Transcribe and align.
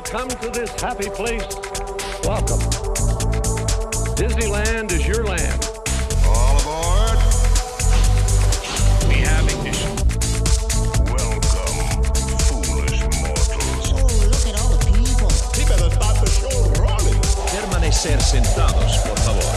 will 0.00 0.06
come 0.06 0.28
to 0.28 0.50
this 0.50 0.70
happy 0.80 1.10
place, 1.10 1.44
welcome. 2.24 2.58
Disneyland 4.16 4.92
is 4.92 5.06
your 5.06 5.24
land. 5.24 5.68
All 6.24 6.58
aboard. 6.60 7.18
We 9.08 9.16
have 9.26 9.44
ignition. 9.44 9.90
Welcome, 11.04 12.04
foolish 12.48 13.02
mortals. 13.20 13.92
Oh, 13.92 14.08
look 14.30 14.46
at 14.48 14.56
all 14.60 14.70
the 14.70 14.80
people. 14.88 15.30
He 15.54 15.64
better 15.68 15.90
start 15.90 16.16
the 16.20 16.30
show 16.30 16.56
rolling. 16.80 17.20
Permanecer 17.50 18.20
sentados, 18.20 18.96
por 19.04 19.16
favor. 19.18 19.52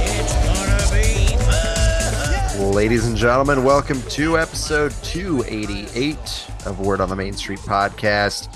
It's 0.00 0.34
gonna 0.46 0.80
be 0.96 1.36
fun. 1.44 2.72
Ladies 2.72 3.06
and 3.06 3.16
gentlemen, 3.16 3.64
welcome 3.64 4.00
to 4.10 4.38
episode 4.38 4.92
288 5.02 6.16
of 6.64 6.80
Word 6.80 7.00
on 7.00 7.08
the 7.10 7.16
Main 7.16 7.34
Street 7.34 7.58
podcast. 7.58 8.48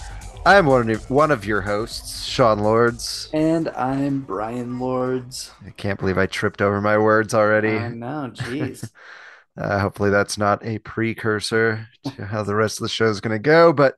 I'm 0.47 0.67
one 0.67 0.89
of, 0.91 1.11
one 1.11 1.33
of 1.33 1.45
your 1.45 1.61
hosts, 1.63 2.25
Sean 2.25 2.61
Lords. 2.61 3.29
And 3.35 3.69
I'm 3.71 4.21
Brian 4.21 4.79
Lords. 4.79 5.51
I 5.67 5.71
can't 5.71 5.99
believe 5.99 6.19
I 6.19 6.27
tripped 6.27 6.63
over 6.63 6.81
my 6.81 6.97
words 6.99 7.35
already. 7.35 7.77
I 7.77 7.89
know, 7.89 8.31
jeez. 8.33 8.91
Uh, 9.59 9.79
hopefully, 9.79 10.11
that's 10.11 10.37
not 10.37 10.63
a 10.67 10.79
precursor 10.81 11.89
to 12.05 12.27
how 12.27 12.43
the 12.43 12.55
rest 12.55 12.79
of 12.79 12.83
the 12.83 12.91
show 12.91 13.07
is 13.07 13.23
going 13.23 13.33
to 13.33 13.39
go. 13.39 13.73
But 13.73 13.95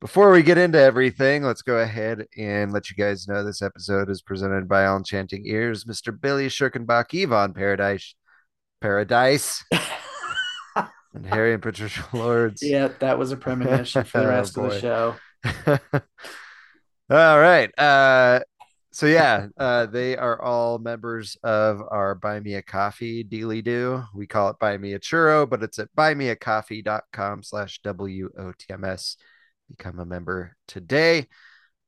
before 0.00 0.32
we 0.32 0.42
get 0.42 0.58
into 0.58 0.80
everything, 0.80 1.44
let's 1.44 1.62
go 1.62 1.78
ahead 1.78 2.26
and 2.36 2.72
let 2.72 2.90
you 2.90 2.96
guys 2.96 3.28
know 3.28 3.44
this 3.44 3.62
episode 3.62 4.10
is 4.10 4.20
presented 4.20 4.68
by 4.68 4.86
All 4.86 4.96
Enchanting 4.96 5.46
Ears, 5.46 5.84
Mr. 5.84 6.20
Billy 6.20 6.48
Schirkenbach, 6.48 7.14
Yvonne 7.14 7.54
Paradise, 7.54 8.16
Paradise, 8.80 9.62
and 10.74 11.26
Harry 11.26 11.52
and 11.54 11.62
Patricia 11.62 12.04
Lords. 12.12 12.60
yeah, 12.60 12.88
that 12.98 13.16
was 13.16 13.30
a 13.30 13.36
premonition 13.36 14.02
for 14.02 14.18
the 14.18 14.24
Oh, 14.26 14.28
rest 14.28 14.58
of 14.58 14.70
the 14.70 14.80
show. 14.80 15.14
all 17.10 17.40
right. 17.40 17.70
Uh, 17.78 18.40
so 18.92 19.06
yeah, 19.06 19.46
uh, 19.56 19.86
they 19.86 20.16
are 20.16 20.42
all 20.42 20.78
members 20.78 21.36
of 21.42 21.80
our 21.90 22.14
Buy 22.14 22.40
Me 22.40 22.54
a 22.54 22.62
Coffee 22.62 23.22
dealy 23.24 23.62
do. 23.62 24.02
We 24.14 24.26
call 24.26 24.50
it 24.50 24.58
Buy 24.58 24.76
Me 24.78 24.94
a 24.94 24.98
Churro, 24.98 25.48
but 25.48 25.62
it's 25.62 25.78
at 25.78 25.94
buymeacoffee.com 25.96 27.42
slash 27.42 27.80
WOTMS. 27.82 29.16
Become 29.68 30.00
a 30.00 30.04
member 30.04 30.56
today. 30.66 31.28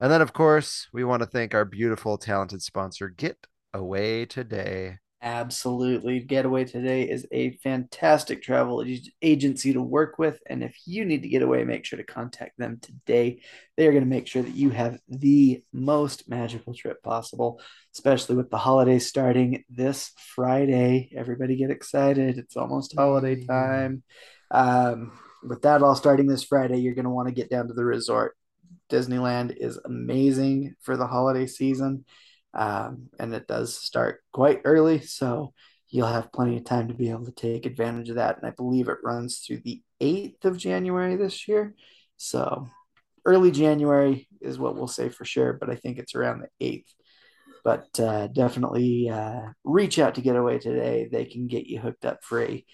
And 0.01 0.11
then, 0.11 0.23
of 0.23 0.33
course, 0.33 0.89
we 0.93 1.05
want 1.05 1.23
to 1.23 1.29
thank 1.29 1.55
our 1.55 1.65
beautiful, 1.65 2.19
talented 2.19 2.63
sponsor, 2.63 3.09
Get 3.09 3.47
Away 3.75 4.27
Today. 4.27 4.99
Absolutely. 5.25 6.19
Getaway 6.19 6.65
Today 6.65 7.09
is 7.09 7.29
a 7.31 7.57
fantastic 7.59 8.43
travel 8.43 8.85
agency 9.23 9.73
to 9.73 9.81
work 9.81 10.19
with. 10.19 10.41
And 10.49 10.65
if 10.65 10.77
you 10.85 11.05
need 11.05 11.23
to 11.23 11.29
get 11.29 11.43
away, 11.43 11.63
make 11.63 11.85
sure 11.85 11.97
to 11.97 12.03
contact 12.03 12.59
them 12.59 12.81
today. 12.83 13.41
They 13.77 13.87
are 13.87 13.93
going 13.93 14.03
to 14.03 14.11
make 14.11 14.27
sure 14.27 14.43
that 14.43 14.57
you 14.57 14.71
have 14.71 14.99
the 15.09 15.63
most 15.73 16.29
magical 16.29 16.75
trip 16.75 17.05
possible, 17.05 17.61
especially 17.95 18.35
with 18.35 18.51
the 18.51 18.59
holidays 18.59 19.07
starting 19.07 19.63
this 19.71 20.11
Friday. 20.35 21.13
Everybody 21.17 21.55
get 21.55 21.71
excited. 21.71 22.37
It's 22.37 22.57
almost 22.57 22.97
holiday 22.97 23.45
time. 23.45 24.03
Um, 24.51 25.13
with 25.45 25.63
that 25.63 25.85
all 25.85 25.95
starting 25.95 26.27
this 26.27 26.43
Friday, 26.43 26.79
you're 26.79 26.95
going 26.97 27.05
to 27.05 27.11
want 27.11 27.29
to 27.29 27.35
get 27.35 27.49
down 27.49 27.69
to 27.69 27.75
the 27.75 27.85
resort. 27.85 28.37
Disneyland 28.91 29.57
is 29.57 29.79
amazing 29.85 30.75
for 30.81 30.97
the 30.97 31.07
holiday 31.07 31.47
season 31.47 32.07
um, 32.55 33.09
and 33.19 33.35
it 33.35 33.47
does 33.47 33.75
start 33.77 34.21
quite 34.33 34.63
early, 34.65 35.01
so 35.01 35.53
you'll 35.89 36.07
have 36.07 36.33
plenty 36.33 36.57
of 36.57 36.65
time 36.65 36.89
to 36.89 36.95
be 36.95 37.11
able 37.11 37.27
to 37.27 37.33
take 37.33 37.67
advantage 37.67 38.09
of 38.09 38.17
that. 38.17 38.39
And 38.39 38.47
I 38.47 38.51
believe 38.51 38.89
it 38.89 38.99
runs 39.05 39.39
through 39.39 39.61
the 39.65 39.83
8th 40.01 40.45
of 40.45 40.57
January 40.57 41.17
this 41.17 41.47
year. 41.47 41.75
So 42.17 42.67
early 43.25 43.51
January 43.51 44.27
is 44.41 44.59
what 44.59 44.75
we'll 44.75 44.89
say 44.89 45.11
for 45.11 45.25
sure, 45.25 45.53
but 45.53 45.71
I 45.71 45.77
think 45.77 45.99
it's 45.99 46.15
around 46.15 46.43
the 46.43 46.67
8th. 46.67 46.95
But 47.65 48.01
uh, 48.01 48.27
definitely 48.29 49.09
uh, 49.09 49.43
reach 49.65 49.99
out 49.99 50.17
to 50.17 50.23
Getaway 50.23 50.59
today. 50.59 51.09
They 51.13 51.27
can 51.27 51.47
get 51.47 51.67
you 51.67 51.79
hooked 51.79 52.05
up 52.05 52.25
for 52.25 52.43
a 52.43 52.65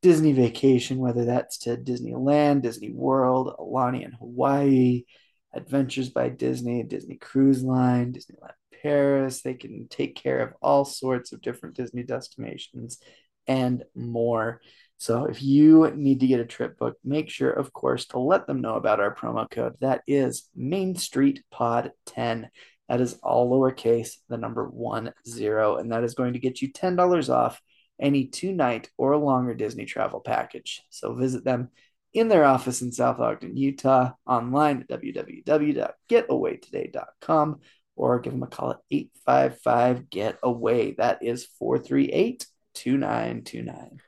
Disney 0.00 0.32
vacation, 0.32 0.98
whether 0.98 1.24
that's 1.26 1.58
to 1.58 1.76
Disneyland, 1.76 2.62
Disney 2.62 2.90
World, 2.90 3.54
Aulani 3.58 4.02
in 4.04 4.12
Hawaii, 4.12 5.04
Adventures 5.52 6.08
by 6.08 6.30
Disney, 6.30 6.84
Disney 6.84 7.16
Cruise 7.16 7.62
Line, 7.62 8.12
Disneyland 8.12 8.54
Paris. 8.82 9.42
They 9.42 9.54
can 9.54 9.86
take 9.88 10.16
care 10.16 10.40
of 10.40 10.54
all 10.60 10.84
sorts 10.84 11.32
of 11.32 11.40
different 11.40 11.76
Disney 11.76 12.02
destinations 12.02 12.98
and 13.46 13.84
more. 13.94 14.60
So 14.98 15.24
if 15.24 15.42
you 15.42 15.90
need 15.96 16.20
to 16.20 16.26
get 16.26 16.40
a 16.40 16.44
trip 16.44 16.78
booked, 16.78 17.02
make 17.04 17.30
sure, 17.30 17.50
of 17.50 17.72
course, 17.72 18.04
to 18.06 18.18
let 18.18 18.46
them 18.46 18.60
know 18.60 18.74
about 18.74 19.00
our 19.00 19.14
promo 19.14 19.50
code. 19.50 19.76
That 19.80 20.02
is 20.06 20.50
Main 20.54 20.94
Street 20.94 21.42
Pod 21.50 21.92
10. 22.06 22.50
That 22.88 23.00
is 23.00 23.14
all 23.22 23.50
lowercase, 23.50 24.16
the 24.28 24.36
number 24.36 24.68
one 24.68 25.14
zero, 25.26 25.76
and 25.76 25.90
that 25.92 26.04
is 26.04 26.12
going 26.14 26.34
to 26.34 26.38
get 26.38 26.60
you 26.60 26.70
$10 26.72 27.32
off 27.32 27.62
any 27.98 28.26
two 28.26 28.52
night 28.52 28.90
or 28.98 29.16
longer 29.16 29.54
Disney 29.54 29.86
travel 29.86 30.20
package. 30.20 30.82
So 30.90 31.14
visit 31.14 31.44
them 31.44 31.70
in 32.12 32.28
their 32.28 32.44
office 32.44 32.82
in 32.82 32.92
South 32.92 33.20
Ogden, 33.20 33.56
Utah, 33.56 34.10
online 34.26 34.84
at 34.90 35.00
www.getawaytoday.com 35.00 37.60
or 38.00 38.18
give 38.18 38.32
them 38.32 38.42
a 38.42 38.46
call 38.46 38.70
at 38.70 38.80
855 38.90 40.08
Get 40.08 40.38
Away. 40.42 40.92
That 40.92 41.22
is 41.22 41.44
438 41.58 42.46
2929. 42.74 44.00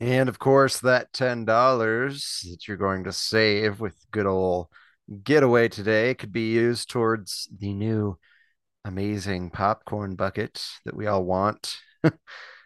And 0.00 0.28
of 0.28 0.38
course, 0.38 0.80
that 0.80 1.12
$10 1.12 1.46
that 1.46 2.68
you're 2.68 2.76
going 2.76 3.04
to 3.04 3.12
save 3.12 3.80
with 3.80 3.94
good 4.10 4.26
old 4.26 4.66
getaway 5.22 5.68
today 5.68 6.14
could 6.14 6.32
be 6.32 6.50
used 6.52 6.90
towards 6.90 7.48
the 7.56 7.72
new 7.72 8.18
amazing 8.84 9.50
popcorn 9.50 10.16
bucket 10.16 10.62
that 10.84 10.96
we 10.96 11.06
all 11.06 11.24
want. 11.24 11.76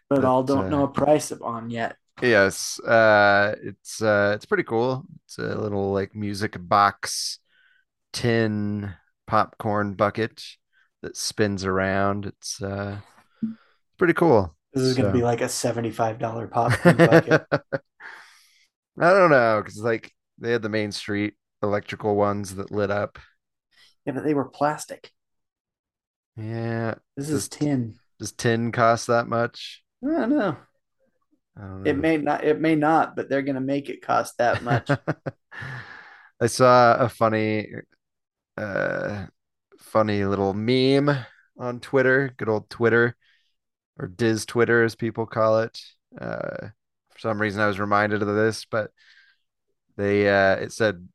But 0.09 0.25
all 0.25 0.43
don't 0.43 0.65
uh, 0.65 0.69
know 0.69 0.83
a 0.83 0.89
price 0.89 1.31
of 1.31 1.41
on 1.41 1.71
yet. 1.71 1.95
Yes, 2.21 2.81
uh 2.81 3.55
it's 3.63 4.03
uh 4.03 4.33
it's 4.35 4.45
pretty 4.45 4.65
cool. 4.65 5.05
It's 5.25 5.39
a 5.39 5.55
little 5.55 5.93
like 5.93 6.17
music 6.17 6.57
box 6.59 7.39
tin 8.13 8.93
popcorn 9.29 9.95
bucket 9.95 10.43
that 11.03 11.17
spins 11.17 11.65
around. 11.65 12.27
It's 12.27 12.63
uh 12.63 12.99
pretty 13.99 14.15
cool. 14.15 14.55
This 14.73 14.85
is 14.85 14.97
going 14.97 15.13
to 15.13 15.19
be 15.19 15.25
like 15.25 15.41
a 15.41 15.47
$75 15.47 16.51
popcorn 16.53 16.97
bucket. 16.97 17.45
I 17.53 19.13
don't 19.13 19.31
know 19.31 19.61
because 19.63 19.79
like 19.79 20.13
they 20.39 20.53
had 20.53 20.63
the 20.63 20.69
Main 20.69 20.93
Street 20.93 21.35
electrical 21.63 22.15
ones 22.17 22.55
that 22.55 22.71
lit 22.71 22.91
up. 22.91 23.19
yeah, 24.07 24.13
but 24.13 24.25
they 24.25 24.33
were 24.35 24.49
plastic. 24.49 25.11
Yeah, 26.37 26.95
This 27.17 27.29
is 27.31 27.49
Just- 27.49 27.53
tin. 27.61 27.95
does 28.19 28.33
tin 28.33 28.71
cost 28.73 29.09
that 29.09 29.27
much? 29.27 29.83
I 30.05 30.09
don't 30.21 30.31
know. 30.31 30.57
I 31.59 31.61
don't 31.63 31.87
It 31.87 31.99
may 31.99 32.17
not. 32.17 32.45
It 32.45 32.61
may 32.61 32.75
not, 32.77 33.17
but 33.17 33.29
they're 33.29 33.43
going 33.43 33.57
to 33.57 33.61
make 33.61 33.91
it 33.91 34.01
cost 34.03 34.39
that 34.39 34.63
much. 34.63 34.89
I 36.41 36.47
saw 36.47 36.95
a 36.95 37.09
funny, 37.09 37.67
uh, 38.57 39.27
funny 39.91 40.25
little 40.25 40.55
meme 40.55 41.11
on 41.59 41.81
Twitter, 41.81 42.33
good 42.37 42.49
old 42.49 42.71
Twitter, 42.71 43.17
or 43.99 44.09
Diz 44.09 44.47
Twitter 44.47 44.85
as 44.85 44.95
people 44.95 45.27
call 45.27 45.61
it. 45.61 45.81
Uh, 46.19 46.69
for 47.11 47.19
some 47.19 47.41
reason, 47.41 47.61
I 47.61 47.67
was 47.67 47.81
reminded 47.81 48.23
of 48.23 48.29
this, 48.29 48.65
but 48.65 48.91
they 49.97 50.29
uh, 50.29 50.57
it 50.57 50.73
said, 50.73 51.07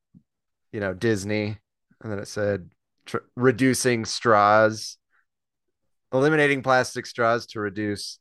you 0.72 0.80
know, 0.80 0.94
Disney, 0.94 1.58
and 2.02 2.12
then 2.12 2.20
it 2.20 2.28
said 2.28 2.70
tr 3.06 3.18
reducing 3.36 4.06
straws, 4.06 4.98
eliminating 6.14 6.62
plastic 6.62 7.06
straws 7.06 7.46
to 7.48 7.60
reduce 7.60 8.20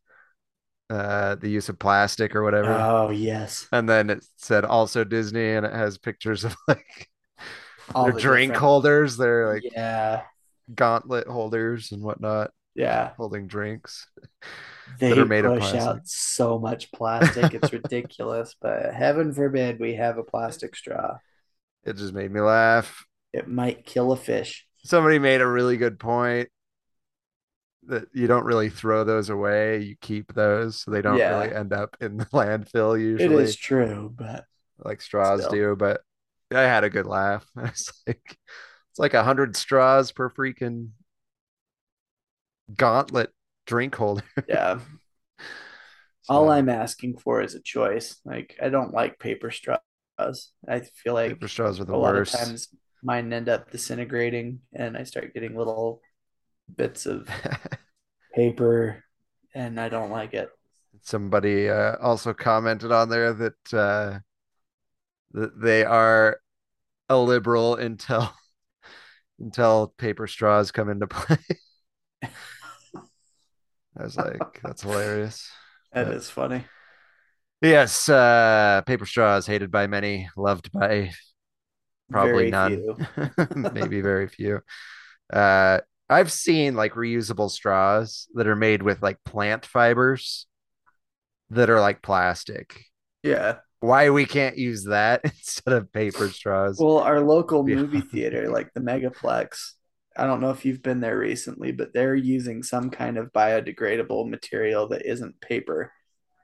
uh 0.91 1.34
the 1.36 1.48
use 1.48 1.71
of 1.71 1.78
plastic 1.78 2.34
or 2.36 2.42
whatever. 2.42 2.72
oh 2.72 3.10
yes, 3.10 3.66
And 3.72 3.88
then 3.88 4.10
it 4.10 4.25
said 4.36 4.65
also 4.65 5.03
Disney, 5.03 5.53
and 5.53 5.66
it 5.66 5.72
has 5.72 5.98
pictures 5.98 6.45
of 6.45 6.54
like 6.68 7.09
all 7.95 8.04
their 8.04 8.12
the 8.12 8.21
drink 8.21 8.53
different- 8.53 8.60
holders, 8.60 9.16
their 9.16 9.53
like 9.54 9.62
yeah, 9.72 10.22
gauntlet 10.72 11.27
holders 11.27 11.93
and 11.93 12.03
whatnot, 12.03 12.51
yeah. 12.75 13.13
holding 13.16 13.47
drinks. 13.47 14.07
They 14.99 15.11
that 15.11 15.19
are 15.19 15.25
made 15.27 15.45
of 15.45 15.55
push 15.55 15.71
plastic. 15.71 15.81
out 15.81 16.07
so 16.09 16.59
much 16.59 16.93
plastic, 16.93 17.55
it's 17.55 17.72
ridiculous. 17.72 18.55
But 18.61 18.95
heaven 18.95 19.33
forbid 19.33 19.81
we 19.81 19.95
have 19.95 20.19
a 20.19 20.22
plastic 20.22 20.77
straw. 20.77 21.19
It 21.84 21.97
just 21.97 22.15
made 22.15 22.31
me 22.31 22.41
laugh. 22.41 23.05
It 23.33 23.49
might 23.49 23.84
kill 23.84 24.13
a 24.13 24.16
fish. 24.16 24.66
Somebody 24.84 25.19
made 25.19 25.41
a 25.41 25.47
really 25.47 25.77
good 25.77 25.99
point 25.99 26.49
that 27.87 28.09
you 28.15 28.27
don't 28.27 28.45
really 28.45 28.71
throw 28.71 29.05
those 29.05 29.28
away, 29.28 29.81
you 29.83 29.97
keep 30.01 30.33
those 30.34 30.81
so 30.81 30.91
they 30.91 31.03
don't 31.03 31.19
Yeah. 31.19 31.39
really 31.41 31.55
end 31.55 31.72
up 31.72 31.97
in 32.01 32.17
the 32.17 32.25
landfill 32.33 32.99
usually, 33.01 33.34
it 33.34 33.41
is 33.43 33.57
true, 33.57 34.13
but 34.17 34.45
like 34.78 35.01
straws 35.01 35.41
Still. 35.41 35.53
do. 35.53 35.77
But 35.77 36.01
I 36.53 36.63
had 36.63 36.84
a 36.84 36.91
good 36.91 37.07
laugh. 37.07 37.45
I 37.57 37.63
was 37.63 37.93
like 38.07 38.39
it's 38.95 39.01
like 39.01 39.15
a 39.15 39.25
hundred 39.25 39.57
straws 39.57 40.13
per 40.13 40.31
freaking 40.31 40.91
gauntlet 42.77 43.31
drink 43.67 43.93
holder. 43.97 44.23
yeah. 44.49 44.79
All 46.29 46.49
I'm 46.49 46.69
asking 46.69 47.19
for 47.19 47.43
is 47.43 47.57
a 47.57 47.61
choice. 47.61 48.21
Like 48.25 48.57
I 48.63 48.69
don't 48.69 48.95
like 48.95 49.19
paper 49.19 49.51
straws. 49.51 49.81
I 50.69 50.83
feel 51.03 51.15
like 51.15 51.31
paper 51.31 51.49
straws 51.49 51.81
are 51.81 51.85
the 51.85 51.93
a 51.93 51.97
lot 51.97 52.15
of 52.15 52.31
times 52.31 52.69
mine 53.03 53.33
end 53.33 53.49
up 53.49 53.73
disintegrating 53.73 54.61
and 54.73 54.97
I 54.97 55.03
start 55.03 55.35
getting 55.35 55.57
little 55.57 56.01
bits 56.77 57.05
of 57.05 57.29
paper 58.33 59.03
and 59.57 59.81
I 59.81 59.89
don't 59.89 60.13
like 60.13 60.35
it. 60.35 60.51
Somebody 61.03 61.69
uh, 61.69 61.97
also 62.01 62.33
commented 62.33 62.93
on 62.93 63.09
there 63.09 63.33
that 63.33 63.75
uh, 63.75 64.19
that 65.33 65.61
they 65.61 65.85
are 65.85 66.39
a 67.09 67.19
liberal 67.19 67.75
until 67.75 68.33
until 69.41 69.95
paper 69.98 70.27
straws 70.27 70.72
come 70.72 70.89
into 70.89 71.07
play. 71.09 71.39
I 73.97 74.03
was 74.04 74.16
like, 74.16 74.60
that's 74.63 74.83
hilarious. 74.83 75.51
That 75.92 76.09
Yeah. 76.09 76.13
is 76.13 76.28
funny. 76.31 76.65
Yes, 77.63 78.09
uh, 78.09 78.83
paper 78.86 79.07
straws 79.07 79.47
hated 79.47 79.71
by 79.71 79.86
many, 79.86 80.28
loved 80.36 80.71
by 80.72 81.13
probably 82.10 82.47
Very 82.47 82.51
none, 82.51 82.83
maybe 83.54 84.01
very 84.01 84.28
few. 84.28 84.60
Uh, 85.33 85.81
I've 86.09 86.33
seen 86.33 86.75
like 86.77 86.95
reusable 86.95 87.51
straws 87.51 88.28
that 88.34 88.47
are 88.47 88.57
made 88.57 88.83
with 88.83 89.03
like 89.03 89.19
plant 89.25 89.66
fibers 89.66 90.47
that 91.51 91.71
are 91.71 91.81
like 91.81 92.03
plastic. 92.03 92.84
Yeah. 93.22 93.60
Why 93.84 94.10
we 94.10 94.27
can't 94.27 94.57
use 94.59 94.84
that 94.84 95.21
instead 95.25 95.75
of 95.75 95.92
paper 95.92 96.28
straws? 96.28 96.78
Well, 96.78 96.98
our 96.98 97.21
local 97.21 97.66
Yeah. 97.66 97.77
movie 97.77 98.01
theater, 98.01 98.48
like 98.48 98.72
the 98.75 98.81
Megaplex, 98.81 99.72
I 100.16 100.27
don't 100.27 100.41
know 100.41 100.51
if 100.51 100.65
you've 100.65 100.83
been 100.83 101.01
there 101.01 101.19
recently, 101.19 101.72
but 101.72 101.92
they're 101.92 102.15
using 102.15 102.63
some 102.63 102.91
kind 102.91 103.19
of 103.19 103.33
biodegradable 103.33 104.28
material 104.28 104.89
that 104.89 105.04
isn't 105.07 105.41
paper 105.41 105.92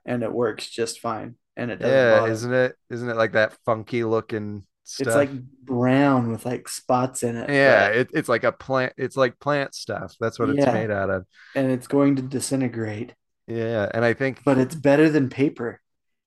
and 0.05 0.23
it 0.23 0.31
works 0.31 0.69
just 0.69 0.99
fine. 0.99 1.35
And 1.57 1.71
it 1.71 1.77
doesn't 1.79 1.97
yeah, 1.97 2.09
bother. 2.09 2.31
isn't 2.31 2.53
it? 2.53 2.75
Isn't 2.89 3.09
it 3.09 3.15
like 3.17 3.33
that 3.33 3.53
funky 3.65 4.03
looking 4.03 4.65
stuff? 4.83 5.07
It's 5.07 5.15
like 5.15 5.29
brown 5.63 6.31
with 6.31 6.45
like 6.45 6.67
spots 6.69 7.23
in 7.23 7.35
it. 7.37 7.49
yeah, 7.49 7.87
it, 7.87 8.09
it's 8.13 8.29
like 8.29 8.43
a 8.43 8.51
plant. 8.51 8.93
It's 8.97 9.17
like 9.17 9.39
plant 9.39 9.73
stuff. 9.75 10.15
That's 10.19 10.39
what 10.39 10.49
it's 10.49 10.67
made 10.67 10.91
out 10.91 11.09
of. 11.09 11.25
and 11.55 11.71
it's 11.71 11.87
going 11.87 12.15
to 12.17 12.21
disintegrate, 12.21 13.13
Yeah, 13.47 13.89
and 13.93 14.05
I 14.05 14.13
think 14.13 14.41
but 14.45 14.57
it's 14.57 14.75
better 14.75 15.09
than 15.09 15.29
paper. 15.29 15.80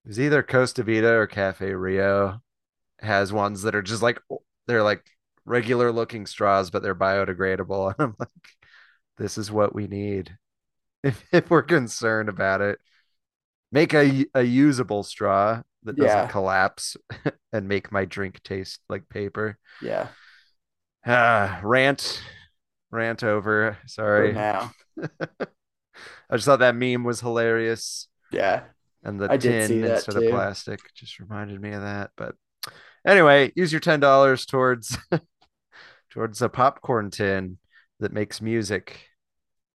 It 0.04 0.08
was 0.08 0.20
either 0.20 0.42
Costa 0.42 0.82
Vida 0.82 1.12
or 1.14 1.26
Cafe 1.26 1.72
Rio 1.74 2.40
has 3.00 3.32
ones 3.32 3.62
that 3.62 3.74
are 3.74 3.82
just 3.82 4.02
like 4.02 4.20
they're 4.66 4.82
like 4.82 5.04
regular 5.44 5.92
looking 5.92 6.26
straws, 6.26 6.70
but 6.70 6.82
they're 6.82 6.94
biodegradable. 6.94 7.94
And 7.98 8.08
I'm 8.10 8.16
like, 8.18 8.28
this 9.18 9.38
is 9.38 9.50
what 9.52 9.74
we 9.74 9.86
need 9.88 10.36
if, 11.04 11.24
if 11.32 11.50
we're 11.50 11.62
concerned 11.62 12.28
about 12.28 12.60
it. 12.62 12.78
Make 13.72 13.94
a 13.94 14.26
a 14.34 14.42
usable 14.42 15.02
straw 15.04 15.62
that 15.84 15.98
doesn't 15.98 16.26
Yeah. 16.26 16.28
collapse 16.28 16.96
and 17.52 17.68
make 17.68 17.92
my 17.92 18.04
drink 18.06 18.42
taste 18.44 18.80
like 18.88 19.08
paper. 19.08 19.58
Yeah. 19.80 20.14
Ah, 21.06 21.60
rant, 21.64 22.22
rant 22.90 23.22
over. 23.24 23.78
For 24.14 24.28
Sorry. 24.28 24.32
now. 24.32 24.72
I 26.30 26.36
just 26.36 26.46
thought 26.46 26.58
that 26.60 26.74
meme 26.76 27.04
was 27.04 27.20
hilarious. 27.20 28.08
Yeah. 28.30 28.64
And 29.04 29.20
the 29.20 29.30
I 29.30 29.36
tin 29.36 29.84
instead 29.84 30.16
of 30.16 30.26
plastic 30.30 30.80
just 30.94 31.18
reminded 31.20 31.60
me 31.60 31.72
of 31.72 31.82
that. 31.82 32.10
But 32.16 32.34
anyway, 33.06 33.52
use 33.54 33.72
your 33.72 33.80
ten 33.80 34.00
dollars 34.00 34.46
towards 34.46 34.96
towards 36.10 36.40
a 36.42 36.48
popcorn 36.48 37.10
tin 37.10 37.58
that 38.00 38.12
makes 38.12 38.40
music. 38.40 39.00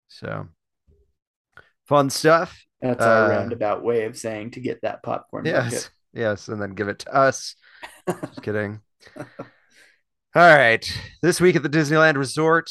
So 0.09 0.49
fun 1.87 2.11
stuff. 2.11 2.59
That's 2.81 3.05
our 3.05 3.25
Uh, 3.25 3.29
roundabout 3.29 3.83
way 3.85 4.05
of 4.05 4.17
saying 4.17 4.53
to 4.53 4.61
get 4.61 4.83
that 4.83 5.03
popcorn 5.03 5.45
Yes, 5.45 5.73
bucket. 5.73 5.91
yes, 6.13 6.49
and 6.49 6.61
then 6.63 6.71
give 6.75 6.89
it 6.89 7.01
to 7.01 7.15
us. 7.15 7.57
Just 8.09 8.43
kidding. 8.43 8.81
All 9.17 10.57
right. 10.57 10.87
This 11.23 11.41
week 11.41 11.57
at 11.57 11.63
the 11.63 11.69
Disneyland 11.69 12.17
Resort, 12.17 12.71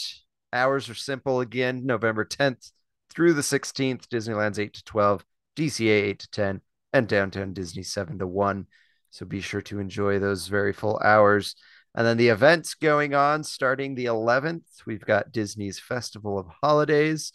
hours 0.54 0.89
are 0.89 0.95
simple 0.95 1.42
again. 1.42 1.86
November 1.86 2.24
10th 2.24 2.71
through 3.09 3.33
the 3.33 3.44
16th, 3.44 4.07
Disneyland's 4.07 4.59
8 4.59 4.74
to 4.75 4.83
12, 4.86 5.25
DCA 5.57 5.89
8 5.89 6.19
to 6.19 6.30
10, 6.30 6.62
and 6.94 7.07
Downtown 7.07 7.54
Disney 7.54 7.83
7 7.83 8.19
to 8.19 8.27
1. 8.27 8.68
So 9.09 9.25
be 9.25 9.42
sure 9.42 9.62
to 9.63 9.80
enjoy 9.80 10.19
those 10.19 10.48
very 10.48 10.74
full 10.74 11.00
hours. 11.04 11.56
And 11.95 12.06
then 12.06 12.18
the 12.18 12.30
events 12.30 12.75
going 12.75 13.15
on 13.15 13.44
starting 13.44 13.95
the 13.95 14.06
11th, 14.06 14.86
we've 14.86 15.04
got 15.04 15.31
Disney's 15.31 15.80
Festival 15.80 16.38
of 16.38 16.48
Holidays 16.62 17.31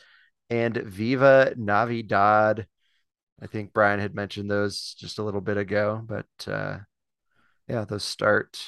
and 0.49 0.77
Viva 0.77 1.55
Navidad. 1.57 2.67
I 3.43 3.47
think 3.49 3.73
Brian 3.73 3.99
had 3.99 4.15
mentioned 4.15 4.51
those 4.51 4.95
just 4.97 5.19
a 5.19 5.25
little 5.25 5.41
bit 5.41 5.57
ago, 5.57 6.01
but 6.07 6.27
uh, 6.47 6.79
yeah, 7.67 7.85
those 7.85 8.05
start 8.05 8.59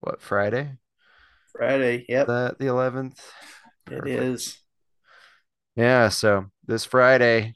what 0.00 0.22
Friday? 0.22 0.78
Friday. 1.56 2.04
Yep. 2.08 2.26
The 2.26 2.56
the 2.58 2.66
11th. 2.66 3.18
It 3.90 3.98
Perfect. 3.98 4.22
is. 4.22 4.58
Yeah, 5.76 6.08
so 6.10 6.46
this 6.66 6.84
Friday, 6.84 7.54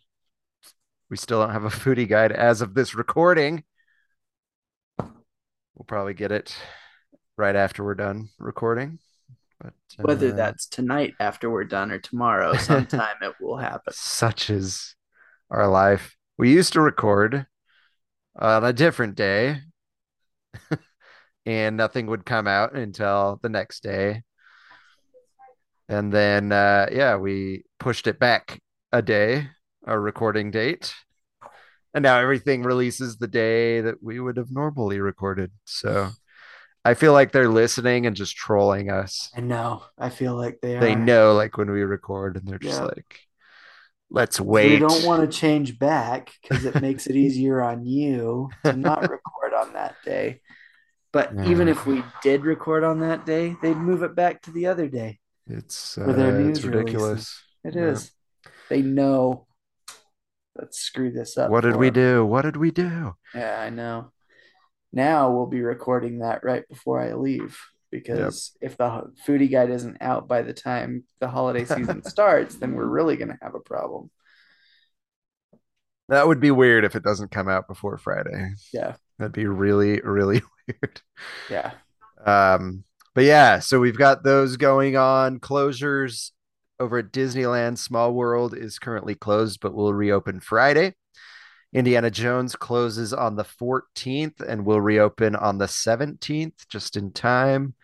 we 1.10 1.16
still 1.16 1.40
don't 1.40 1.52
have 1.52 1.64
a 1.64 1.70
foodie 1.70 2.08
guide 2.08 2.32
as 2.32 2.60
of 2.60 2.74
this 2.74 2.94
recording. 2.94 3.64
We'll 4.98 5.84
probably 5.86 6.14
get 6.14 6.32
it 6.32 6.56
right 7.36 7.56
after 7.56 7.84
we're 7.84 7.94
done 7.94 8.30
recording. 8.38 8.98
But 9.60 9.72
Whether 10.00 10.32
uh, 10.32 10.36
that's 10.36 10.66
tonight 10.66 11.14
after 11.18 11.50
we're 11.50 11.64
done 11.64 11.90
or 11.90 11.98
tomorrow, 11.98 12.52
sometime 12.58 13.16
it 13.22 13.34
will 13.40 13.56
happen. 13.56 13.92
such 13.92 14.50
is 14.50 14.94
our 15.50 15.68
life. 15.68 16.16
We 16.36 16.52
used 16.52 16.74
to 16.74 16.80
record 16.80 17.46
on 18.36 18.64
a 18.64 18.72
different 18.72 19.16
day, 19.16 19.60
and 21.46 21.76
nothing 21.76 22.06
would 22.06 22.24
come 22.24 22.46
out 22.46 22.74
until 22.74 23.40
the 23.42 23.48
next 23.48 23.82
day. 23.82 24.22
And 25.88 26.12
then, 26.12 26.52
uh, 26.52 26.88
yeah, 26.92 27.16
we 27.16 27.64
pushed 27.80 28.06
it 28.06 28.18
back 28.18 28.60
a 28.92 29.00
day, 29.00 29.48
our 29.88 30.00
recording 30.00 30.50
date. 30.50 30.94
And 31.94 32.02
now 32.02 32.18
everything 32.18 32.62
releases 32.62 33.16
the 33.16 33.26
day 33.26 33.80
that 33.80 34.02
we 34.02 34.20
would 34.20 34.36
have 34.36 34.50
normally 34.52 35.00
recorded. 35.00 35.50
So 35.64 36.10
I 36.84 36.94
feel 36.94 37.14
like 37.14 37.32
they're 37.32 37.48
listening 37.48 38.06
and 38.06 38.14
just 38.14 38.36
trolling 38.36 38.90
us. 38.90 39.30
I 39.34 39.40
know. 39.40 39.82
I 39.98 40.10
feel 40.10 40.36
like 40.36 40.58
they 40.60 40.76
are. 40.76 40.80
They 40.80 40.94
know, 40.94 41.32
like, 41.34 41.56
when 41.56 41.70
we 41.70 41.82
record, 41.82 42.36
and 42.36 42.46
they're 42.46 42.58
just 42.58 42.78
Yeah. 42.78 42.84
like, 42.84 43.20
let's 44.10 44.38
We 44.38 44.46
wait. 44.46 44.78
don't 44.80 45.04
want 45.04 45.22
to 45.22 45.36
change 45.36 45.78
back 45.78 46.32
because 46.42 46.66
it 46.66 46.80
makes 46.80 47.06
it 47.06 47.16
easier 47.24 47.62
on 47.62 47.86
you 47.86 48.50
to 48.64 48.76
not 48.76 49.00
record 49.08 49.54
on 49.54 49.72
that 49.72 49.96
day. 50.04 50.42
But 51.10 51.32
even 51.46 51.68
Yeah. 51.68 51.72
if 51.72 51.86
we 51.86 52.04
did 52.22 52.44
record 52.44 52.84
on 52.84 53.00
that 53.00 53.24
day, 53.24 53.56
they'd 53.62 53.76
move 53.76 54.02
it 54.02 54.14
back 54.14 54.42
to 54.42 54.50
the 54.50 54.66
other 54.66 54.88
day. 54.88 55.20
It's 55.46 55.94
their 55.94 56.06
uh, 56.10 56.38
it's 56.50 56.62
news 56.62 56.66
ridiculous. 56.66 57.42
It 57.64 57.74
Yeah. 57.74 57.92
is. 57.92 58.12
They 58.68 58.82
know. 58.82 59.47
Let's 60.58 60.80
screw 60.80 61.12
this 61.12 61.38
up. 61.38 61.50
What 61.50 61.62
did 61.62 61.76
we 61.76 61.90
do? 61.90 62.26
What 62.26 62.42
did 62.42 62.56
we 62.56 62.70
do? 62.70 63.14
Yeah, 63.34 63.60
I 63.60 63.70
know. 63.70 64.10
Now 64.92 65.30
we'll 65.30 65.46
be 65.46 65.62
recording 65.62 66.18
that 66.20 66.42
right 66.42 66.68
before 66.68 67.00
I 67.00 67.14
leave 67.14 67.58
because 67.90 68.56
if 68.60 68.76
the 68.76 69.12
foodie 69.26 69.50
guide 69.50 69.70
isn't 69.70 69.98
out 70.00 70.28
by 70.28 70.42
the 70.42 70.52
time 70.52 71.04
the 71.20 71.28
holiday 71.28 71.64
season 71.76 72.02
starts, 72.04 72.56
then 72.56 72.74
we're 72.74 72.86
really 72.86 73.16
going 73.16 73.28
to 73.28 73.38
have 73.40 73.54
a 73.54 73.60
problem. 73.60 74.10
That 76.08 76.26
would 76.26 76.40
be 76.40 76.50
weird 76.50 76.84
if 76.84 76.96
it 76.96 77.02
doesn't 77.02 77.30
come 77.30 77.48
out 77.48 77.68
before 77.68 77.98
Friday. 77.98 78.52
Yeah. 78.72 78.96
That'd 79.18 79.32
be 79.32 79.46
really, 79.46 80.00
really 80.00 80.42
weird. 80.66 81.00
Yeah. 81.50 81.72
Um, 82.24 82.84
but 83.14 83.24
yeah, 83.24 83.58
so 83.58 83.78
we've 83.78 83.98
got 83.98 84.24
those 84.24 84.56
going 84.56 84.96
on. 84.96 85.38
Closures 85.38 86.30
over 86.80 86.98
at 86.98 87.12
Disneyland 87.12 87.78
Small 87.78 88.14
World 88.14 88.56
is 88.56 88.78
currently 88.78 89.14
closed, 89.14 89.60
but 89.60 89.74
will 89.74 89.94
reopen 89.94 90.40
Friday. 90.40 90.94
Indiana 91.72 92.10
Jones 92.10 92.56
closes 92.56 93.12
on 93.12 93.36
the 93.36 93.44
14th 93.44 94.40
and 94.40 94.64
will 94.64 94.80
reopen 94.80 95.36
on 95.36 95.58
the 95.58 95.66
17th, 95.66 96.66
just 96.68 96.96
in 96.96 97.12
time 97.12 97.74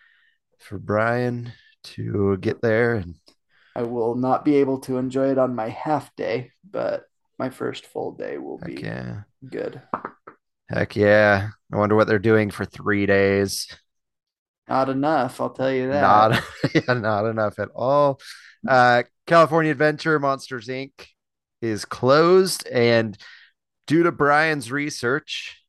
for 0.58 0.78
Brian 0.78 1.52
to 1.82 2.38
get 2.38 2.62
there. 2.62 2.94
And 2.94 3.16
I 3.76 3.82
will 3.82 4.14
not 4.14 4.44
be 4.44 4.56
able 4.56 4.78
to 4.80 4.96
enjoy 4.96 5.30
it 5.30 5.38
on 5.38 5.54
my 5.54 5.68
half 5.68 6.14
day, 6.16 6.52
but 6.68 7.04
my 7.38 7.50
first 7.50 7.86
full 7.86 8.12
day 8.12 8.38
will 8.38 8.58
heck 8.58 8.76
be 8.76 8.82
yeah. 8.82 9.22
good. 9.48 9.82
Heck 10.70 10.96
yeah. 10.96 11.50
I 11.72 11.76
wonder 11.76 11.94
what 11.94 12.06
they're 12.06 12.18
doing 12.18 12.50
for 12.50 12.64
three 12.64 13.04
days. 13.04 13.66
Not 14.68 14.88
enough, 14.88 15.40
I'll 15.40 15.50
tell 15.50 15.71
you 15.71 15.88
that. 15.88 16.00
Not, 16.00 16.42
yeah, 16.75 16.94
not 16.94 17.26
enough 17.26 17.59
at 17.59 17.68
all. 17.75 18.21
Uh, 18.66 19.02
California 19.26 19.71
Adventure 19.71 20.18
Monsters 20.18 20.68
Inc. 20.68 20.92
is 21.61 21.85
closed, 21.85 22.66
and 22.68 23.16
due 23.87 24.02
to 24.02 24.12
Brian's 24.12 24.73
research, 24.73 25.61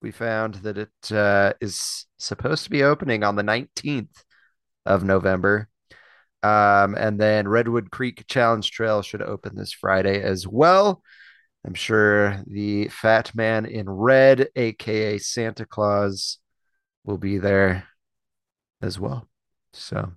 we 0.00 0.10
found 0.10 0.56
that 0.56 0.78
it 0.78 1.12
uh, 1.12 1.52
is 1.60 2.06
supposed 2.18 2.64
to 2.64 2.70
be 2.70 2.82
opening 2.82 3.22
on 3.22 3.36
the 3.36 3.42
19th 3.42 4.24
of 4.84 5.04
November. 5.04 5.68
Um, 6.42 6.96
and 6.96 7.20
then 7.20 7.46
Redwood 7.46 7.90
Creek 7.90 8.24
Challenge 8.26 8.68
Trail 8.68 9.02
should 9.02 9.22
open 9.22 9.54
this 9.54 9.72
Friday 9.72 10.20
as 10.20 10.46
well. 10.46 11.02
I'm 11.64 11.74
sure 11.74 12.42
the 12.48 12.88
fat 12.88 13.32
man 13.34 13.64
in 13.64 13.88
red, 13.88 14.48
aka 14.56 15.18
Santa 15.18 15.64
Claus, 15.64 16.38
will 17.04 17.18
be 17.18 17.38
there 17.38 17.86
as 18.80 18.98
well. 18.98 19.28
So 19.72 20.12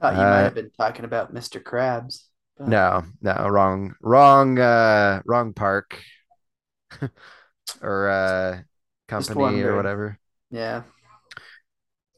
Thought 0.00 0.14
you 0.14 0.18
might 0.18 0.40
Uh, 0.40 0.44
have 0.44 0.54
been 0.54 0.70
talking 0.78 1.04
about 1.04 1.32
Mr. 1.32 1.62
Krabs. 1.62 2.24
but- 2.56 2.68
no, 2.68 3.04
no, 3.20 3.48
wrong, 3.48 3.94
wrong, 4.00 4.58
uh, 4.58 5.22
wrong 5.24 5.52
park 5.52 6.02
or 7.82 8.08
uh, 8.08 8.62
company 9.08 9.62
or 9.62 9.76
whatever. 9.76 10.18
Yeah. 10.50 10.82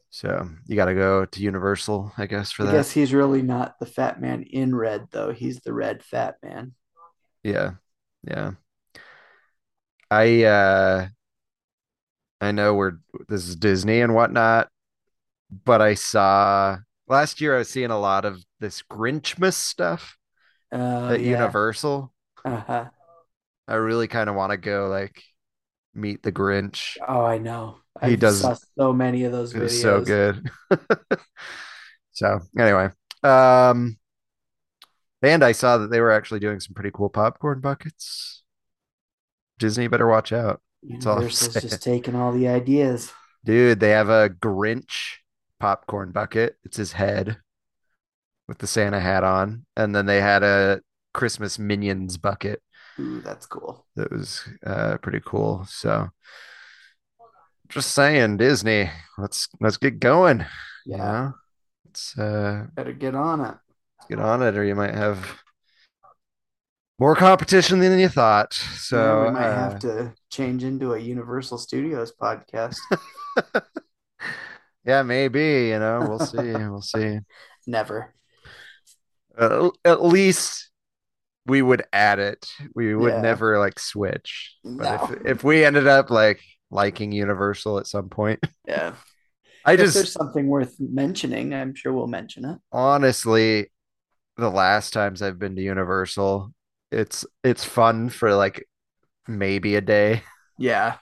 So 0.09 0.49
you 0.65 0.75
got 0.77 0.85
to 0.85 0.95
go 0.95 1.25
to 1.25 1.41
Universal, 1.41 2.13
I 2.17 2.25
guess, 2.25 2.51
for 2.51 2.63
I 2.63 2.65
that. 2.67 2.71
I 2.71 2.77
guess 2.77 2.91
he's 2.91 3.13
really 3.13 3.41
not 3.41 3.75
the 3.79 3.85
fat 3.85 4.21
man 4.21 4.43
in 4.43 4.73
red, 4.73 5.07
though. 5.11 5.31
He's 5.33 5.59
the 5.59 5.73
red 5.73 6.03
fat 6.03 6.35
man. 6.41 6.73
Yeah. 7.43 7.71
Yeah. 8.23 8.51
I 10.09 10.43
uh 10.43 11.07
I 12.41 12.51
know 12.51 12.73
we're 12.75 12.93
this 13.27 13.47
is 13.47 13.55
Disney 13.55 14.01
and 14.01 14.13
whatnot, 14.13 14.69
but 15.63 15.81
I 15.81 15.93
saw 15.95 16.77
last 17.07 17.41
year 17.41 17.55
I 17.55 17.59
was 17.59 17.69
seeing 17.69 17.91
a 17.91 17.99
lot 17.99 18.25
of 18.25 18.43
this 18.59 18.81
Grinchmas 18.83 19.53
stuff 19.53 20.17
Oh, 20.71 21.09
at 21.13 21.21
yeah. 21.21 21.39
Universal. 21.39 22.11
Uh-huh. 22.43 22.85
I 23.67 23.73
really 23.75 24.07
kind 24.07 24.29
of 24.29 24.35
want 24.35 24.51
to 24.51 24.57
go 24.57 24.87
like 24.87 25.23
meet 25.93 26.21
the 26.23 26.31
Grinch. 26.31 26.97
Oh, 27.07 27.23
I 27.23 27.37
know. 27.37 27.77
He 28.03 28.13
I 28.13 28.15
does- 28.15 28.41
saw 28.41 28.55
so 28.77 28.91
many 28.93 29.23
of 29.23 29.31
those 29.31 29.53
videos. 29.53 29.81
so 29.81 30.01
good. 30.01 30.49
So 32.11 32.39
anyway, 32.57 32.89
um 33.23 33.97
and 35.21 35.43
I 35.43 35.51
saw 35.51 35.77
that 35.79 35.89
they 35.89 35.99
were 35.99 36.11
actually 36.11 36.39
doing 36.39 36.59
some 36.59 36.73
pretty 36.73 36.91
cool 36.93 37.09
popcorn 37.09 37.59
buckets. 37.59 38.43
Disney 39.59 39.87
better 39.87 40.07
watch 40.07 40.31
out. 40.31 40.61
Universal's 40.87 41.61
just 41.61 41.81
taking 41.83 42.15
all 42.15 42.31
the 42.31 42.47
ideas. 42.47 43.11
Dude, 43.43 43.79
they 43.79 43.91
have 43.91 44.09
a 44.09 44.29
Grinch 44.29 45.17
popcorn 45.59 46.11
bucket. 46.11 46.57
It's 46.63 46.77
his 46.77 46.93
head 46.93 47.37
with 48.47 48.57
the 48.59 48.67
Santa 48.67 48.99
hat 48.99 49.23
on. 49.23 49.65
And 49.75 49.95
then 49.95 50.05
they 50.05 50.21
had 50.21 50.43
a 50.43 50.81
Christmas 51.13 51.57
Minions 51.57 52.17
bucket 52.17 52.61
Ooh, 52.99 53.21
that's 53.21 53.45
cool. 53.45 53.85
that 53.95 54.11
was 54.11 54.47
uh, 54.65 54.97
pretty 54.97 55.21
cool. 55.25 55.65
So 55.67 56.09
just 57.69 57.91
saying, 57.91 58.37
Disney, 58.37 58.89
let's 59.17 59.47
let's 59.59 59.77
get 59.77 59.99
going. 59.99 60.45
You 60.85 60.97
Yeah. 60.97 60.97
know? 60.97 61.33
Let's 61.85 62.17
uh 62.17 62.65
Better 62.75 62.93
get 62.93 63.15
on 63.15 63.41
it. 63.41 63.55
let's 63.97 64.09
get 64.09 64.19
on 64.19 64.41
it, 64.41 64.57
or 64.57 64.63
you 64.63 64.75
might 64.75 64.93
have 64.93 65.39
more 66.99 67.15
competition 67.15 67.79
than 67.79 67.99
you 67.99 68.09
thought. 68.09 68.53
So 68.53 68.97
Yeah, 68.97 69.15
we 69.15 69.29
might 69.29 69.49
uh, 69.49 69.51
have 69.51 69.79
to 69.79 70.13
change 70.31 70.63
into 70.63 70.93
a 70.93 70.99
Universal 70.99 71.57
Studios 71.59 72.13
podcast. 72.13 72.77
yeah, 74.85 75.03
maybe, 75.03 75.67
you 75.69 75.79
know, 75.79 76.05
we'll 76.07 76.19
see. 76.19 76.37
We'll 76.69 76.81
see. 76.81 77.19
Never. 77.67 78.13
Uh, 79.37 79.69
at 79.83 80.03
least 80.03 80.69
we 81.45 81.61
would 81.61 81.83
add 81.93 82.19
it. 82.19 82.47
We 82.75 82.95
would 82.95 83.13
Yeah. 83.13 83.21
never 83.21 83.59
like 83.59 83.79
switch. 83.79 84.55
But 84.77 84.91
No. 84.91 84.93
if 84.93 85.11
if 85.25 85.43
we 85.43 85.65
ended 85.65 85.87
up 85.87 86.09
like 86.09 86.41
liking 86.71 87.11
Universal 87.11 87.79
at 87.79 87.87
some 87.87 88.09
point, 88.09 88.41
Yeah. 88.67 88.95
I 89.65 89.75
if 89.75 89.77
just 89.77 89.93
there's 89.93 90.11
something 90.11 90.47
worth 90.47 90.75
mentioning, 90.79 91.53
I'm 91.53 91.75
sure 91.75 91.93
we'll 91.93 92.07
mention 92.07 92.45
it. 92.45 92.59
honestly, 92.71 93.71
the 94.37 94.49
last 94.49 94.93
times 94.93 95.21
I've 95.21 95.39
been 95.39 95.55
to 95.55 95.61
Universal, 95.61 96.53
it's 96.91 97.25
it's 97.43 97.63
fun 97.65 98.09
for 98.09 98.35
like 98.35 98.67
maybe 99.27 99.75
a 99.75 99.81
day, 99.81 100.23
Yeah. 100.57 100.97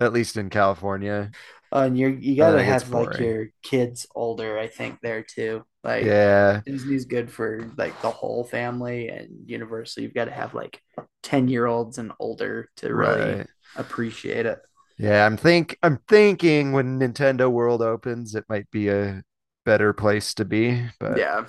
at 0.00 0.12
least 0.12 0.36
in 0.36 0.50
California. 0.50 1.32
Uh, 1.72 1.80
and 1.86 1.98
you're 1.98 2.10
you 2.10 2.36
gotta 2.36 2.60
have 2.62 2.90
like 2.90 3.18
your 3.18 3.48
kids 3.62 4.06
older, 4.14 4.58
I 4.58 4.68
think, 4.68 5.00
there 5.02 5.22
too. 5.22 5.64
Like 5.84 6.10
Yeah, 6.10 6.62
Disney's 6.64 7.04
good 7.04 7.30
for 7.30 7.70
like 7.76 8.00
the 8.00 8.10
whole 8.10 8.44
family, 8.44 9.08
and 9.08 9.48
Universal, 9.48 10.02
you've 10.02 10.14
got 10.14 10.26
to 10.26 10.30
have 10.32 10.54
like 10.54 10.80
10 11.22 11.48
year 11.48 11.66
olds 11.66 11.98
and 11.98 12.12
older 12.18 12.70
to 12.76 12.94
really 12.94 13.38
right. 13.38 13.46
appreciate 13.76 14.46
it. 14.46 14.60
Yeah, 14.98 15.26
I'm 15.26 15.36
think 15.36 15.78
I'm 15.82 15.98
thinking 16.08 16.72
when 16.72 16.98
Nintendo 16.98 17.50
World 17.50 17.82
opens, 17.82 18.34
it 18.34 18.44
might 18.48 18.70
be 18.70 18.88
a 18.88 19.22
better 19.64 19.92
place 19.92 20.34
to 20.34 20.44
be. 20.44 20.88
But 20.98 21.26
Yeah, 21.26 21.46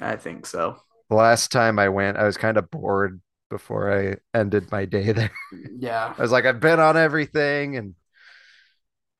I 0.00 0.16
think 0.16 0.46
so. 0.46 0.82
The 1.10 1.16
last 1.16 1.52
time 1.52 1.78
I 1.78 1.90
went, 1.90 2.16
I 2.16 2.24
was 2.24 2.38
kind 2.38 2.56
of 2.56 2.70
bored 2.70 3.20
before 3.50 3.92
I 3.92 4.16
ended 4.38 4.70
my 4.72 4.86
day 4.86 5.12
there. 5.12 5.32
Yeah. 5.78 6.14
I 6.16 6.22
was 6.22 6.32
like, 6.32 6.46
I've 6.46 6.60
been 6.60 6.80
on 6.80 6.96
everything, 6.96 7.76
and 7.76 7.94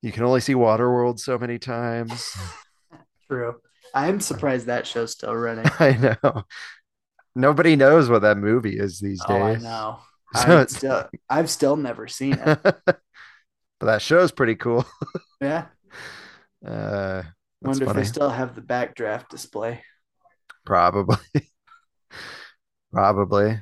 you 0.02 0.12
can 0.12 0.23
only 0.25 0.40
see 0.40 0.54
Waterworld 0.54 1.18
so 1.20 1.38
many 1.38 1.59
times. 1.59 2.35
True. 3.28 3.56
I'm 3.94 4.20
surprised 4.20 4.66
that 4.66 4.87
show's 4.87 5.12
still 5.12 5.35
running. 5.35 5.66
I 5.78 6.16
know. 6.23 6.44
Nobody 7.35 7.76
knows 7.76 8.09
what 8.09 8.23
that 8.23 8.38
movie 8.38 8.78
is 8.78 9.00
these 9.00 9.23
Oh, 9.28 9.35
I 9.42 9.54
days. 9.54 9.62
know. 9.62 9.99
So 10.35 10.59
I've 10.61 10.70
still, 10.70 11.09
I've 11.28 11.50
still 11.50 11.76
never 11.76 12.06
seen 12.09 12.35
it. 12.35 12.62
but 12.62 13.00
that 13.80 14.02
show's 14.02 14.30
pretty 14.32 14.54
cool. 14.54 14.85
Yeah. 15.40 15.66
Uh, 16.64 17.23
Wonder 17.62 17.85
if 17.87 17.94
they 17.94 18.04
still 18.04 18.30
have 18.30 18.54
the 18.54 18.61
backdraft 18.62 19.28
display. 19.28 19.82
Probably. 20.64 21.16
Probably. 22.92 23.60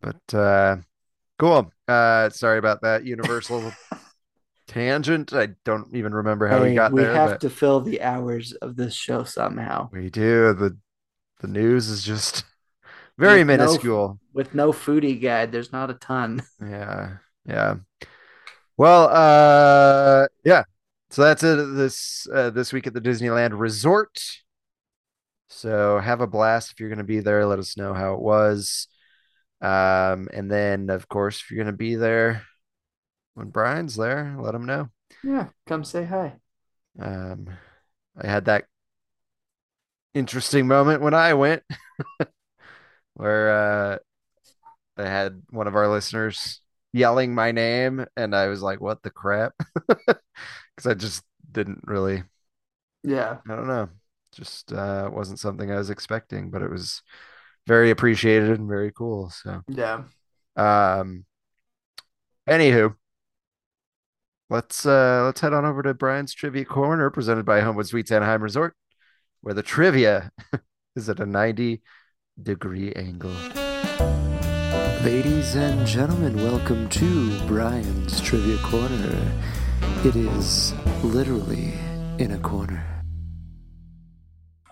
But 0.00 0.34
uh 0.34 0.76
cool. 1.38 1.72
Uh 1.88 2.30
sorry 2.30 2.58
about 2.58 2.82
that 2.82 3.04
Universal 3.04 3.72
tangent. 4.68 5.32
I 5.32 5.48
don't 5.64 5.94
even 5.94 6.14
remember 6.14 6.46
how 6.48 6.62
we 6.62 6.74
got 6.74 6.92
we 6.92 7.02
there, 7.02 7.12
We 7.12 7.18
have 7.18 7.38
to 7.40 7.50
fill 7.50 7.80
the 7.80 8.02
hours 8.02 8.52
of 8.52 8.76
this 8.76 8.94
show 8.94 9.24
somehow. 9.24 9.88
we 9.92 10.10
do. 10.10 10.52
The 10.54 10.76
the 11.40 11.48
news 11.48 11.88
is 11.88 12.02
just 12.04 12.44
very 13.18 13.38
With 13.44 13.46
no- 13.48 13.56
minuscule. 13.66 14.18
With 14.32 14.54
no 14.54 14.72
foodie 14.72 15.20
guide, 15.20 15.50
there's 15.52 15.72
not 15.72 15.90
a 15.90 15.94
ton. 15.94 16.42
Yeah. 16.62 17.16
Yeah. 17.46 17.76
Well, 18.76 19.08
uh 19.10 20.26
yeah. 20.44 20.64
So 21.10 21.22
that's 21.22 21.42
it 21.42 21.56
this 21.74 22.28
uh, 22.32 22.50
this 22.50 22.72
week 22.72 22.86
at 22.86 22.94
the 22.94 23.00
Disneyland 23.00 23.58
Resort. 23.58 24.22
So 25.50 25.98
have 25.98 26.20
a 26.22 26.26
blast 26.26 26.72
if 26.72 26.80
you're 26.80 26.88
going 26.88 26.98
to 26.98 27.04
be 27.04 27.20
there. 27.20 27.44
Let 27.46 27.58
us 27.58 27.76
know 27.76 27.94
how 27.94 28.14
it 28.14 28.20
was. 28.20 28.88
Um 29.62 30.28
and 30.32 30.50
then 30.50 30.90
of 30.90 31.08
course 31.08 31.40
if 31.40 31.50
you're 31.50 31.62
going 31.62 31.72
to 31.74 31.78
be 31.78 31.96
there 31.96 32.44
when 33.34 33.50
Brian's 33.50 33.96
there, 33.96 34.36
let 34.38 34.54
him 34.54 34.66
know. 34.66 34.90
Yeah, 35.22 35.48
come 35.66 35.82
say 35.84 36.04
hi. 36.04 36.40
Um 36.98 37.48
I 38.16 38.26
had 38.28 38.46
that 38.46 38.66
interesting 40.14 40.66
moment 40.66 41.02
when 41.02 41.14
I 41.14 41.34
went 41.34 41.62
where 43.14 43.50
uh 43.50 43.98
I 44.96 45.04
had 45.06 45.42
one 45.50 45.66
of 45.66 45.76
our 45.76 45.88
listeners 45.88 46.60
yelling 46.92 47.34
my 47.34 47.52
name 47.52 48.06
and 48.16 48.34
I 48.34 48.48
was 48.48 48.62
like, 48.62 48.80
what 48.80 49.02
the 49.02 49.10
crap? 49.10 49.54
Because 50.76 50.90
I 50.90 50.94
just 50.94 51.22
didn't 51.52 51.82
really, 51.84 52.22
Yeah. 53.02 53.40
I 53.48 53.56
don't 53.56 53.66
know, 53.66 53.88
just 54.32 54.72
uh 54.72 55.10
wasn't 55.12 55.38
something 55.38 55.70
I 55.70 55.76
was 55.76 55.90
expecting, 55.90 56.50
but 56.50 56.62
it 56.62 56.70
was 56.70 57.02
very 57.66 57.90
appreciated 57.90 58.50
and 58.58 58.68
very 58.68 58.92
cool. 58.92 59.30
So 59.30 59.62
Yeah. 59.68 60.04
um 60.56 61.24
anywho, 62.48 62.94
let's 64.48 64.86
uh 64.86 65.22
let's 65.24 65.40
head 65.40 65.52
on 65.52 65.64
over 65.64 65.82
to 65.82 65.94
Brian's 65.94 66.34
Trivia 66.34 66.64
Corner 66.64 67.10
presented 67.10 67.44
by 67.44 67.60
Homewood 67.60 67.86
Suites 67.86 68.10
Anaheim 68.12 68.42
Resort, 68.42 68.74
where 69.40 69.54
the 69.54 69.62
trivia 69.62 70.30
is 70.96 71.08
at 71.08 71.20
a 71.20 71.26
90 71.26 71.82
degree 72.42 72.92
angle. 72.94 73.34
Ladies 75.04 75.54
and 75.56 75.86
gentlemen, 75.86 76.36
welcome 76.36 76.88
to 76.90 77.46
Brian's 77.46 78.20
Trivia 78.20 78.58
Corner. 78.58 79.32
It 80.04 80.14
is 80.16 80.74
literally 81.02 81.72
in 82.18 82.32
a 82.32 82.38
corner. 82.38 82.84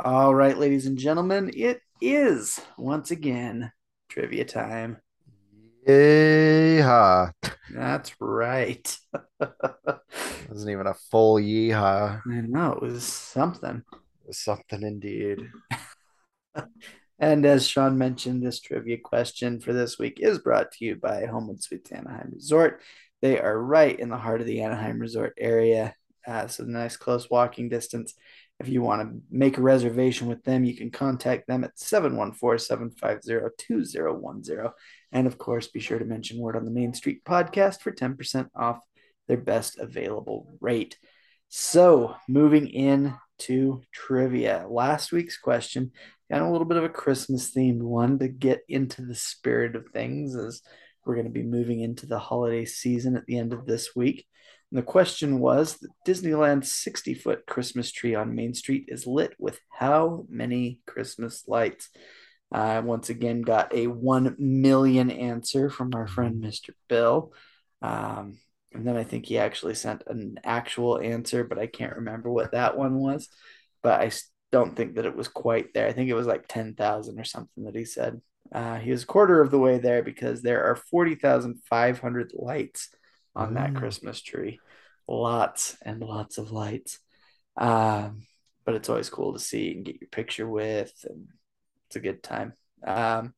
All 0.04 0.32
right, 0.32 0.56
ladies 0.56 0.86
and 0.86 0.96
gentlemen, 0.96 1.50
it 1.56 1.80
is 2.00 2.60
once 2.76 3.10
again 3.10 3.72
trivia 4.08 4.44
time. 4.44 4.98
Yeehaw. 5.88 7.32
That's 7.70 8.12
right. 8.20 8.96
it 9.40 10.48
Wasn't 10.48 10.70
even 10.70 10.86
a 10.86 10.94
full 10.94 11.36
yeehaw. 11.36 12.22
I 12.24 12.40
know 12.42 12.74
it 12.74 12.82
was 12.82 13.02
something. 13.02 13.82
It 13.92 14.26
was 14.28 14.38
something 14.38 14.82
indeed. 14.82 15.50
And 17.20 17.44
as 17.44 17.66
Sean 17.66 17.98
mentioned, 17.98 18.44
this 18.44 18.60
trivia 18.60 18.96
question 18.96 19.58
for 19.58 19.72
this 19.72 19.98
week 19.98 20.20
is 20.20 20.38
brought 20.38 20.70
to 20.72 20.84
you 20.84 20.94
by 20.94 21.26
Homewood 21.26 21.60
Suites 21.60 21.90
Anaheim 21.90 22.30
Resort. 22.32 22.80
They 23.20 23.40
are 23.40 23.60
right 23.60 23.98
in 23.98 24.08
the 24.08 24.16
heart 24.16 24.40
of 24.40 24.46
the 24.46 24.62
Anaheim 24.62 25.00
Resort 25.00 25.34
area, 25.36 25.96
uh, 26.28 26.46
so 26.46 26.62
nice 26.62 26.96
close 26.96 27.28
walking 27.28 27.68
distance. 27.68 28.14
If 28.60 28.68
you 28.68 28.82
want 28.82 29.02
to 29.02 29.20
make 29.30 29.56
a 29.56 29.62
reservation 29.62 30.26
with 30.26 30.42
them, 30.42 30.64
you 30.64 30.76
can 30.76 30.90
contact 30.90 31.46
them 31.46 31.62
at 31.62 31.76
714-750-2010. 31.76 34.72
And 35.12 35.28
of 35.28 35.38
course, 35.38 35.68
be 35.68 35.80
sure 35.80 36.00
to 36.00 36.04
mention 36.04 36.40
Word 36.40 36.56
on 36.56 36.64
the 36.64 36.70
Main 36.70 36.92
Street 36.92 37.22
podcast 37.24 37.82
for 37.82 37.92
10% 37.92 38.48
off 38.56 38.80
their 39.28 39.36
best 39.36 39.78
available 39.78 40.56
rate. 40.60 40.98
So, 41.48 42.16
moving 42.28 42.68
in 42.68 43.14
to 43.40 43.82
trivia. 43.92 44.66
Last 44.68 45.12
week's 45.12 45.38
question, 45.38 45.92
got 46.30 46.42
a 46.42 46.50
little 46.50 46.66
bit 46.66 46.76
of 46.76 46.84
a 46.84 46.88
Christmas 46.88 47.52
themed 47.52 47.82
one 47.82 48.18
to 48.18 48.28
get 48.28 48.60
into 48.68 49.02
the 49.02 49.14
spirit 49.14 49.76
of 49.76 49.88
things 49.88 50.34
as 50.34 50.62
we're 51.06 51.14
going 51.14 51.26
to 51.26 51.32
be 51.32 51.42
moving 51.42 51.80
into 51.80 52.06
the 52.06 52.18
holiday 52.18 52.64
season 52.64 53.16
at 53.16 53.26
the 53.26 53.38
end 53.38 53.52
of 53.52 53.66
this 53.66 53.94
week. 53.94 54.26
And 54.70 54.78
the 54.78 54.82
question 54.82 55.38
was 55.38 55.78
the 55.78 55.88
Disneyland's 56.06 56.72
60 56.72 57.14
foot 57.14 57.46
Christmas 57.46 57.90
tree 57.90 58.14
on 58.14 58.34
Main 58.34 58.54
Street 58.54 58.86
is 58.88 59.06
lit 59.06 59.34
with 59.38 59.58
how 59.70 60.26
many 60.28 60.80
Christmas 60.86 61.44
lights? 61.48 61.88
I 62.52 62.80
once 62.80 63.10
again 63.10 63.42
got 63.42 63.74
a 63.74 63.86
1 63.86 64.36
million 64.38 65.10
answer 65.10 65.70
from 65.70 65.94
our 65.94 66.06
friend 66.06 66.42
Mr. 66.42 66.70
Bill. 66.88 67.32
Um, 67.82 68.38
and 68.72 68.86
then 68.86 68.96
I 68.96 69.04
think 69.04 69.26
he 69.26 69.38
actually 69.38 69.74
sent 69.74 70.02
an 70.06 70.38
actual 70.44 70.98
answer, 70.98 71.44
but 71.44 71.58
I 71.58 71.66
can't 71.66 71.96
remember 71.96 72.30
what 72.30 72.52
that 72.52 72.76
one 72.76 72.94
was. 72.94 73.28
But 73.82 74.00
I 74.00 74.10
don't 74.52 74.76
think 74.76 74.96
that 74.96 75.06
it 75.06 75.16
was 75.16 75.28
quite 75.28 75.72
there. 75.72 75.86
I 75.86 75.92
think 75.92 76.10
it 76.10 76.14
was 76.14 76.26
like 76.26 76.46
10,000 76.48 77.18
or 77.18 77.24
something 77.24 77.64
that 77.64 77.74
he 77.74 77.84
said. 77.84 78.20
Uh, 78.50 78.76
he 78.76 78.90
was 78.90 79.02
a 79.02 79.06
quarter 79.06 79.40
of 79.40 79.50
the 79.50 79.58
way 79.58 79.78
there 79.78 80.02
because 80.02 80.42
there 80.42 80.64
are 80.64 80.76
40,500 80.76 82.32
lights 82.34 82.88
on 83.38 83.54
that 83.54 83.72
Mm. 83.72 83.76
Christmas 83.76 84.20
tree. 84.20 84.60
Lots 85.06 85.76
and 85.82 86.02
lots 86.02 86.36
of 86.38 86.50
lights. 86.50 86.98
Um, 87.56 88.26
but 88.64 88.74
it's 88.74 88.90
always 88.90 89.08
cool 89.08 89.32
to 89.32 89.38
see 89.38 89.72
and 89.72 89.84
get 89.84 90.00
your 90.00 90.08
picture 90.08 90.46
with, 90.46 90.92
and 91.08 91.28
it's 91.86 91.96
a 91.96 92.00
good 92.00 92.22
time. 92.22 92.52
Um, 92.86 93.32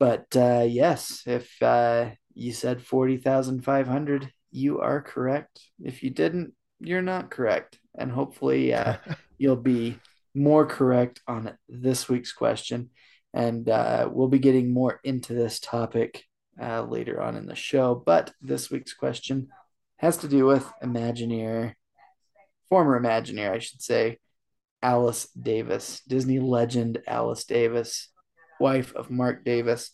but 0.00 0.26
uh, 0.34 0.66
yes, 0.66 1.22
if 1.26 1.62
uh, 1.62 2.10
you 2.34 2.52
said 2.52 2.82
40,500, 2.82 4.32
you 4.50 4.80
are 4.80 5.00
correct. 5.02 5.60
If 5.80 6.02
you 6.02 6.10
didn't, 6.10 6.54
you're 6.80 7.02
not 7.02 7.30
correct. 7.30 7.78
And 7.96 8.10
hopefully, 8.10 8.74
uh, 8.74 8.96
you'll 9.38 9.56
be 9.56 9.98
more 10.34 10.66
correct 10.66 11.20
on 11.28 11.56
this 11.68 12.08
week's 12.08 12.32
question. 12.32 12.90
And 13.34 13.68
uh, 13.68 14.08
we'll 14.10 14.28
be 14.28 14.38
getting 14.40 14.72
more 14.72 15.00
into 15.04 15.34
this 15.34 15.60
topic 15.60 16.24
uh, 16.60 16.82
later 16.82 17.20
on 17.20 17.36
in 17.36 17.46
the 17.46 17.54
show. 17.54 17.94
But 17.94 18.32
this 18.40 18.70
week's 18.70 18.94
question 18.94 19.48
has 19.96 20.18
to 20.18 20.28
do 20.28 20.46
with 20.46 20.70
Imagineer, 20.82 21.74
former 22.68 23.00
Imagineer, 23.00 23.50
I 23.50 23.58
should 23.58 23.82
say, 23.82 24.18
Alice 24.82 25.28
Davis, 25.30 26.00
Disney 26.06 26.38
legend 26.38 27.02
Alice 27.06 27.44
Davis, 27.44 28.10
wife 28.60 28.94
of 28.94 29.10
Marc 29.10 29.44
Davis. 29.44 29.90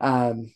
Um, 0.00 0.52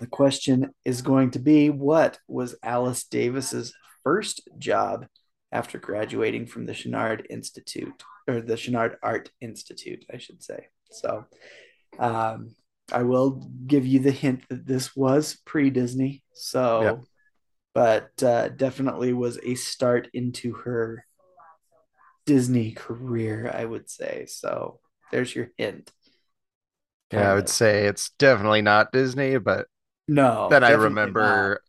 the 0.00 0.06
question 0.06 0.70
is 0.84 1.02
going 1.02 1.32
to 1.32 1.38
be 1.38 1.70
what 1.70 2.18
was 2.26 2.56
Alice 2.62 3.04
Davis's 3.04 3.74
first 4.02 4.40
job 4.58 5.06
after 5.52 5.78
graduating 5.78 6.46
from 6.46 6.66
the 6.66 6.72
Chouinard 6.72 7.26
Institute 7.30 8.02
or 8.26 8.40
the 8.40 8.54
Chouinard 8.54 8.96
Art 9.02 9.30
Institute, 9.40 10.04
I 10.12 10.18
should 10.18 10.42
say. 10.42 10.66
So, 10.90 11.26
um, 11.98 12.56
I 12.92 13.02
will 13.02 13.42
give 13.66 13.86
you 13.86 14.00
the 14.00 14.10
hint 14.10 14.48
that 14.48 14.66
this 14.66 14.94
was 14.96 15.36
pre 15.44 15.70
Disney. 15.70 16.22
So, 16.32 17.00
Yep. 17.00 17.04
but 17.74 18.22
uh, 18.22 18.50
definitely 18.50 19.12
was 19.14 19.38
a 19.42 19.54
start 19.56 20.08
into 20.14 20.54
her 20.54 21.06
Disney 22.26 22.72
career, 22.72 23.50
I 23.52 23.64
would 23.64 23.90
say. 23.90 24.26
So, 24.26 24.80
there's 25.10 25.34
your 25.34 25.50
hint. 25.58 25.92
Yeah, 27.12 27.30
I 27.32 27.34
would 27.34 27.48
say 27.48 27.86
it's 27.86 28.10
definitely 28.18 28.62
not 28.62 28.92
Disney, 28.92 29.38
but 29.38 29.68
No. 30.08 30.50
then 30.50 30.64
I 30.64 30.72
remember 30.72 31.62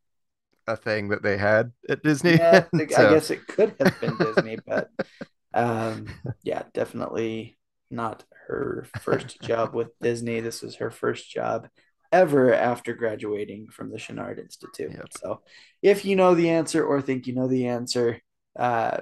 a 0.68 0.78
thing 0.78 1.10
that 1.10 1.24
they 1.24 1.38
had 1.38 1.74
at 1.90 2.04
Disney. 2.04 2.40
Yeah, 2.40 2.66
I 2.96 3.06
guess 3.06 3.30
it 3.32 3.48
could 3.48 3.76
have 3.80 4.00
been 4.00 4.18
Disney, 4.18 4.56
but 4.58 4.90
um, 5.54 6.18
yeah, 6.44 6.64
definitely 6.74 7.58
not 7.90 8.24
her 8.48 8.88
first 9.02 9.42
job 9.44 9.74
with 9.74 9.90
Disney. 10.02 10.40
This 10.40 10.62
was 10.62 10.76
her 10.76 10.92
first 10.92 11.30
job 11.30 11.68
ever 12.12 12.54
after 12.54 12.94
graduating 12.94 13.68
from 13.68 13.92
the 13.92 13.98
Chouinard 13.98 14.40
Institute. 14.40 14.92
Yep. 14.92 15.08
So 15.20 15.42
if 15.82 16.06
you 16.06 16.16
know 16.16 16.36
the 16.36 16.50
answer 16.50 16.86
or 16.86 17.02
think 17.02 17.28
you 17.28 17.36
know 17.36 17.48
the 17.48 17.68
answer, 17.68 18.22
uh, 18.58 19.00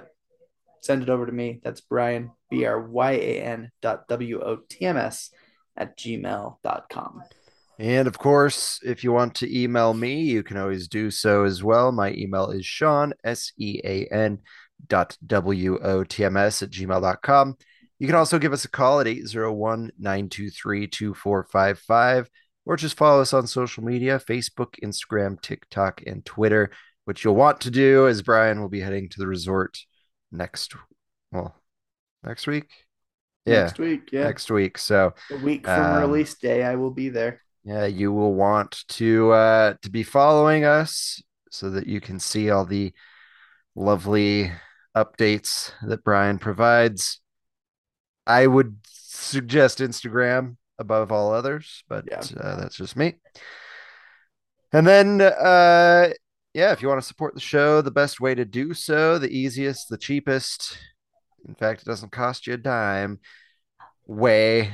send 0.82 1.02
it 1.02 1.08
over 1.08 1.26
to 1.26 1.32
me. 1.32 1.60
That's 1.62 1.80
Brian, 1.80 2.30
B 2.50 2.64
R 2.64 2.80
Y 2.80 3.12
A 3.12 3.40
N 3.42 3.70
dot 3.80 4.08
W 4.08 4.40
O 4.40 4.58
T 4.68 4.84
M 4.84 4.96
S 4.96 5.30
at 5.76 5.96
gmail.com. 5.96 7.22
And 7.78 8.06
of 8.06 8.18
course, 8.18 8.78
if 8.84 9.02
you 9.02 9.12
want 9.12 9.34
to 9.36 9.62
email 9.62 9.94
me, 9.94 10.22
you 10.22 10.42
can 10.42 10.56
always 10.56 10.86
do 10.86 11.10
so 11.10 11.44
as 11.44 11.62
well. 11.62 11.90
My 11.90 12.12
email 12.12 12.50
is 12.50 12.64
Sean, 12.64 13.14
S 13.24 13.52
E 13.58 13.80
A 13.84 14.06
N 14.06 14.38
dot 14.86 15.16
W 15.26 15.78
O 15.82 16.04
T 16.04 16.24
M 16.24 16.36
S 16.36 16.62
at 16.62 16.70
gmail.com. 16.70 17.56
You 17.98 18.06
can 18.06 18.16
also 18.16 18.38
give 18.38 18.52
us 18.52 18.64
a 18.64 18.70
call 18.70 19.00
at 19.00 19.06
801 19.06 19.92
923 19.98 20.86
2455 20.88 22.28
or 22.66 22.76
just 22.76 22.96
follow 22.96 23.20
us 23.20 23.32
on 23.32 23.46
social 23.46 23.84
media 23.84 24.18
Facebook, 24.18 24.74
Instagram, 24.82 25.40
TikTok, 25.40 26.02
and 26.06 26.24
Twitter. 26.24 26.70
What 27.04 27.22
you'll 27.22 27.34
want 27.34 27.60
to 27.62 27.70
do 27.70 28.06
is 28.06 28.22
Brian 28.22 28.60
will 28.60 28.68
be 28.70 28.80
heading 28.80 29.08
to 29.10 29.18
the 29.18 29.26
resort 29.26 29.78
next, 30.32 30.74
well, 31.30 31.54
next 32.24 32.46
week. 32.46 32.68
Yeah, 33.44 33.64
Next 33.64 33.78
week, 33.78 34.08
yeah. 34.10 34.24
next 34.24 34.50
week. 34.50 34.78
So, 34.78 35.12
A 35.30 35.36
week 35.36 35.66
from 35.66 35.78
um, 35.82 36.00
release 36.00 36.34
day, 36.34 36.64
I 36.64 36.76
will 36.76 36.90
be 36.90 37.10
there. 37.10 37.42
yeah, 37.62 37.84
you 37.84 38.10
will 38.10 38.32
want 38.32 38.84
to 38.88 39.30
uh 39.32 39.74
to 39.82 39.90
be 39.90 40.02
following 40.02 40.64
us 40.64 41.22
so 41.50 41.68
that 41.70 41.86
you 41.86 42.00
can 42.00 42.18
see 42.18 42.48
all 42.50 42.64
the 42.64 42.94
lovely 43.76 44.50
updates 44.96 45.72
that 45.86 46.02
Brian 46.04 46.38
provides. 46.38 47.20
I 48.26 48.46
would 48.46 48.78
suggest 48.86 49.78
Instagram 49.78 50.56
above 50.78 51.12
all 51.12 51.32
others, 51.32 51.84
but 51.88 52.04
Yeah. 52.10 52.22
uh, 52.40 52.56
that's 52.56 52.76
just 52.76 52.96
me. 52.96 53.14
And 54.72 54.86
then 54.86 55.20
uh 55.20 56.10
yeah, 56.52 56.70
if 56.72 56.82
you 56.82 56.88
want 56.88 57.00
to 57.00 57.06
support 57.06 57.34
the 57.34 57.40
show, 57.40 57.82
the 57.82 57.90
best 57.90 58.20
way 58.20 58.34
to 58.34 58.44
do 58.44 58.74
so, 58.74 59.18
the 59.18 59.28
easiest, 59.28 59.88
the 59.88 59.98
cheapest, 59.98 60.78
in 61.48 61.54
fact, 61.56 61.82
it 61.82 61.84
doesn't 61.84 62.12
cost 62.12 62.46
you 62.46 62.54
a 62.54 62.56
dime 62.56 63.18
way 64.06 64.70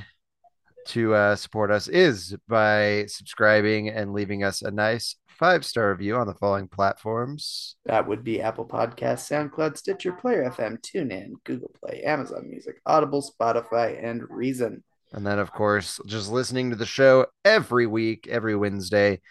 to 0.88 1.14
uh, 1.14 1.36
support 1.36 1.70
us 1.70 1.88
is 1.88 2.36
by 2.48 3.04
subscribing 3.06 3.88
and 3.88 4.12
leaving 4.12 4.44
us 4.44 4.60
a 4.60 4.70
nice 4.70 5.16
five 5.40 5.64
star 5.64 5.90
review 5.90 6.16
on 6.16 6.26
the 6.26 6.34
following 6.34 6.68
platforms. 6.68 7.74
That 7.86 8.06
would 8.06 8.22
be 8.22 8.42
Apple 8.42 8.66
Podcasts, 8.66 9.26
SoundCloud, 9.26 9.78
Stitcher, 9.78 10.12
Player 10.12 10.44
FM, 10.50 10.78
TuneIn, 10.82 11.32
Google 11.44 11.74
Play, 11.82 12.02
Amazon 12.02 12.48
Music, 12.48 12.76
Audible, 12.84 13.22
Spotify, 13.22 13.98
and 14.04 14.22
Reason. 14.28 14.84
And 15.12 15.26
then, 15.26 15.38
of 15.38 15.50
course, 15.50 15.98
just 16.06 16.30
listening 16.30 16.68
to 16.70 16.76
the 16.76 16.84
show 16.84 17.26
every 17.42 17.86
week, 17.86 18.28
every 18.28 18.54
Wednesday. 18.54 19.22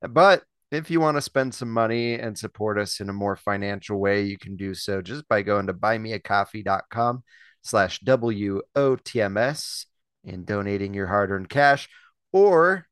But 0.00 0.42
if 0.72 0.90
you 0.90 1.00
want 1.00 1.18
to 1.18 1.22
spend 1.22 1.54
some 1.54 1.70
money 1.70 2.14
and 2.14 2.36
support 2.36 2.78
us 2.78 3.00
in 3.00 3.10
a 3.10 3.12
more 3.12 3.36
financial 3.36 4.00
way, 4.00 4.22
you 4.22 4.38
can 4.38 4.56
do 4.56 4.72
so 4.72 5.02
just 5.02 5.28
by 5.28 5.42
going 5.42 5.66
to 5.66 5.74
buymeacoffee.com 5.74 7.22
slash 7.62 8.00
W-O-T-M-S 8.00 9.86
and 10.24 10.46
donating 10.46 10.94
your 10.94 11.06
hard-earned 11.06 11.50
cash. 11.50 11.90
Or 12.32 12.87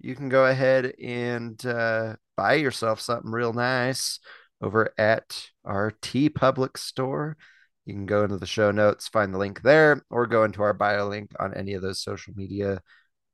you 0.00 0.14
can 0.14 0.28
go 0.28 0.46
ahead 0.46 0.94
and 1.02 1.64
uh, 1.66 2.16
buy 2.36 2.54
yourself 2.54 3.00
something 3.00 3.30
real 3.30 3.52
nice 3.52 4.20
over 4.60 4.92
at 4.98 5.48
our 5.64 5.92
TeePublic 6.02 6.76
store. 6.76 7.36
You 7.84 7.94
can 7.94 8.06
go 8.06 8.24
into 8.24 8.36
the 8.36 8.46
show 8.46 8.70
notes, 8.70 9.08
find 9.08 9.32
the 9.32 9.38
link 9.38 9.62
there, 9.62 10.04
or 10.10 10.26
go 10.26 10.44
into 10.44 10.62
our 10.62 10.74
bio 10.74 11.08
link 11.08 11.32
on 11.40 11.54
any 11.54 11.74
of 11.74 11.82
those 11.82 12.02
social 12.02 12.34
media 12.36 12.80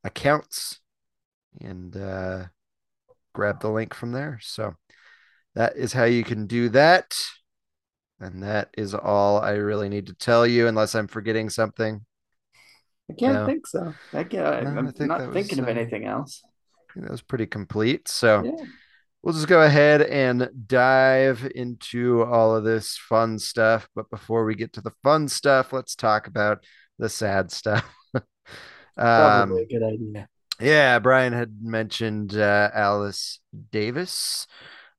accounts 0.04 0.80
and 1.60 1.96
uh, 1.96 2.44
grab 3.32 3.60
the 3.60 3.70
link 3.70 3.94
from 3.94 4.12
there. 4.12 4.38
So 4.42 4.74
that 5.54 5.76
is 5.76 5.92
how 5.92 6.04
you 6.04 6.24
can 6.24 6.46
do 6.46 6.68
that. 6.70 7.14
And 8.20 8.42
that 8.42 8.70
is 8.78 8.94
all 8.94 9.38
I 9.40 9.52
really 9.52 9.88
need 9.88 10.06
to 10.06 10.14
tell 10.14 10.46
you, 10.46 10.68
unless 10.68 10.94
I'm 10.94 11.08
forgetting 11.08 11.50
something. 11.50 12.04
I 13.10 13.14
can't 13.14 13.34
No. 13.34 13.46
think 13.46 13.66
so. 13.66 13.92
I 14.12 14.24
can't, 14.24 14.46
No, 14.64 14.70
I 14.70 14.78
I'm 14.78 14.92
think 14.92 15.08
not 15.08 15.18
that 15.18 15.28
was, 15.28 15.34
thinking 15.34 15.58
of 15.58 15.66
uh, 15.66 15.70
anything 15.70 16.06
else. 16.06 16.42
That 16.96 17.10
was 17.10 17.22
pretty 17.22 17.46
complete. 17.46 18.08
So 18.08 18.44
Yeah. 18.44 18.66
we'll 19.22 19.34
just 19.34 19.48
go 19.48 19.62
ahead 19.62 20.02
and 20.02 20.48
dive 20.66 21.50
into 21.54 22.22
all 22.24 22.54
of 22.56 22.64
this 22.64 22.96
fun 22.98 23.38
stuff. 23.38 23.88
But 23.94 24.10
before 24.10 24.44
we 24.44 24.54
get 24.54 24.72
to 24.74 24.80
the 24.80 24.92
fun 25.02 25.28
stuff, 25.28 25.72
let's 25.72 25.94
talk 25.96 26.26
about 26.26 26.64
the 26.98 27.08
sad 27.08 27.50
stuff. 27.50 27.84
Probably 29.14 29.62
um, 29.62 29.62
a 29.62 29.66
good 29.66 29.82
idea. 29.82 30.28
yeah, 30.60 30.98
Brian 30.98 31.32
had 31.32 31.62
mentioned 31.62 32.36
uh, 32.36 32.70
Alice 32.74 33.40
Davis. 33.72 34.46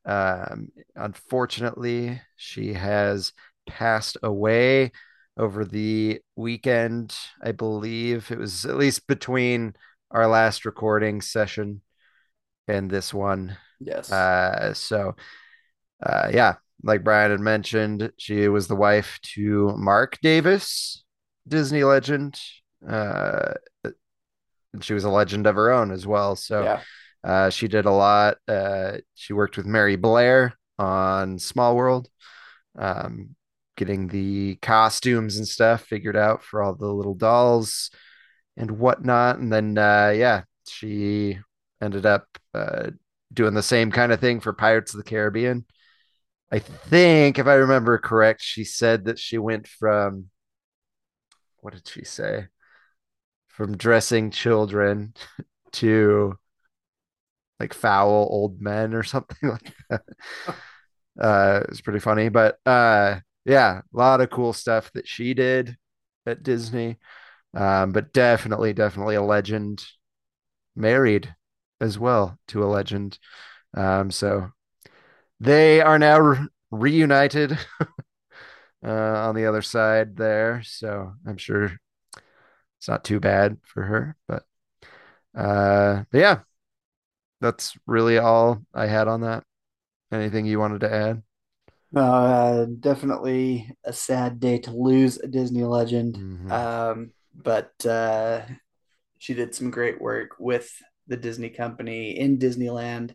Um, 0.05 0.69
unfortunately, 0.95 2.21
she 2.35 2.73
has 2.73 3.33
passed 3.67 4.17
away 4.21 4.91
over 5.37 5.65
the 5.65 6.21
weekend. 6.35 7.15
I 7.41 7.51
believe 7.51 8.31
it 8.31 8.37
was 8.37 8.65
at 8.65 8.77
least 8.77 9.07
between 9.07 9.75
our 10.15 10.27
last 10.27 10.63
recording 10.63 11.19
session 11.19 11.81
and 12.69 12.89
this 12.89 13.13
one. 13.13 13.57
Yes. 13.81 14.09
Uh, 14.09 14.73
so, 14.73 15.15
uh, 16.01 16.29
yeah, 16.31 16.55
like 16.81 17.03
Brian 17.03 17.31
had 17.31 17.41
mentioned, 17.41 18.13
she 18.17 18.47
was 18.47 18.69
the 18.69 18.77
wife 18.77 19.19
to 19.33 19.75
Marc 19.75 20.17
Davis, 20.21 21.03
Disney 21.45 21.83
legend. 21.83 22.39
Uh, 22.87 23.55
and 23.83 24.81
she 24.81 24.93
was 24.93 25.03
a 25.03 25.09
legend 25.09 25.47
of 25.47 25.55
her 25.55 25.69
own 25.69 25.91
as 25.91 26.07
well. 26.07 26.37
So 26.37 26.63
Yeah. 26.63 26.81
uh, 27.21 27.49
she 27.49 27.67
did 27.67 27.85
a 27.85 27.91
lot. 27.91 28.37
Uh, 28.47 28.99
she 29.15 29.33
worked 29.33 29.57
with 29.57 29.65
Mary 29.65 29.97
Blair 29.97 30.53
on 30.79 31.39
Small 31.39 31.75
World, 31.75 32.09
um, 32.79 33.35
getting 33.75 34.07
the 34.07 34.55
costumes 34.61 35.35
and 35.35 35.45
stuff 35.47 35.83
figured 35.83 36.15
out 36.15 36.41
for 36.41 36.63
all 36.63 36.73
the 36.73 36.87
little 36.87 37.15
dolls 37.15 37.91
and 38.57 38.71
whatnot. 38.71 39.37
And 39.39 39.51
then, 39.51 39.77
uh, 39.77 40.13
yeah, 40.15 40.43
she 40.67 41.39
ended 41.81 42.05
up 42.05 42.27
uh, 42.53 42.91
doing 43.33 43.53
the 43.53 43.63
same 43.63 43.91
kind 43.91 44.11
of 44.11 44.19
thing 44.19 44.39
for 44.39 44.53
Pirates 44.53 44.93
of 44.93 44.97
the 44.97 45.09
Caribbean. 45.09 45.65
I 46.51 46.59
think, 46.59 47.39
if 47.39 47.47
I 47.47 47.55
remember 47.55 47.97
correct, 47.97 48.41
she 48.41 48.63
said 48.63 49.05
that 49.05 49.19
she 49.19 49.37
went 49.37 49.67
from 49.67 50.29
what 51.65 51.73
did 51.73 51.87
she 51.87 52.05
say? 52.05 52.45
From 53.47 53.75
dressing 53.75 54.29
children 54.29 55.15
to 55.73 56.37
like 57.59 57.73
foul 57.73 58.27
old 58.29 58.61
men 58.61 58.93
or 58.93 59.01
something 59.01 59.49
like 59.49 59.73
that. 59.89 60.01
Uh, 61.19 61.63
it's 61.69 61.81
pretty 61.81 61.99
funny, 61.99 62.29
but 62.29 62.59
uh, 62.67 63.19
yeah, 63.45 63.79
a 63.79 63.97
lot 63.97 64.21
of 64.21 64.29
cool 64.29 64.53
stuff 64.53 64.91
that 64.93 65.07
she 65.07 65.33
did 65.33 65.75
at 66.25 66.43
Disney. 66.43 66.97
Um, 67.55 67.91
but 67.91 68.13
definitely, 68.13 68.73
definitely 68.73 69.15
a 69.15 69.21
legend. 69.23 69.85
Married 70.75 71.35
as 71.81 71.99
well 71.99 72.39
to 72.49 72.63
a 72.63 72.67
legend. 72.67 73.19
Um, 73.75 74.11
so 74.11 74.51
they 75.39 75.81
are 75.81 75.99
now 75.99 76.19
re- 76.19 76.47
reunited 76.71 77.57
uh, 78.85 78.89
on 78.89 79.35
the 79.35 79.45
other 79.45 79.61
side 79.61 80.15
there. 80.17 80.61
So 80.63 81.13
I'm 81.25 81.37
sure 81.37 81.77
it's 82.77 82.87
not 82.87 83.03
too 83.03 83.19
bad 83.19 83.57
for 83.63 83.83
her. 83.83 84.15
But, 84.27 84.43
uh, 85.35 86.05
but 86.11 86.19
yeah, 86.19 86.39
that's 87.41 87.77
really 87.85 88.17
all 88.17 88.61
I 88.73 88.87
had 88.87 89.07
on 89.07 89.21
that. 89.21 89.43
Anything 90.11 90.45
you 90.45 90.59
wanted 90.59 90.81
to 90.81 90.93
add? 90.93 91.23
Uh, 91.95 92.65
definitely 92.79 93.69
a 93.85 93.93
sad 93.93 94.39
day 94.39 94.57
to 94.59 94.71
lose 94.71 95.17
a 95.19 95.27
Disney 95.27 95.63
legend. 95.63 96.17
Mhm. 96.17 96.49
Um, 96.49 97.11
but 97.35 97.85
uh, 97.85 98.41
she 99.17 99.33
did 99.33 99.53
some 99.53 99.71
great 99.71 100.01
work 100.01 100.35
with 100.39 100.71
the 101.07 101.17
Disney 101.17 101.49
company 101.49 102.17
in 102.17 102.37
Disneyland. 102.37 103.13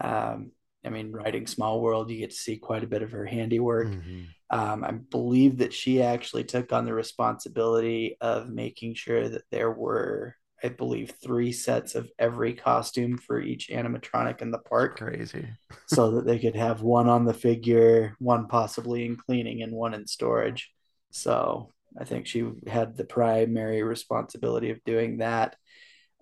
Um, 0.00 0.52
I 0.84 0.90
mean, 0.90 1.12
writing 1.12 1.46
Small 1.46 1.80
World, 1.80 2.10
you 2.10 2.18
get 2.18 2.30
to 2.30 2.36
see 2.36 2.58
quite 2.58 2.84
a 2.84 2.88
bit 2.88 3.02
of 3.02 3.12
her 3.12 3.26
handiwork. 3.26 3.88
Mhm. 3.88 4.26
Um, 4.50 4.84
I 4.84 4.92
believe 4.92 5.58
that 5.58 5.72
she 5.72 6.02
actually 6.02 6.44
took 6.44 6.72
on 6.72 6.84
the 6.84 6.94
responsibility 6.94 8.16
of 8.20 8.48
making 8.48 8.94
sure 8.94 9.28
that 9.28 9.42
there 9.50 9.72
were, 9.72 10.36
I 10.62 10.68
believe, 10.68 11.14
three 11.20 11.50
sets 11.50 11.96
of 11.96 12.08
every 12.18 12.54
costume 12.54 13.18
for 13.18 13.40
each 13.40 13.68
animatronic 13.68 14.42
in 14.42 14.52
the 14.52 14.58
park 14.58 14.98
Crazy. 14.98 15.48
so 15.86 16.12
that 16.12 16.26
they 16.26 16.38
could 16.38 16.54
have 16.54 16.82
one 16.82 17.08
on 17.08 17.24
the 17.24 17.34
figure, 17.34 18.14
one 18.20 18.46
possibly 18.46 19.04
in 19.04 19.16
cleaning, 19.16 19.62
and 19.62 19.72
one 19.72 19.94
in 19.94 20.06
storage. 20.06 20.72
So 21.10 21.72
I 21.98 22.04
think 22.04 22.26
she 22.26 22.46
had 22.66 22.96
the 22.96 23.04
primary 23.04 23.82
responsibility 23.82 24.70
of 24.70 24.84
doing 24.84 25.18
that. 25.18 25.56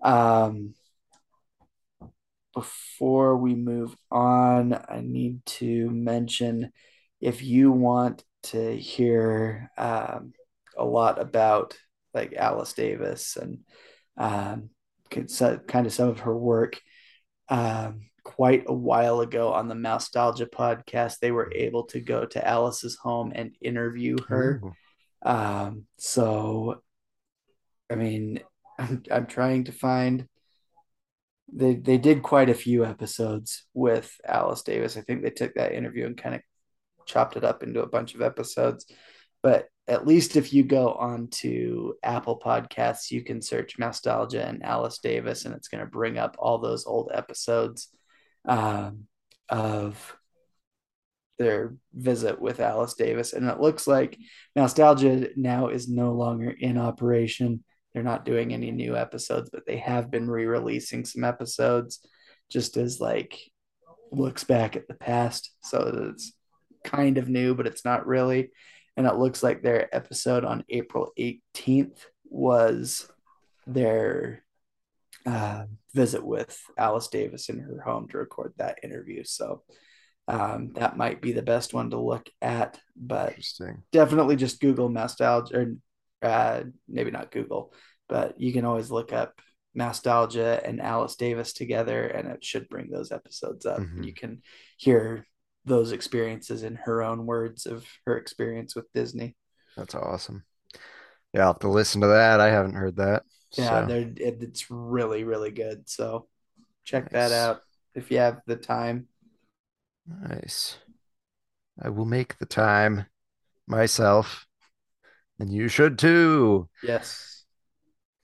Um, 0.01 0.73
before 2.53 3.35
we 3.37 3.53
move 3.55 3.95
on, 4.09 4.73
I 4.73 5.01
need 5.01 5.45
to 5.45 5.89
mention 5.89 6.71
if 7.19 7.43
you 7.43 7.71
want 7.71 8.23
to 8.43 8.77
hear 8.77 9.69
um, 9.77 10.33
a 10.77 10.85
lot 10.85 11.19
about 11.19 11.77
like 12.13 12.33
Alice 12.33 12.73
Davis 12.73 13.35
and 13.35 13.59
um, 14.17 14.69
kind 15.09 15.85
of 15.85 15.93
some 15.93 16.09
of 16.09 16.21
her 16.21 16.35
work, 16.35 16.79
um, 17.49 18.09
quite 18.23 18.63
a 18.67 18.73
while 18.73 19.21
ago 19.21 19.53
on 19.53 19.67
the 19.67 19.75
Nostalgia 19.75 20.45
podcast, 20.45 21.19
they 21.19 21.31
were 21.31 21.51
able 21.53 21.83
to 21.87 21.99
go 21.99 22.25
to 22.25 22.45
Alice's 22.45 22.95
home 22.95 23.31
and 23.35 23.55
interview 23.61 24.17
her. 24.27 24.61
Ooh. 24.63 24.73
Um, 25.25 25.85
so, 25.97 26.81
I 27.91 27.95
mean, 27.95 28.39
I'm, 28.79 29.03
I'm 29.11 29.25
trying 29.25 29.65
to 29.65 29.71
find. 29.71 30.27
They 31.53 31.75
they 31.75 31.97
did 31.97 32.23
quite 32.23 32.49
a 32.49 32.55
few 32.55 32.85
episodes 32.85 33.65
with 33.73 34.11
Alice 34.25 34.63
Davis. 34.63 34.97
I 34.97 35.01
think 35.01 35.21
they 35.21 35.29
took 35.29 35.53
that 35.55 35.73
interview 35.73 36.05
and 36.05 36.17
kind 36.17 36.35
of 36.35 36.41
chopped 37.05 37.37
it 37.37 37.43
up 37.43 37.63
into 37.63 37.81
a 37.81 37.87
bunch 37.87 38.15
of 38.15 38.21
episodes. 38.21 38.85
But 39.43 39.67
at 39.87 40.07
least 40.07 40.35
if 40.35 40.53
you 40.53 40.63
go 40.63 40.93
on 40.93 41.27
to 41.27 41.95
Apple 42.01 42.39
Podcasts, 42.43 43.11
you 43.11 43.23
can 43.23 43.41
search 43.41 43.77
Nostalgia 43.77 44.45
and 44.45 44.63
Alice 44.63 44.97
Davis, 44.97 45.45
and 45.45 45.53
it's 45.53 45.67
going 45.67 45.83
to 45.83 45.89
bring 45.89 46.17
up 46.17 46.35
all 46.39 46.57
those 46.57 46.85
old 46.87 47.11
episodes 47.13 47.89
um, 48.47 49.05
of 49.49 50.17
their 51.37 51.75
visit 51.93 52.39
with 52.39 52.59
Alice 52.59 52.93
Davis. 52.93 53.33
And 53.33 53.47
it 53.49 53.59
looks 53.59 53.87
like 53.87 54.17
Nostalgia 54.55 55.29
now 55.35 55.67
is 55.67 55.87
no 55.87 56.13
longer 56.13 56.49
in 56.49 56.77
operation. 56.77 57.63
They're 57.93 58.03
not 58.03 58.25
doing 58.25 58.53
any 58.53 58.71
new 58.71 58.95
episodes, 58.95 59.49
but 59.51 59.65
they 59.65 59.77
have 59.77 60.11
been 60.11 60.29
re 60.29 60.45
releasing 60.45 61.05
some 61.05 61.23
episodes 61.23 62.05
just 62.49 62.77
as 62.77 62.99
like 62.99 63.39
looks 64.11 64.43
back 64.43 64.75
at 64.75 64.87
the 64.87 64.93
past. 64.93 65.51
So 65.63 66.11
it's 66.11 66.33
kind 66.83 67.17
of 67.17 67.29
new, 67.29 67.55
but 67.55 67.67
it's 67.67 67.85
not 67.85 68.07
really. 68.07 68.51
And 68.97 69.07
it 69.07 69.15
looks 69.15 69.43
like 69.43 69.61
their 69.61 69.93
episode 69.93 70.45
on 70.45 70.63
April 70.69 71.11
18th 71.19 71.97
was 72.29 73.09
their 73.67 74.43
uh, 75.25 75.65
visit 75.93 76.23
with 76.23 76.57
Alice 76.77 77.07
Davis 77.07 77.49
in 77.49 77.59
her 77.59 77.81
home 77.81 78.07
to 78.09 78.17
record 78.17 78.53
that 78.57 78.79
interview. 78.83 79.23
So 79.23 79.63
um, 80.27 80.71
that 80.75 80.97
might 80.97 81.21
be 81.21 81.31
the 81.31 81.41
best 81.41 81.73
one 81.73 81.91
to 81.91 81.99
look 81.99 82.29
at, 82.41 82.79
but 82.95 83.35
Interesting. 83.37 83.83
definitely 83.91 84.35
just 84.35 84.59
Google 84.61 84.89
nostalgia, 84.89 85.55
or 85.57 85.75
uh, 86.27 86.63
maybe 86.87 87.11
not 87.11 87.31
Google, 87.31 87.73
but 88.09 88.39
you 88.39 88.53
can 88.53 88.65
always 88.65 88.91
look 88.91 89.13
up 89.13 89.39
nostalgia 89.73 90.61
and 90.65 90.81
Alice 90.81 91.15
Davis 91.15 91.53
together, 91.53 92.03
and 92.07 92.27
it 92.29 92.43
should 92.43 92.69
bring 92.69 92.89
those 92.89 93.11
episodes 93.11 93.65
up. 93.65 93.81
Mhm. 93.81 94.03
You 94.03 94.13
can 94.13 94.41
hear 94.77 95.25
those 95.65 95.91
experiences 95.91 96.63
in 96.63 96.75
her 96.75 97.03
own 97.03 97.25
words 97.25 97.65
of 97.65 97.85
her 98.05 98.17
experience 98.17 98.75
with 98.75 98.91
Disney. 98.93 99.35
That's 99.75 99.95
awesome. 99.95 100.43
Yeah, 101.33 101.41
I'll 101.43 101.53
have 101.53 101.59
to 101.59 101.69
listen 101.69 102.01
to 102.01 102.07
that. 102.07 102.39
I 102.41 102.49
haven't 102.49 102.75
heard 102.75 102.97
that. 102.97 103.23
Yeah, 103.57 103.81
So, 103.81 103.87
it, 103.89 104.19
it's 104.19 104.69
really 104.69 105.23
really 105.23 105.51
good. 105.51 105.89
So 105.89 106.27
check 106.85 107.11
that 107.11 107.31
out 107.31 107.61
if 107.95 108.11
you 108.11 108.19
have 108.19 108.41
the 108.47 108.55
time. 108.55 109.07
Nice. 110.07 110.77
I 111.81 111.89
will 111.89 112.05
make 112.05 112.37
the 112.37 112.45
time 112.45 113.05
myself, 113.67 114.47
and 115.39 115.51
you 115.51 115.67
should 115.67 115.99
too. 115.99 116.69
Yes. 116.81 117.45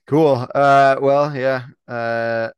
Cool. 0.06 0.46
Uh, 0.54 0.96
well, 1.00 1.34
yeah. 1.34 1.66
Uh, 1.88 2.50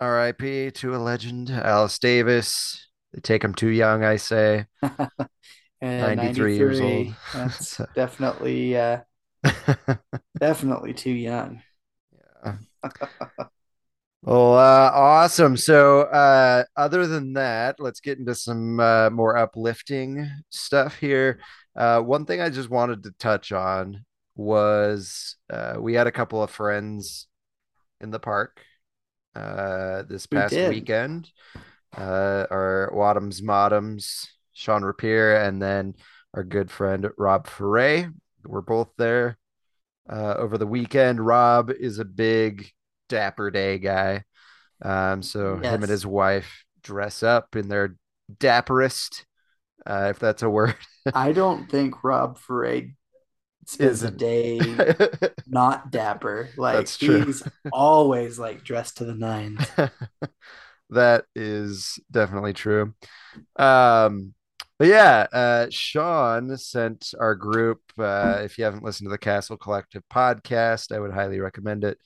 R.I.P. 0.00 0.70
to 0.72 0.94
a 0.94 0.98
legend, 0.98 1.50
Alice 1.50 1.98
Davis. 1.98 2.86
They 3.12 3.20
take 3.20 3.42
him 3.42 3.54
too 3.54 3.68
young, 3.68 4.04
I 4.04 4.16
say. 4.16 4.66
And 5.82 6.16
93 6.16 6.56
years 6.56 6.80
old. 6.80 7.14
That's 7.32 7.68
So- 7.76 7.86
definitely 7.94 8.76
uh, 8.76 9.00
definitely 10.40 10.94
too 10.94 11.12
young. 11.12 11.62
Well, 14.22 14.54
uh, 14.54 14.90
awesome. 14.92 15.56
So, 15.56 16.02
uh, 16.02 16.64
other 16.76 17.06
than 17.06 17.34
that, 17.34 17.78
let's 17.78 18.00
get 18.00 18.18
into 18.18 18.34
some 18.34 18.80
uh, 18.80 19.10
more 19.10 19.36
uplifting 19.36 20.28
stuff 20.50 20.96
here. 20.98 21.38
Uh, 21.76 22.00
one 22.00 22.24
thing 22.24 22.40
I 22.40 22.50
just 22.50 22.70
wanted 22.70 23.04
to 23.04 23.12
touch 23.18 23.52
on 23.52 24.04
was 24.34 25.36
uh, 25.50 25.76
we 25.78 25.94
had 25.94 26.06
a 26.06 26.12
couple 26.12 26.42
of 26.42 26.50
friends 26.50 27.28
in 28.00 28.10
the 28.10 28.18
park 28.18 28.60
uh, 29.34 30.02
this 30.08 30.26
past 30.26 30.54
did. 30.54 30.70
weekend. 30.70 31.30
Uh, 31.96 32.46
our 32.50 32.92
Wadhams 32.94 33.40
Modums, 33.40 34.26
Sean 34.52 34.82
Rapier, 34.82 35.36
and 35.36 35.62
then 35.62 35.94
our 36.34 36.44
good 36.44 36.70
friend 36.70 37.08
Rob 37.16 37.46
Foray 37.46 38.08
were 38.44 38.62
both 38.62 38.90
there 38.98 39.38
uh, 40.10 40.34
over 40.34 40.58
the 40.58 40.66
weekend. 40.66 41.24
Rob 41.24 41.70
is 41.70 41.98
a 41.98 42.04
big 42.04 42.70
Dapper 43.08 43.50
Day 43.50 43.78
guy. 43.78 44.24
Um, 44.82 45.22
so 45.22 45.56
him 45.56 45.82
and 45.82 45.90
his 45.90 46.06
wife 46.06 46.64
dress 46.82 47.22
up 47.22 47.56
in 47.56 47.68
their 47.68 47.96
dapperest, 48.38 49.24
uh, 49.86 50.08
if 50.10 50.18
that's 50.18 50.42
a 50.42 50.50
word. 50.50 50.76
I 51.14 51.32
don't 51.32 51.70
think 51.70 52.04
Rob 52.04 52.38
Foray 52.38 52.90
is 53.78 54.02
a 54.02 54.10
day 54.10 54.60
not 55.46 55.90
dapper. 55.90 56.48
Like 56.56 56.76
That's 56.76 56.96
true. 56.98 57.24
he's 57.24 57.42
always 57.72 58.38
like 58.38 58.64
dressed 58.64 58.98
to 58.98 59.04
the 59.04 59.14
nines. 59.14 59.66
that 60.90 61.24
is 61.34 61.98
definitely 62.10 62.52
true. 62.52 62.94
Um, 63.56 64.34
But 64.78 64.88
yeah, 64.88 65.26
uh, 65.32 65.66
Sean 65.70 66.56
sent 66.58 67.14
our 67.18 67.34
group. 67.34 67.80
Uh, 67.98 68.40
if 68.44 68.58
you 68.58 68.64
haven't 68.64 68.84
listened 68.84 69.06
to 69.06 69.10
the 69.10 69.18
Castle 69.18 69.56
Collective 69.56 70.02
podcast, 70.12 70.94
I 70.94 71.00
would 71.00 71.12
highly 71.12 71.40
recommend 71.40 71.82
it. 71.82 71.98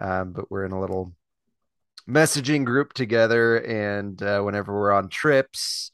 Um, 0.00 0.32
but 0.32 0.50
we're 0.50 0.64
in 0.64 0.72
a 0.72 0.80
little 0.80 1.14
messaging 2.08 2.64
group 2.64 2.92
together, 2.92 3.56
and 3.58 4.20
uh, 4.22 4.40
whenever 4.42 4.72
we're 4.72 4.92
on 4.92 5.08
trips, 5.08 5.90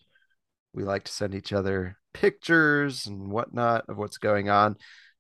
we 0.73 0.85
like 0.85 1.05
to 1.05 1.13
send 1.13 1.35
each 1.35 1.53
other 1.53 1.99
pictures 2.15 3.07
and 3.07 3.31
whatnot 3.31 3.85
of 3.89 3.97
what's 3.97 4.19
going 4.19 4.49
on. 4.51 4.77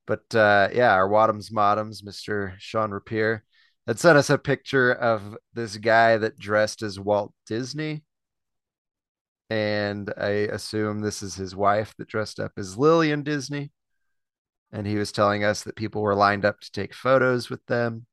But 0.06 0.34
uh, 0.34 0.68
yeah, 0.72 0.92
our 0.92 1.08
Wadums 1.08 1.52
Modums, 1.52 2.02
Mr. 2.02 2.54
Sean 2.58 2.90
Rapier, 2.90 3.44
had 3.86 3.98
sent 3.98 4.18
us 4.18 4.30
a 4.30 4.38
picture 4.38 4.92
of 4.92 5.36
this 5.54 5.76
guy 5.76 6.16
that 6.16 6.38
dressed 6.38 6.82
as 6.82 6.98
Walt 6.98 7.32
Disney. 7.46 8.04
And 9.50 10.12
I 10.16 10.48
assume 10.50 11.00
this 11.00 11.22
is 11.22 11.34
his 11.34 11.56
wife 11.56 11.94
that 11.98 12.08
dressed 12.08 12.38
up 12.38 12.52
as 12.56 12.76
Lillian 12.76 13.22
Disney. 13.22 13.70
And 14.72 14.86
he 14.86 14.96
was 14.96 15.10
telling 15.10 15.42
us 15.44 15.62
that 15.62 15.76
people 15.76 16.02
were 16.02 16.14
lined 16.14 16.44
up 16.44 16.60
to 16.60 16.70
take 16.70 16.92
photos 16.92 17.48
with 17.48 17.64
them, 17.66 18.06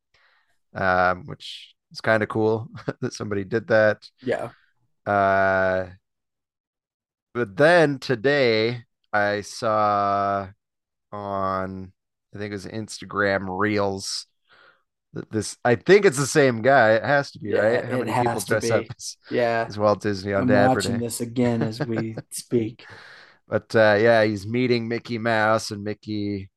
um, 0.76 1.26
which 1.26 1.74
is 1.92 2.02
kind 2.02 2.24
of 2.24 2.30
cool 2.30 2.70
that 3.02 3.14
somebody 3.14 3.44
did 3.44 3.68
that. 3.70 4.08
Yeah. 4.22 4.50
Uh, 5.06 5.88
but 7.34 7.58
then 7.58 8.00
today 8.00 8.84
I 9.14 9.42
saw 9.42 10.48
on 11.12 11.94
I 12.34 12.38
think 12.38 12.52
it 12.52 12.56
was 12.56 12.66
Instagram 12.66 13.46
Reels 13.48 14.28
that 15.14 15.32
this 15.32 15.58
I 15.64 15.76
think 15.76 16.06
it's 16.06 16.18
the 16.18 16.28
same 16.28 16.62
guy. 16.62 16.94
It 16.94 17.04
has 17.04 17.32
to 17.32 17.40
be, 17.40 17.52
Yeah, 17.52 17.60
right? 17.60 17.86
How 17.86 18.00
it 18.00 18.00
many 18.00 18.12
people 18.14 18.32
has 18.34 18.46
to 18.46 18.50
dress 18.60 18.72
up 18.72 18.82
be. 18.84 18.90
as, 18.98 19.18
Yeah. 19.32 19.66
as 19.68 19.78
Walt 19.78 20.02
Disney 20.02 20.34
on 20.34 20.44
I'm 20.44 20.48
Dapper 20.48 20.74
watching 20.76 20.98
this 21.00 21.22
again 21.22 21.62
as 21.62 21.80
we 21.80 22.16
speak. 22.32 22.86
But 23.48 23.76
uh, 23.76 23.98
yeah, 24.00 24.24
he's 24.24 24.48
meeting 24.48 24.88
Mickey 24.88 25.18
Mouse, 25.20 25.72
and 25.72 25.84
Mickey 25.84 26.50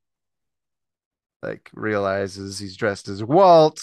like 1.43 1.71
realizes 1.73 2.59
he's 2.59 2.77
dressed 2.77 3.09
as 3.09 3.23
Walt 3.23 3.81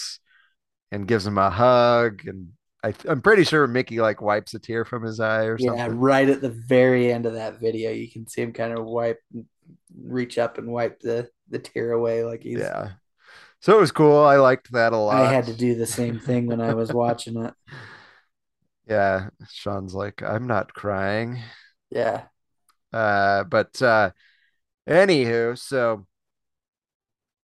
and 0.96 1.06
gives 1.06 1.26
him 1.26 1.38
a 1.38 1.50
hug. 1.50 2.26
And 2.26 2.48
I, 2.82 2.94
I'm 3.08 3.22
pretty 3.22 3.44
sure 3.44 3.66
Mickey 3.66 4.00
like 4.00 4.20
wipes 4.20 4.54
a 4.54 4.58
tear 4.58 4.84
from 4.84 5.04
his 5.04 5.20
eye 5.20 5.44
or 5.44 5.58
something. 5.58 5.76
Yeah, 5.76 5.88
right 5.90 6.28
at 6.28 6.40
the 6.40 6.50
very 6.50 7.12
end 7.12 7.26
of 7.26 7.34
that 7.34 7.60
video, 7.60 7.90
you 7.92 8.10
can 8.10 8.26
see 8.26 8.42
him 8.42 8.52
kind 8.52 8.72
of 8.76 8.84
wipe, 8.84 9.20
reach 9.96 10.38
up 10.38 10.58
and 10.58 10.68
wipe 10.68 11.00
the 11.00 11.28
the 11.48 11.58
tear 11.58 11.92
away, 11.92 12.24
like 12.24 12.42
he's. 12.42 12.58
Yeah. 12.58 12.90
So 13.60 13.76
it 13.76 13.80
was 13.80 13.92
cool. 13.92 14.18
I 14.18 14.36
liked 14.36 14.72
that 14.72 14.92
a 14.92 14.96
lot. 14.96 15.16
I 15.16 15.32
had 15.32 15.46
to 15.46 15.54
do 15.54 15.74
the 15.74 15.86
same 15.86 16.18
thing 16.18 16.46
when 16.46 16.60
I 16.60 16.74
was 16.74 16.92
watching 16.92 17.36
it. 17.42 17.54
Yeah, 18.88 19.30
Sean's 19.48 19.94
like, 19.94 20.22
I'm 20.22 20.46
not 20.46 20.72
crying. 20.72 21.42
Yeah, 21.90 22.28
Uh, 22.92 23.44
but 23.44 23.80
uh, 23.82 24.10
anywho, 24.88 25.58
so 25.58 26.06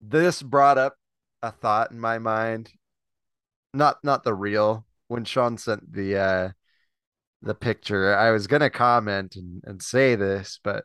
this 0.01 0.43
brought 0.43 0.79
up 0.79 0.97
a 1.43 1.51
thought 1.51 1.91
in 1.91 1.99
my 2.01 2.19
mind. 2.19 2.71
Not 3.75 4.03
not 4.05 4.25
the 4.25 4.35
real. 4.35 4.87
When 5.09 5.25
Sean 5.25 5.59
sent 5.59 5.93
the 5.93 6.17
uh 6.17 6.53
the 7.43 7.55
picture, 7.55 8.15
I 8.17 8.31
was 8.33 8.47
gonna 8.47 8.71
comment 8.71 9.37
and, 9.37 9.63
and 9.67 9.83
say 9.83 10.15
this, 10.17 10.61
but 10.63 10.85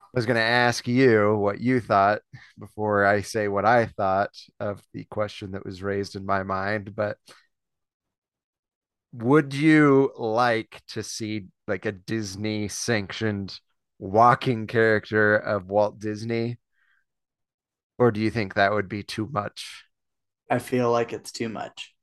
I 0.00 0.18
was 0.18 0.26
gonna 0.26 0.40
ask 0.40 0.86
you 0.86 1.36
what 1.36 1.60
you 1.60 1.80
thought 1.80 2.22
before 2.58 3.04
I 3.06 3.22
say 3.22 3.48
what 3.48 3.64
I 3.64 3.86
thought 3.86 4.30
of 4.60 4.82
the 4.92 5.04
question 5.04 5.52
that 5.52 5.64
was 5.64 5.82
raised 5.82 6.16
in 6.16 6.26
my 6.26 6.42
mind. 6.42 6.94
But 6.94 7.16
would 9.12 9.54
you 9.54 10.12
like 10.16 10.80
to 10.88 11.02
see 11.02 11.46
like 11.68 11.86
a 11.86 11.92
Disney 11.92 12.68
sanctioned 12.68 13.58
walking 13.98 14.66
character 14.66 15.36
of 15.36 15.68
Walt 15.68 15.98
Disney? 15.98 16.58
Or 17.98 18.10
do 18.10 18.20
you 18.20 18.30
think 18.30 18.52
that 18.54 18.72
would 18.72 18.88
be 18.88 19.02
too 19.02 19.28
much? 19.32 19.86
I 20.52 20.58
feel 20.58 20.90
like 20.90 21.12
it's 21.12 21.32
too 21.32 21.48
much. 21.48 21.94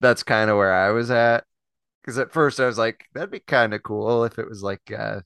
That's 0.00 0.22
kind 0.22 0.50
of 0.50 0.56
where 0.56 0.74
I 0.74 0.90
was 0.90 1.10
at. 1.10 1.44
Because 2.02 2.18
at 2.18 2.32
first 2.32 2.60
I 2.60 2.66
was 2.66 2.78
like, 2.78 3.04
that'd 3.14 3.30
be 3.30 3.40
kind 3.40 3.74
of 3.74 3.82
cool 3.82 4.24
if 4.24 4.38
it 4.38 4.48
was 4.48 4.62
like 4.62 4.92
uh 4.96 5.20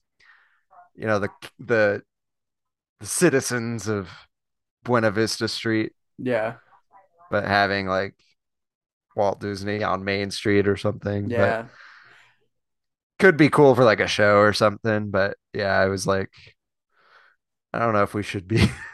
you 0.94 1.06
know, 1.06 1.18
the 1.18 1.30
the 1.58 2.02
the 3.00 3.06
citizens 3.06 3.88
of 3.88 4.10
Buena 4.84 5.10
Vista 5.10 5.48
Street, 5.48 5.92
Yeah, 6.18 6.56
but 7.30 7.44
having 7.44 7.86
like 7.86 8.14
Walt 9.16 9.40
Disney 9.40 9.82
on 9.82 10.04
Main 10.04 10.30
Street 10.30 10.68
or 10.68 10.76
something. 10.76 11.32
But 11.34 11.34
yeah. 11.36 11.64
could 13.18 13.36
be 13.36 13.50
cool 13.50 13.74
for 13.74 13.84
like 13.84 14.00
a 14.00 14.06
show 14.06 14.38
or 14.38 14.52
something. 14.52 15.10
But 15.10 15.36
yeah, 15.54 15.72
I 15.76 15.86
was 15.86 16.06
like, 16.06 16.30
I 17.72 17.78
don't 17.78 17.94
know 17.94 18.02
if 18.02 18.14
we 18.14 18.22
should 18.22 18.48
be. 18.48 18.70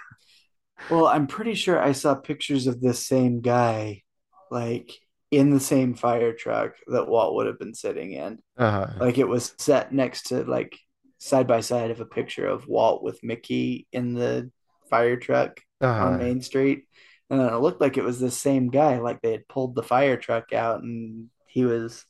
Well, 0.90 1.06
I'm 1.06 1.26
pretty 1.26 1.54
sure 1.54 1.80
I 1.80 1.92
saw 1.92 2.14
pictures 2.14 2.66
of 2.66 2.80
this 2.80 3.06
same 3.06 3.40
guy, 3.40 4.02
like 4.50 4.92
in 5.30 5.50
the 5.50 5.60
same 5.60 5.94
fire 5.94 6.32
truck 6.32 6.74
that 6.86 7.08
Walt 7.08 7.34
would 7.34 7.46
have 7.46 7.58
been 7.58 7.74
sitting 7.74 8.12
in. 8.12 8.38
uh, 8.56 8.86
Like 9.00 9.18
it 9.18 9.28
was 9.28 9.54
set 9.58 9.92
next 9.92 10.28
to 10.28 10.44
like 10.44 10.78
side 11.18 11.46
by 11.46 11.60
side 11.60 11.90
of 11.90 12.00
a 12.00 12.06
picture 12.06 12.46
of 12.46 12.68
Walt 12.68 13.02
with 13.02 13.22
Mickey 13.24 13.86
in 13.92 14.14
the 14.14 14.50
fire 14.88 15.16
truck 15.16 15.60
on 15.98 16.14
uh, 16.14 16.18
Main 16.18 16.40
Street. 16.40 16.84
And 17.30 17.40
then 17.40 17.52
it 17.52 17.58
looked 17.58 17.80
like 17.80 17.96
it 17.96 18.04
was 18.04 18.20
the 18.20 18.30
same 18.30 18.70
guy, 18.70 18.98
like 18.98 19.20
they 19.20 19.32
had 19.32 19.48
pulled 19.48 19.74
the 19.74 19.82
fire 19.82 20.16
truck 20.16 20.52
out 20.52 20.82
and 20.82 21.28
he 21.48 21.64
was 21.64 22.04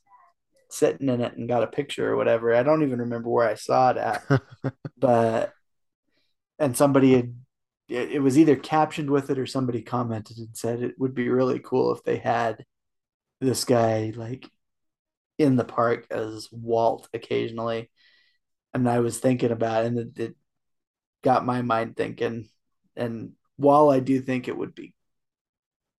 sitting 0.69 1.09
in 1.09 1.21
it 1.21 1.37
and 1.37 1.47
got 1.49 1.63
a 1.63 1.67
picture 1.67 2.11
or 2.11 2.17
whatever. 2.17 2.53
I 2.53 2.63
don't 2.63 2.83
even 2.83 2.99
remember 2.99 3.29
where 3.29 3.47
I 3.47 3.55
saw 3.55 3.91
it 3.91 3.97
at, 3.97 4.23
but 4.97 5.53
and 6.59 6.75
somebody 6.75 7.13
had 7.13 7.33
it, 7.87 8.11
it 8.13 8.19
was 8.19 8.37
either 8.37 8.55
captioned 8.55 9.09
with 9.09 9.29
it 9.29 9.39
or 9.39 9.45
somebody 9.45 9.81
commented 9.81 10.37
and 10.37 10.55
said 10.55 10.81
it 10.81 10.95
would 10.99 11.15
be 11.15 11.29
really 11.29 11.59
cool 11.59 11.91
if 11.93 12.03
they 12.03 12.17
had 12.17 12.65
this 13.39 13.65
guy 13.65 14.13
like 14.15 14.49
in 15.37 15.55
the 15.55 15.65
park 15.65 16.07
as 16.11 16.49
Walt 16.51 17.07
occasionally. 17.13 17.89
And 18.73 18.89
I 18.89 18.99
was 18.99 19.19
thinking 19.19 19.51
about 19.51 19.85
it 19.85 19.87
and 19.87 19.99
it, 19.99 20.19
it 20.19 20.35
got 21.23 21.45
my 21.45 21.61
mind 21.61 21.95
thinking. 21.95 22.49
And 22.95 23.33
while 23.55 23.89
I 23.89 23.99
do 23.99 24.19
think 24.21 24.47
it 24.47 24.57
would 24.57 24.75
be 24.75 24.93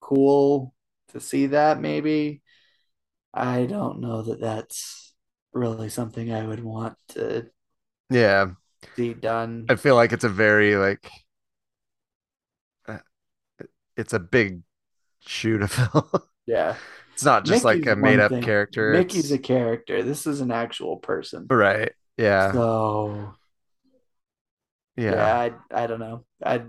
cool 0.01 0.75
to 1.09 1.21
see 1.21 1.47
that, 1.47 1.81
maybe 1.81 2.43
I 3.33 3.67
don't 3.67 4.01
know 4.01 4.23
that 4.23 4.41
that's 4.41 5.15
really 5.53 5.89
something 5.89 6.33
I 6.33 6.47
would 6.47 6.63
want 6.63 6.97
to 7.11 7.47
yeah, 8.11 8.51
be 8.97 9.15
done. 9.15 9.67
I 9.69 9.77
feel 9.77 9.95
like 9.95 10.13
it's 10.13 10.25
a 10.25 10.29
very 10.29 10.77
like 10.77 11.11
it's 13.99 14.15
a 14.15 14.19
big 14.19 14.63
shoe 15.21 15.59
to 15.59 15.69
fill. 15.69 16.11
Yeah. 16.47 16.77
It's 17.13 17.25
not 17.25 17.45
just 17.45 17.63
like 17.63 17.85
a 17.85 17.95
made 17.95 18.21
up 18.21 18.31
thing. 18.31 18.43
character. 18.43 18.93
Mickey's 18.95 19.31
a 19.33 19.39
character. 19.39 20.03
This 20.03 20.27
is 20.27 20.41
an 20.41 20.51
actual 20.51 20.97
person. 20.97 21.47
right. 21.51 21.93
Yeah. 22.17 22.53
So 22.53 23.35
Yeah. 24.97 25.11
yeah, 25.13 25.37
I 25.39 25.83
I 25.83 25.87
don't 25.87 26.01
know. 26.01 26.25
I 26.43 26.63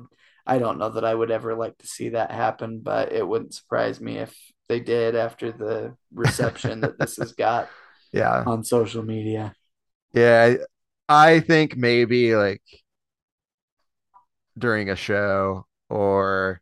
I 0.46 0.60
don't 0.60 0.78
know 0.78 0.89
that 0.89 1.06
I 1.06 1.15
would 1.15 1.32
ever 1.32 1.56
like 1.56 1.78
to 1.78 1.88
see 1.88 2.10
that 2.10 2.32
happen, 2.32 2.82
but 2.82 3.13
it 3.13 3.26
wouldn't 3.26 3.54
surprise 3.54 4.02
me 4.02 4.18
if 4.18 4.36
they 4.68 4.82
did 4.82 5.15
after 5.15 5.52
the 5.54 5.96
reception 6.13 6.82
that 6.82 7.00
this 7.00 7.15
has 7.18 7.32
got 7.48 7.70
Yeah. 8.12 8.44
on 8.46 8.65
social 8.65 9.02
media. 9.04 9.54
Yeah. 10.13 10.58
I 11.08 11.28
I 11.36 11.39
think 11.39 11.78
maybe 11.78 12.36
like 12.36 12.63
during 14.58 14.89
a 14.89 14.96
show 14.96 15.65
or 15.89 16.62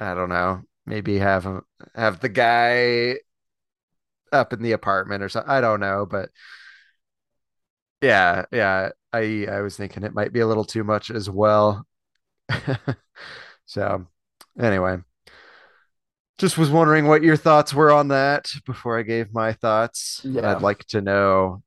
I 0.00 0.14
don't 0.14 0.28
know, 0.28 0.62
maybe 0.86 1.18
have 1.18 1.44
him 1.44 1.62
have 1.94 2.20
the 2.20 2.28
guy 2.28 3.16
up 4.32 4.52
in 4.52 4.62
the 4.62 4.72
apartment 4.72 5.22
or 5.22 5.28
something. 5.28 5.50
I 5.50 5.60
don't 5.60 5.80
know, 5.80 6.06
but 6.08 6.30
yeah, 8.02 8.44
yeah. 8.52 8.90
I 9.12 9.46
I 9.50 9.60
was 9.62 9.76
thinking 9.76 10.02
it 10.02 10.14
might 10.14 10.32
be 10.32 10.40
a 10.40 10.46
little 10.46 10.64
too 10.64 10.84
much 10.84 11.10
as 11.10 11.28
well. 11.30 11.86
So 13.68 14.06
anyway, 14.60 14.98
just 16.38 16.58
was 16.58 16.70
wondering 16.70 17.06
what 17.06 17.22
your 17.22 17.36
thoughts 17.36 17.72
were 17.72 17.90
on 17.90 18.08
that 18.08 18.50
before 18.66 18.98
I 18.98 19.02
gave 19.02 19.32
my 19.32 19.52
thoughts. 19.52 20.20
Yeah. 20.24 20.54
I'd 20.54 20.62
like 20.62 20.84
to 20.88 21.00
know 21.00 21.62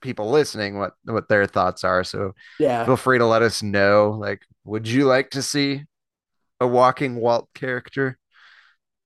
people 0.00 0.30
listening 0.30 0.78
what 0.78 0.92
what 1.04 1.28
their 1.28 1.46
thoughts 1.46 1.84
are. 1.84 2.04
So 2.04 2.34
Yeah. 2.60 2.84
feel 2.84 2.96
free 2.96 3.18
to 3.18 3.26
let 3.26 3.42
us 3.42 3.62
know. 3.62 4.10
Like, 4.10 4.42
would 4.64 4.86
you 4.86 5.06
like 5.06 5.30
to 5.30 5.42
see 5.42 5.84
a 6.60 6.66
walking 6.66 7.16
Walt 7.16 7.48
character? 7.54 8.18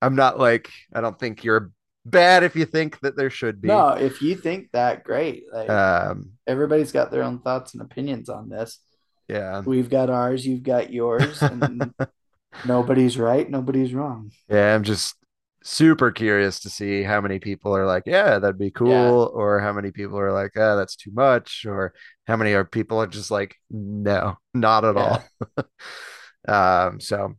I'm 0.01 0.15
not 0.15 0.39
like 0.39 0.71
I 0.93 1.01
don't 1.01 1.19
think 1.19 1.43
you're 1.43 1.71
bad 2.05 2.43
if 2.43 2.55
you 2.55 2.65
think 2.65 2.99
that 3.01 3.17
there 3.17 3.29
should 3.31 3.61
be. 3.61 3.87
No, 3.87 3.89
if 3.89 4.21
you 4.21 4.35
think 4.35 4.71
that, 4.73 5.03
great. 5.03 5.45
Like 5.51 5.73
Um, 5.73 6.37
everybody's 6.47 6.91
got 6.91 7.11
their 7.11 7.23
own 7.23 7.41
thoughts 7.41 7.73
and 7.73 7.81
opinions 7.83 8.29
on 8.29 8.49
this. 8.49 8.79
yeah. 9.27 9.63
We've 9.65 9.89
got 9.89 10.09
ours, 10.09 10.45
you've 10.47 10.63
got 10.63 10.93
yours, 10.93 11.45
and 11.45 11.93
nobody's 12.63 13.17
right, 13.19 13.49
nobody's 13.49 13.93
wrong. 13.93 14.31
Yeah, 14.49 14.75
I'm 14.75 14.83
just 14.83 15.15
super 15.63 16.11
curious 16.11 16.59
to 16.61 16.69
see 16.69 17.03
how 17.03 17.21
many 17.21 17.39
people 17.39 17.75
are 17.75 17.85
like, 17.85 18.03
yeah, 18.05 18.39
that'd 18.39 18.57
be 18.57 18.71
cool, 18.71 19.31
or 19.33 19.59
how 19.59 19.71
many 19.73 19.91
people 19.91 20.19
are 20.19 20.31
like, 20.33 20.51
ah, 20.57 20.75
that's 20.75 20.95
too 20.95 21.11
much, 21.13 21.65
or 21.67 21.93
how 22.27 22.35
many 22.37 22.53
are 22.53 22.65
people 22.65 23.01
are 23.01 23.07
just 23.07 23.31
like, 23.31 23.55
no, 23.69 24.37
not 24.53 24.85
at 24.85 24.97
Yeah. 24.97 24.97
all. 24.97 25.23
um, 26.47 26.99
so 26.99 27.35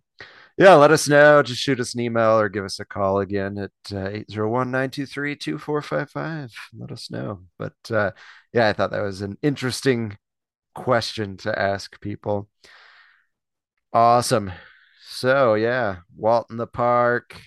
yeah, 0.56 0.74
let 0.74 0.92
us 0.92 1.08
know. 1.08 1.42
Just 1.42 1.60
shoot 1.60 1.80
us 1.80 1.94
an 1.94 2.00
email 2.00 2.38
or 2.38 2.48
give 2.48 2.64
us 2.64 2.78
a 2.78 2.84
call 2.84 3.18
again 3.18 3.58
at 3.58 3.72
uh, 3.92 4.08
801 4.08 4.70
923 4.70 5.36
2455. 5.36 6.54
Let 6.78 6.92
us 6.92 7.10
know. 7.10 7.40
But 7.58 7.74
uh, 7.90 8.12
yeah, 8.52 8.68
I 8.68 8.72
thought 8.72 8.92
that 8.92 9.02
was 9.02 9.20
an 9.20 9.36
interesting 9.42 10.16
question 10.74 11.36
to 11.38 11.58
ask 11.58 12.00
people. 12.00 12.48
Awesome. 13.92 14.52
So 15.08 15.54
yeah, 15.54 15.98
Walt 16.16 16.46
in 16.50 16.56
the 16.56 16.68
Park, 16.68 17.40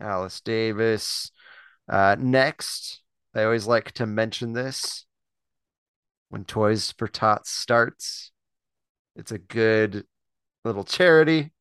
Alice 0.00 0.40
Davis. 0.40 1.30
Uh, 1.86 2.16
next, 2.18 3.02
I 3.34 3.44
always 3.44 3.66
like 3.66 3.92
to 3.92 4.06
mention 4.06 4.54
this 4.54 5.04
when 6.30 6.46
Toys 6.46 6.92
for 6.96 7.08
Tots 7.08 7.50
starts. 7.50 8.32
It's 9.16 9.32
a 9.32 9.38
good 9.38 10.06
little 10.64 10.84
charity 10.84 11.52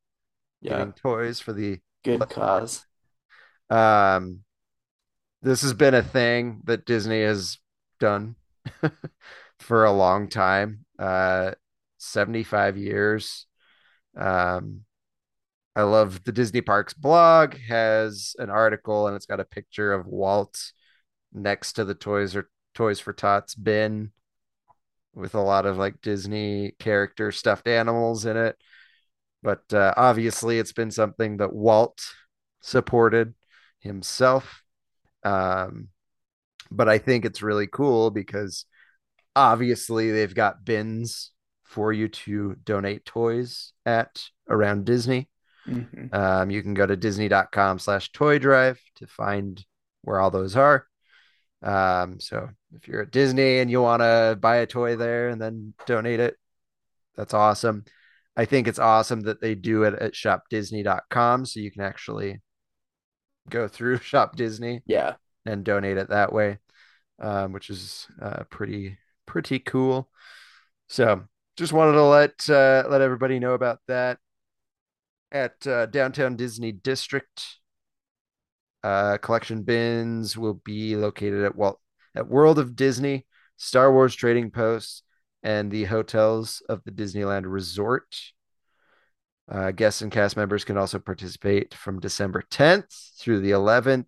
Yeah. 0.62 0.78
getting 0.78 0.93
toys 0.93 1.39
for 1.39 1.54
the 1.54 1.80
Good 2.04 2.28
cause. 2.30 2.86
um 3.70 4.43
this 5.41 5.62
has 5.62 5.74
been 5.74 5.93
a 5.93 6.02
thing 6.04 6.62
that 6.65 6.86
Disney 6.86 7.22
has 7.22 7.58
done 8.00 8.36
for 9.60 9.86
a 9.86 9.91
long 9.91 10.30
time. 10.30 10.86
Uh 10.98 11.52
75 12.00 12.78
years. 12.78 13.46
Um 14.15 14.82
I 15.76 15.84
love 15.84 16.24
the 16.24 16.32
Disney 16.32 16.62
Parks 16.62 16.96
blog 16.96 17.56
has 17.70 18.36
an 18.39 18.50
article 18.50 19.08
and 19.08 19.15
it's 19.15 19.28
got 19.28 19.39
a 19.39 19.46
picture 19.46 19.93
of 19.93 20.08
Walt 20.08 20.72
next 21.32 21.74
to 21.74 21.86
the 21.86 21.93
Toys 21.93 22.36
or 22.36 22.50
Toys 22.74 23.00
for 23.00 23.13
Tots 23.13 23.54
bin 23.54 24.12
with 25.13 25.36
a 25.36 25.41
lot 25.41 25.65
of 25.67 25.78
like 25.78 26.02
Disney 26.02 26.74
character 26.80 27.32
stuffed 27.32 27.67
animals 27.67 28.26
in 28.26 28.38
it. 28.38 28.56
But 29.47 29.73
uh, 29.73 29.93
obviously, 29.95 30.60
it's 30.60 30.73
been 30.73 30.91
something 30.91 31.38
that 31.38 31.53
Walt 31.53 32.05
supported 32.60 33.33
himself. 33.79 34.62
Um, 35.23 35.88
but 36.69 36.89
I 36.89 36.97
think 36.97 37.23
it's 37.23 37.41
really 37.41 37.67
cool 37.67 38.12
because 38.12 38.65
obviously 39.38 40.12
they've 40.12 40.36
got 40.36 40.65
bins 40.65 41.31
for 41.63 41.93
you 41.93 42.10
to 42.10 42.57
donate 42.62 43.05
toys 43.05 43.71
at 43.86 44.21
around 44.49 44.83
Disney. 44.83 45.29
Mhm. 45.65 46.13
Um, 46.13 46.49
you 46.49 46.62
can 46.62 46.73
go 46.73 46.86
to 46.86 46.97
disney.com 46.97 47.79
slash 47.79 48.12
toy 48.12 48.39
drive 48.39 48.81
to 48.95 49.07
find 49.07 49.65
where 50.01 50.19
all 50.19 50.29
those 50.29 50.57
are. 50.57 50.86
Um, 51.62 52.19
so 52.19 52.49
if 52.73 52.89
you're 52.89 53.03
at 53.03 53.12
Disney 53.12 53.60
and 53.60 53.71
you 53.71 53.81
want 53.81 54.01
to 54.01 54.38
buy 54.41 54.57
a 54.57 54.67
toy 54.67 54.97
there 54.97 55.29
and 55.29 55.41
then 55.41 55.73
donate 55.86 56.19
it, 56.19 56.36
that's 57.15 57.33
awesome. 57.33 57.86
I 58.38 58.45
think 58.45 58.67
it's 58.67 58.78
awesome 58.80 59.21
that 59.21 59.41
they 59.41 59.56
do 59.56 59.84
it 59.84 59.95
at 59.95 60.13
shopdisney.com 60.13 61.45
so 61.45 61.60
you 61.60 61.71
can 61.71 61.82
actually 61.82 62.39
go 63.50 63.67
through 63.67 63.97
Shop 64.02 64.36
Disney 64.36 64.84
Yeah. 64.86 65.15
and 65.45 65.63
donate 65.65 65.97
it 65.97 66.10
that 66.10 66.32
way, 66.32 66.60
um, 67.19 67.52
which 67.52 67.69
is 67.71 68.08
uh, 68.21 68.43
pretty 68.52 68.97
pretty 69.26 69.58
cool. 69.60 70.10
So 70.88 71.23
just 71.58 71.73
wanted 71.73 71.93
to 71.93 72.04
let 72.04 72.50
uh, 72.50 72.84
let 72.88 73.02
everybody 73.02 73.39
know 73.39 73.54
about 73.54 73.80
that 73.88 74.19
at 75.32 75.65
uh, 75.65 75.88
downtown 75.88 76.36
Disney 76.36 76.71
District. 76.71 77.43
Uh, 78.84 79.17
collection 79.17 79.63
bins 79.63 80.38
will 80.38 80.54
be 80.63 80.95
located 80.95 81.43
at 81.43 81.56
Walt 81.56 81.80
at 82.15 82.28
World 82.28 82.60
of 82.60 82.76
Disney, 82.76 83.26
Star 83.58 83.91
Wars 83.91 84.15
Trading 84.15 84.52
Post, 84.52 85.04
and 85.47 85.71
the 85.71 85.86
hotels 85.86 86.62
of 86.67 86.83
the 86.83 86.91
Disneyland 86.91 87.43
Resort. 87.45 88.17
Uh, 89.49 89.71
guests 89.71 90.01
and 90.01 90.12
cast 90.12 90.36
members 90.36 90.65
can 90.65 90.77
also 90.77 90.99
participate 90.99 91.73
from 91.73 92.01
December 92.01 92.43
10th 92.51 93.17
through 93.17 93.39
the 93.39 93.51
11th 93.51 94.07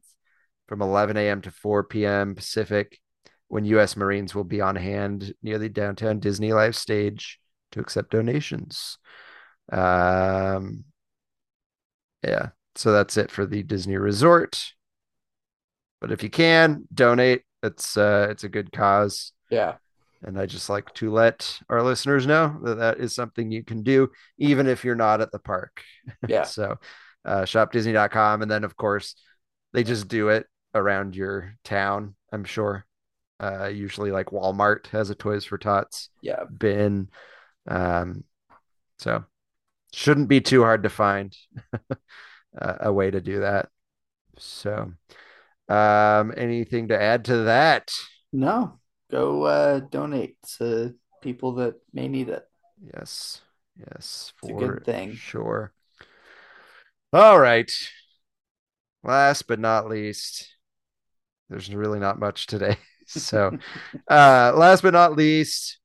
from 0.68 0.82
11 0.82 1.16
a.m. 1.16 1.42
to 1.42 1.50
4 1.50 1.86
p.m. 1.86 2.36
Pacific 2.36 3.00
when 3.48 3.64
U.S. 3.64 3.96
Marines 3.96 4.36
will 4.36 4.44
be 4.44 4.60
on 4.60 4.76
hand 4.76 5.34
near 5.42 5.58
the 5.58 5.70
downtown 5.70 6.20
Disney 6.20 6.52
Live 6.52 6.76
stage 6.76 7.40
to 7.72 7.80
accept 7.80 8.12
donations. 8.12 8.98
Um, 9.72 10.84
yeah, 12.22 12.50
so 12.76 12.92
that's 12.92 13.16
it 13.16 13.32
for 13.32 13.46
the 13.46 13.64
Disney 13.64 13.96
Resort. 13.96 14.74
But 16.02 16.12
if 16.12 16.22
you 16.22 16.30
can 16.30 16.84
donate, 16.94 17.44
it's 17.64 17.96
uh, 17.96 18.28
it's 18.30 18.44
a 18.44 18.50
good 18.50 18.74
cause. 18.74 19.32
Yeah. 19.50 19.76
And 20.24 20.38
I 20.40 20.46
just 20.46 20.70
like 20.70 20.94
to 20.96 21.12
let 21.12 21.60
our 21.70 21.82
listeners 21.82 22.28
know 22.28 22.60
that 22.64 22.76
that 22.80 23.00
is 23.00 23.16
something 23.16 23.52
you 23.52 23.64
can 23.64 23.84
do, 23.84 24.10
even 24.38 24.68
if 24.68 24.84
you're 24.84 24.96
not 24.96 25.22
at 25.22 25.32
the 25.32 25.40
park. 25.40 25.82
Yeah. 26.28 26.44
so 26.44 26.78
uh, 27.26 27.42
shopdisney.com. 27.44 28.42
And 28.42 28.50
then, 28.52 28.64
of 28.64 28.76
course, 28.76 29.16
they 29.74 29.84
just 29.84 30.08
do 30.08 30.30
it 30.30 30.46
around 30.76 31.16
your 31.16 31.56
town, 31.64 32.16
I'm 32.34 32.44
sure. 32.44 32.86
Uh, 33.42 33.68
usually, 33.68 34.12
like 34.12 34.28
Walmart 34.28 34.88
has 34.88 35.10
a 35.10 35.16
Toys 35.16 35.46
for 35.46 35.58
Tots 35.58 36.10
Yeah. 36.22 36.44
bin. 36.46 37.10
Um, 37.68 38.26
so, 38.98 39.24
shouldn't 39.94 40.28
be 40.28 40.42
too 40.42 40.62
hard 40.64 40.84
to 40.84 40.90
find 40.90 41.36
uh, 41.90 42.76
a 42.82 42.92
way 42.92 43.10
to 43.10 43.22
do 43.22 43.40
that. 43.42 43.70
So, 44.38 44.92
um, 45.70 46.34
anything 46.36 46.90
to 46.90 47.02
add 47.02 47.26
to 47.26 47.38
that? 47.44 47.92
No. 48.34 48.80
Go 49.12 49.44
uh, 49.44 49.80
donate 49.80 50.38
to 50.58 50.96
people 51.22 51.54
that 51.56 51.76
may 51.94 52.08
need 52.08 52.30
it. 52.30 52.48
Yes. 52.82 53.42
Yes, 53.78 54.34
It's 54.44 54.50
a 54.50 54.54
good 54.54 54.84
thing. 54.86 55.14
sure. 55.14 55.72
All 57.14 57.40
right. 57.40 57.72
Last 59.04 59.48
but 59.48 59.60
not 59.60 59.88
least, 59.88 60.56
there's 61.50 61.74
really 61.74 62.00
not 62.00 62.20
much 62.20 62.48
today. 62.48 62.78
So, 63.12 63.58
uh, 64.08 64.54
last 64.56 64.84
but 64.84 64.94
not 64.94 65.16
least, 65.16 65.80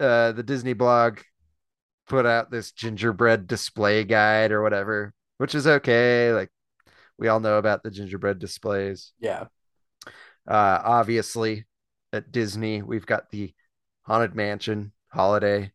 uh, 0.00 0.32
the 0.32 0.42
Disney 0.42 0.72
blog 0.72 1.18
put 2.08 2.24
out 2.24 2.50
this 2.50 2.72
gingerbread 2.72 3.46
display 3.46 4.04
guide 4.04 4.50
or 4.50 4.62
whatever, 4.62 5.12
which 5.36 5.54
is 5.54 5.66
okay. 5.66 6.32
Like, 6.32 6.48
we 7.18 7.28
all 7.28 7.38
know 7.38 7.58
about 7.58 7.82
the 7.82 7.90
gingerbread 7.90 8.38
displays. 8.38 9.12
Yeah. 9.20 9.48
Uh, 10.46 10.80
obviously, 10.84 11.64
at 12.12 12.32
Disney, 12.32 12.82
we've 12.82 13.06
got 13.06 13.30
the 13.30 13.52
Haunted 14.02 14.34
Mansion 14.34 14.92
holiday 15.08 15.72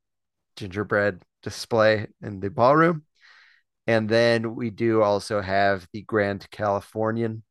gingerbread 0.55 1.23
display 1.41 2.07
in 2.21 2.39
the 2.39 2.49
ballroom. 2.49 3.03
And 3.87 4.07
then 4.07 4.55
we 4.55 4.69
do 4.69 5.01
also 5.01 5.41
have 5.41 5.87
the 5.93 6.03
Grand 6.03 6.49
Californian 6.51 7.43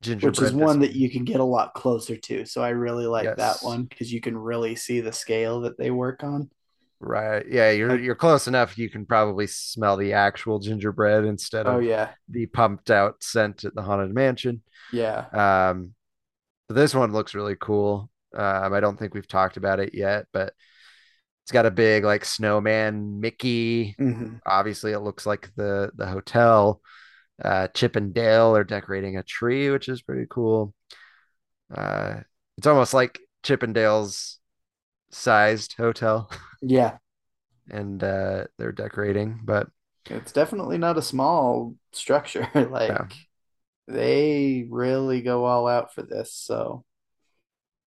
gingerbread 0.00 0.38
Which 0.38 0.50
is 0.50 0.52
one 0.52 0.80
that 0.80 0.94
you 0.94 1.10
can 1.10 1.24
get 1.24 1.40
a 1.40 1.44
lot 1.44 1.74
closer 1.74 2.16
to. 2.16 2.46
So 2.46 2.62
I 2.62 2.70
really 2.70 3.06
like 3.06 3.36
that 3.36 3.62
one 3.62 3.84
because 3.84 4.12
you 4.12 4.20
can 4.20 4.36
really 4.36 4.76
see 4.76 5.00
the 5.00 5.12
scale 5.12 5.60
that 5.62 5.78
they 5.78 5.90
work 5.90 6.22
on. 6.22 6.50
Right. 7.00 7.44
Yeah, 7.48 7.70
you're 7.70 7.98
you're 7.98 8.14
close 8.14 8.46
enough. 8.48 8.78
You 8.78 8.90
can 8.90 9.06
probably 9.06 9.46
smell 9.46 9.96
the 9.96 10.12
actual 10.14 10.58
gingerbread 10.58 11.24
instead 11.24 11.66
of 11.66 11.74
Oh 11.74 11.78
of 11.78 11.84
yeah. 11.84 12.10
the 12.28 12.46
pumped 12.46 12.90
out 12.90 13.22
scent 13.22 13.64
at 13.64 13.74
the 13.74 13.82
Haunted 13.82 14.14
Mansion. 14.14 14.62
Yeah. 14.92 15.26
Um, 15.70 15.94
but 16.68 16.74
this 16.74 16.94
one 16.94 17.12
looks 17.12 17.34
really 17.34 17.56
cool. 17.60 18.10
Um, 18.36 18.72
I 18.72 18.80
don't 18.80 18.98
think 18.98 19.14
we've 19.14 19.28
talked 19.28 19.56
about 19.56 19.80
it 19.80 19.94
yet, 19.94 20.26
but 20.32 20.54
it's 21.44 21.52
got 21.52 21.66
a 21.66 21.70
big 21.70 22.04
like 22.04 22.24
snowman 22.24 23.20
Mickey. 23.20 23.94
Mhm. 24.00 24.40
Obviously, 24.46 24.92
it 24.92 25.00
looks 25.00 25.26
like 25.26 25.50
the 25.56 25.90
the 25.96 26.06
hotel. 26.06 26.80
Uh, 27.42 27.68
Chip 27.68 27.96
and 27.96 28.14
Dale 28.14 28.56
are 28.56 28.64
decorating 28.64 29.16
a 29.16 29.22
tree, 29.22 29.70
which 29.70 29.88
is 29.88 30.02
pretty 30.02 30.26
cool. 30.30 30.74
Uh, 31.74 32.20
it's 32.56 32.66
almost 32.66 32.94
like 32.94 33.20
Chip 33.42 33.62
and 33.62 33.74
Dale's 33.74 34.38
sized 35.14 35.74
hotel, 35.76 36.30
Yeah. 36.62 36.98
and 37.70 38.02
uh, 38.02 38.44
they're 38.58 38.72
decorating. 38.72 39.40
But 39.44 39.68
It's 40.06 40.32
definitely 40.32 40.78
not 40.78 40.98
a 40.98 41.02
small 41.02 41.74
structure. 41.92 42.48
like 42.70 43.12
they 43.88 44.66
really 44.70 45.22
go 45.22 45.44
all 45.44 45.66
out 45.68 45.94
for 45.94 46.02
this. 46.02 46.32
So 46.34 46.84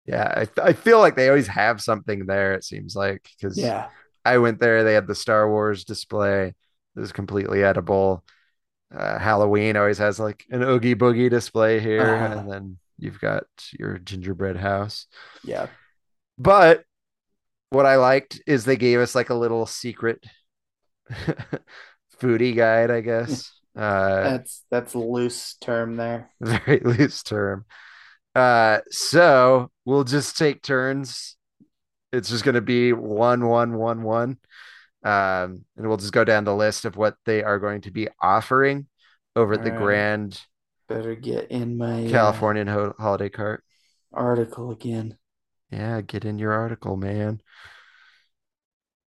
yeah, 0.05 0.45
I 0.57 0.61
I 0.61 0.73
feel 0.73 0.99
like 0.99 1.15
they 1.15 1.29
always 1.29 1.47
have 1.47 1.81
something 1.81 2.25
there. 2.25 2.53
It 2.53 2.63
seems 2.63 2.95
like 2.95 3.27
because 3.39 3.57
yeah. 3.57 3.89
I 4.23 4.37
went 4.37 4.59
there. 4.59 4.83
They 4.83 4.93
had 4.93 5.07
the 5.07 5.15
Star 5.15 5.49
Wars 5.49 5.83
display. 5.83 6.47
It 6.95 6.99
was 6.99 7.11
completely 7.11 7.63
edible. 7.63 8.23
Uh, 8.95 9.19
Halloween 9.19 9.77
always 9.77 9.97
has 9.97 10.19
like 10.19 10.45
an 10.51 10.63
Oogie 10.63 10.95
Boogie 10.95 11.29
display 11.29 11.79
here, 11.79 12.01
Uh-huh. 12.01 12.39
and 12.39 12.51
then 12.51 12.77
you've 12.97 13.19
got 13.19 13.45
your 13.77 13.97
gingerbread 13.97 14.57
house. 14.57 15.07
Yeah. 15.43 15.67
But 16.37 16.83
what 17.69 17.85
I 17.85 17.95
liked 17.97 18.41
is 18.47 18.65
they 18.65 18.77
gave 18.77 18.99
us 18.99 19.15
like 19.15 19.29
a 19.29 19.35
little 19.35 19.65
secret 19.65 20.23
foodie 22.21 22.55
guide, 22.55 22.91
I 22.91 23.01
guess. 23.01 23.51
Uh, 23.75 24.21
That's 24.23 24.63
that's 24.71 24.93
a 24.93 24.99
loose 24.99 25.55
term 25.55 25.97
there. 25.97 26.31
very 26.41 26.79
loose 26.79 27.23
term. 27.23 27.65
Uh, 28.33 28.79
so 28.89 29.69
we'll 29.85 30.03
just 30.05 30.37
take 30.37 30.61
turns. 30.61 31.35
It's 32.13 32.29
just 32.29 32.45
going 32.45 32.55
to 32.55 32.61
be 32.61 32.93
one, 32.93 33.45
one, 33.47 33.77
one, 33.77 34.03
one. 34.03 34.37
Um, 35.03 35.65
and 35.77 35.87
we'll 35.87 35.97
just 35.97 36.13
go 36.13 36.23
down 36.23 36.45
the 36.45 36.55
list 36.55 36.85
of 36.85 36.95
what 36.95 37.15
they 37.25 37.43
are 37.43 37.59
going 37.59 37.81
to 37.81 37.91
be 37.91 38.07
offering 38.21 38.87
over 39.35 39.53
at 39.53 39.63
the 39.63 39.71
right. 39.71 39.79
Grand 39.79 40.41
Better 40.87 41.15
get 41.15 41.51
in 41.51 41.77
my 41.77 42.05
uh, 42.05 42.09
Californian 42.09 42.67
ho- 42.67 42.93
Holiday 42.97 43.29
Cart. 43.29 43.63
article 44.13 44.71
again. 44.71 45.17
Yeah, 45.71 46.01
get 46.01 46.25
in 46.25 46.39
your 46.39 46.53
article, 46.53 46.95
man. 46.97 47.41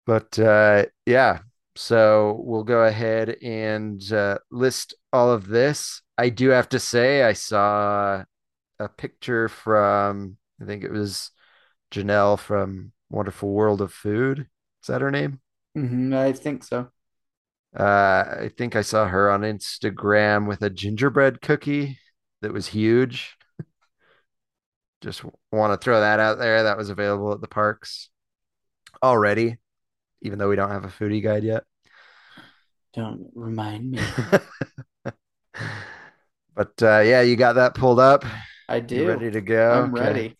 But 0.06 0.38
uh, 0.38 0.86
yeah, 1.06 1.40
so 1.76 2.40
we'll 2.44 2.64
go 2.64 2.84
ahead 2.84 3.36
and 3.42 4.00
uh, 4.12 4.38
list 4.50 4.94
all 5.12 5.30
of 5.32 5.46
this. 5.48 6.02
I 6.16 6.30
do 6.30 6.48
have 6.50 6.68
to 6.70 6.78
say, 6.80 7.22
I 7.22 7.34
saw 7.34 8.24
a 8.80 8.88
picture 8.88 9.48
from, 9.48 10.38
I 10.62 10.66
think 10.66 10.84
it 10.84 10.92
was 10.92 11.32
Janelle 11.92 12.38
from 12.38 12.92
Wonderful 13.10 13.52
World 13.52 13.82
of 13.82 13.92
Food. 13.92 14.40
Is 14.40 14.88
that 14.88 15.02
her 15.02 15.12
name? 15.12 15.40
hmm 15.74 16.12
I 16.14 16.32
think 16.32 16.64
so. 16.64 16.90
Uh, 17.78 18.24
I 18.42 18.50
think 18.56 18.76
I 18.76 18.82
saw 18.82 19.06
her 19.08 19.30
on 19.30 19.42
Instagram 19.42 20.48
with 20.48 20.62
a 20.62 20.70
gingerbread 20.70 21.40
cookie 21.42 21.98
that 22.40 22.52
was 22.52 22.68
huge. 22.68 23.36
Just 25.00 25.22
want 25.52 25.72
to 25.78 25.82
throw 25.84 26.00
that 26.00 26.20
out 26.20 26.38
there. 26.38 26.64
That 26.64 26.76
was 26.76 26.90
available 26.90 27.32
at 27.32 27.40
the 27.40 27.48
parks 27.48 28.10
already, 29.02 29.58
even 30.22 30.38
though 30.38 30.48
we 30.48 30.56
don't 30.56 30.70
have 30.70 30.84
a 30.84 30.88
foodie 30.88 31.22
guide 31.22 31.44
yet. 31.44 31.64
Don't 32.94 33.30
remind 33.34 33.90
me. 33.90 34.00
But 36.54 36.82
uh, 36.82 37.00
yeah, 37.00 37.20
you 37.22 37.36
got 37.36 37.54
that 37.54 37.74
pulled 37.74 38.00
up. 38.00 38.24
I 38.68 38.80
You 38.80 38.86
do. 38.86 39.08
ready 39.08 39.30
to 39.30 39.40
go? 39.40 39.84
I'm 39.84 39.94
Okay. 39.94 39.94
ready. 39.94 40.36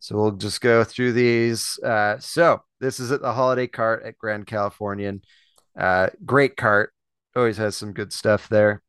So 0.00 0.16
we'll 0.16 0.32
just 0.32 0.60
go 0.60 0.84
through 0.84 1.12
these. 1.12 1.78
Uh, 1.82 2.18
so 2.18 2.62
this 2.80 3.00
is 3.00 3.12
at 3.12 3.22
the 3.22 3.32
holiday 3.32 3.66
cart 3.66 4.04
at 4.04 4.18
Grand 4.18 4.46
Californian. 4.46 5.22
Uh, 5.78 6.08
great 6.24 6.56
cart. 6.56 6.92
Always 7.36 7.56
has 7.56 7.76
some 7.76 7.92
good 7.92 8.12
stuff 8.12 8.48
there. 8.48 8.82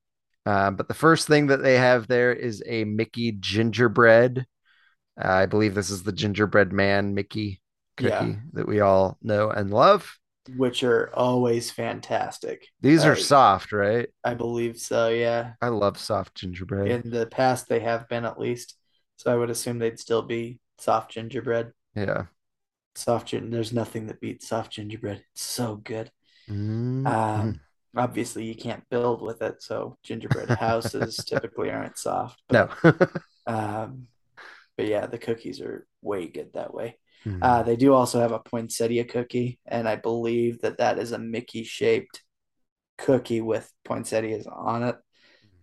Um, 0.46 0.76
but 0.76 0.88
the 0.88 0.94
first 0.94 1.28
thing 1.28 1.48
that 1.48 1.62
they 1.64 1.78
have 1.78 2.08
there 2.08 2.34
is 2.34 2.62
a 2.66 2.84
Mickey 2.84 3.32
gingerbread. 3.32 4.46
Uh, 5.22 5.28
I 5.30 5.45
believe 5.45 5.76
this 5.76 5.89
is 5.89 6.03
the 6.03 6.11
gingerbread 6.11 6.72
man 6.74 7.14
Mickey 7.14 7.61
cookie 7.97 8.09
Yeah. 8.09 8.36
that 8.53 8.68
we 8.68 8.80
all 8.80 9.18
know 9.22 9.49
and 9.49 9.72
love. 9.72 10.18
Which 10.57 10.84
are 10.84 11.09
always 11.14 11.72
fantastic. 11.72 12.68
These 12.82 13.05
are 13.05 13.16
soft, 13.16 13.72
right? 13.72 14.09
I 14.26 14.34
believe 14.34 14.78
so, 14.78 15.07
yeah. 15.09 15.53
I 15.61 15.70
love 15.70 15.97
soft 15.97 16.36
gingerbread. 16.36 16.88
In 17.05 17.09
the 17.11 17.28
past, 17.28 17.70
they 17.70 17.80
have 17.80 18.09
been 18.09 18.26
at 18.26 18.39
least. 18.39 18.76
So 19.18 19.32
I 19.32 19.38
would 19.38 19.49
assume 19.49 19.80
they'd 19.80 19.99
still 19.99 20.22
be 20.24 20.59
soft 20.80 21.11
gingerbread. 21.11 21.72
yeah. 21.95 22.26
Soft. 22.95 23.32
There's 23.32 23.74
nothing 23.74 24.07
that 24.07 24.20
beats 24.20 24.47
soft 24.47 24.74
gingerbread. 24.74 25.24
It's 25.32 25.41
so 25.41 25.78
good. 25.78 26.11
Mm. 26.49 27.07
Um, 27.07 27.59
obviously, 27.95 28.43
you 28.43 28.53
can't 28.55 28.84
build 28.89 29.22
with 29.22 29.41
it, 29.41 29.64
so 29.64 29.97
gingerbread 30.03 30.49
houses 30.49 31.16
typically 31.26 31.72
aren't 31.72 31.97
soft. 31.97 32.41
no. 32.51 32.70
Um, 33.45 34.07
but 34.78 34.88
yeah, 34.88 35.06
the 35.06 35.18
cookies 35.18 35.62
are 35.62 35.88
way 36.02 36.28
good 36.28 36.54
that 36.54 36.74
way. 36.74 36.98
Mm. 37.26 37.40
Uh, 37.42 37.64
they 37.64 37.76
do 37.76 37.94
also 37.94 38.20
have 38.20 38.32
a 38.32 38.40
poinsettia 38.40 39.06
cookie, 39.06 39.60
and 39.66 39.88
I 39.88 39.96
believe 39.96 40.62
that 40.62 40.80
that 40.80 41.00
is 41.00 41.12
a 41.12 41.18
Mickey 41.18 41.64
shaped 41.64 42.22
cookie 42.98 43.42
with 43.42 43.72
poinsettias 43.86 44.48
on 44.48 44.84
it. 44.84 44.96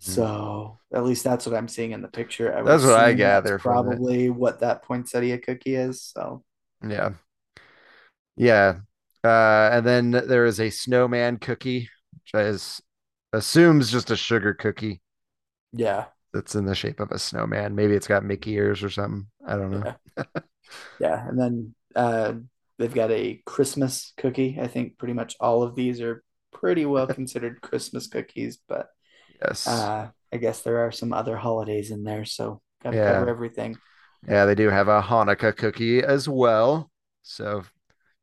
So 0.03 0.79
at 0.95 1.05
least 1.05 1.25
that's 1.25 1.45
what 1.45 1.55
I'm 1.55 1.69
seeing 1.69 1.93
in 1.93 2.01
the 2.01 2.09
picture. 2.09 2.51
I 2.51 2.59
Mm-hmm. 2.59 2.67
That's 2.69 2.85
what 2.85 2.99
I 2.99 3.13
gather 3.13 3.59
from 3.59 3.73
it. 3.73 3.83
Probably 3.91 4.31
what 4.31 4.61
that 4.61 4.83
poinsettia 4.83 5.37
cookie 5.39 5.75
is. 5.75 6.03
So 6.03 6.43
Yeah. 6.83 7.11
Yeah. 8.37 8.77
Uh, 9.23 9.69
and 9.73 9.87
then 9.87 10.11
there 10.11 10.47
is 10.47 10.59
a 10.59 10.71
snowman 10.71 11.37
cookie, 11.37 11.91
which 12.15 12.43
is 12.43 12.81
assumes 13.35 13.93
just 13.93 14.11
a 14.11 14.17
sugar 14.17 14.55
cookie 14.55 15.03
yeah, 15.73 16.07
that's 16.33 16.55
in 16.55 16.64
the 16.66 16.74
shape 16.74 17.01
of 17.01 17.11
a 17.11 17.18
snowman. 17.18 17.74
Maybe 17.74 17.95
it's 17.95 18.07
got 18.09 18.24
Mickey 18.24 18.53
ears 18.53 18.83
or 18.83 18.91
something. 18.91 19.26
I 19.47 19.57
don't 19.57 19.72
know. 19.72 19.89
yeah, 20.99 21.26
and 21.28 21.39
then 21.39 21.74
uh, 21.97 22.35
they've 22.78 22.95
got 22.95 23.11
a 23.11 23.41
Christmas 23.47 24.12
cookie. 24.16 24.59
I 24.61 24.66
think 24.66 24.99
pretty 24.99 25.14
much 25.14 25.37
all 25.41 25.62
of 25.62 25.74
these 25.74 26.01
are 26.01 26.22
pretty 26.53 26.87
well 26.87 27.07
considered 27.09 27.61
Christmas 27.61 28.07
cookies, 28.07 28.59
but 28.68 28.89
Yes. 29.41 29.91
uh, 29.91 30.09
I 30.33 30.39
guess 30.39 30.62
there 30.62 30.78
are 30.87 30.93
some 30.93 31.12
other 31.12 31.37
holidays 31.37 31.91
in 31.91 32.05
there, 32.05 32.24
so 32.24 32.62
gotta 32.83 32.97
Yeah. 32.97 33.01
cover 33.01 33.28
everything. 33.28 33.81
Yeah, 34.28 34.45
they 34.47 34.55
do 34.55 34.68
have 34.70 34.89
a 34.89 35.03
Hanukkah 35.03 35.57
cookie 35.57 36.03
as 36.03 36.28
well. 36.28 36.91
So 37.22 37.64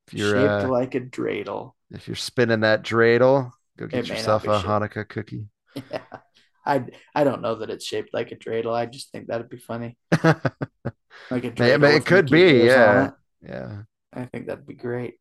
if 0.07 0.13
you're 0.13 0.37
Shaped 0.37 0.63
uh, 0.67 0.71
like 0.71 0.95
a 0.95 0.99
dreidel. 0.99 1.75
if 1.91 2.07
you're 2.07 2.15
spinning 2.15 2.61
that 2.61 2.83
dreidel, 2.83 3.51
go 3.77 3.87
get 3.87 4.09
yourself 4.09 4.47
a. 4.47 4.61
Hanukkah 4.61 5.07
cookie. 5.07 5.47
Yeah. 5.91 6.19
I 6.67 6.85
I 7.15 7.23
don't 7.23 7.41
know 7.41 7.55
that 7.55 7.69
it's 7.69 7.85
shaped 7.85 8.13
like 8.13 8.31
a 8.31 8.35
dreidel. 8.35 8.75
I 8.75 8.85
just 8.85 9.11
think 9.11 9.27
that'd 9.27 9.49
be 9.49 9.57
funny. 9.57 9.97
Like 11.29 11.43
a 11.43 11.51
dreidel 11.51 11.97
it 11.97 12.05
could 12.05 12.29
be, 12.29 12.63
yeah. 12.65 13.11
Yeah. 13.41 13.81
I 14.13 14.25
think 14.25 14.47
that'd 14.47 14.65
be 14.67 14.73
great. 14.73 15.15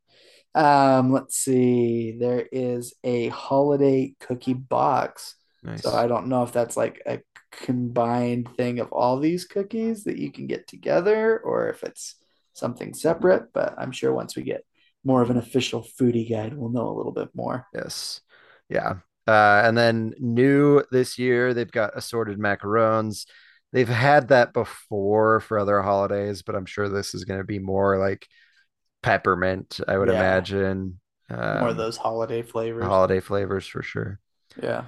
Um, 0.55 1.13
let's 1.13 1.37
see. 1.37 2.17
There 2.19 2.47
is 2.51 2.95
a 3.05 3.29
holiday 3.29 4.15
cookie 4.21 4.55
box. 4.55 5.35
Nice. 5.63 5.83
So 5.83 5.93
I 5.93 6.07
don't 6.07 6.29
know 6.29 6.45
if 6.45 6.53
that's 6.53 6.77
like 6.77 7.03
a 7.07 7.21
combined 7.51 8.49
thing 8.57 8.81
of 8.81 8.93
all 8.93 9.19
these 9.19 9.45
cookies 9.45 10.05
that 10.05 10.17
you 10.17 10.31
can 10.31 10.47
get 10.47 10.67
together 10.67 11.39
or 11.39 11.69
if 11.69 11.83
it's 11.83 12.17
something 12.53 12.95
separate, 12.95 13.53
but 13.53 13.75
I'm 13.77 13.93
sure 13.93 14.13
once 14.13 14.37
we 14.37 14.43
get 14.43 14.65
more 15.05 15.23
of 15.23 15.31
an 15.31 15.37
official 15.37 15.83
foodie 15.83 16.31
guide, 16.31 16.55
we'll 16.57 16.71
know 16.71 16.89
a 16.89 16.97
little 16.97 17.13
bit 17.13 17.29
more. 17.35 17.67
Yes. 17.75 18.21
Yeah. 18.69 18.95
Uh, 19.27 19.63
and 19.65 19.77
then 19.77 20.15
new 20.19 20.83
this 20.91 21.19
year, 21.19 21.55
they've 21.55 21.71
got 21.71 21.97
assorted 21.97 22.39
macarons. 22.39 23.27
They've 23.73 23.89
had 23.89 24.29
that 24.29 24.53
before 24.53 25.41
for 25.41 25.59
other 25.59 25.83
holidays, 25.83 26.43
but 26.43 26.55
I'm 26.55 26.67
sure 26.67 26.89
this 26.89 27.15
is 27.15 27.25
going 27.25 27.41
to 27.41 27.45
be 27.45 27.59
more 27.59 27.99
like 27.99 28.27
peppermint, 29.03 29.81
I 29.89 29.99
would 29.99 30.09
Yeah. 30.09 30.11
imagine. 30.11 31.01
More 31.53 31.69
Um, 31.69 31.71
of 31.71 31.77
those 31.77 31.97
holiday 31.97 32.43
flavors. 32.43 32.87
holiday 32.89 33.21
flavors 33.21 33.67
for 33.67 33.83
sure. 33.83 34.21
Yeah. 34.61 34.87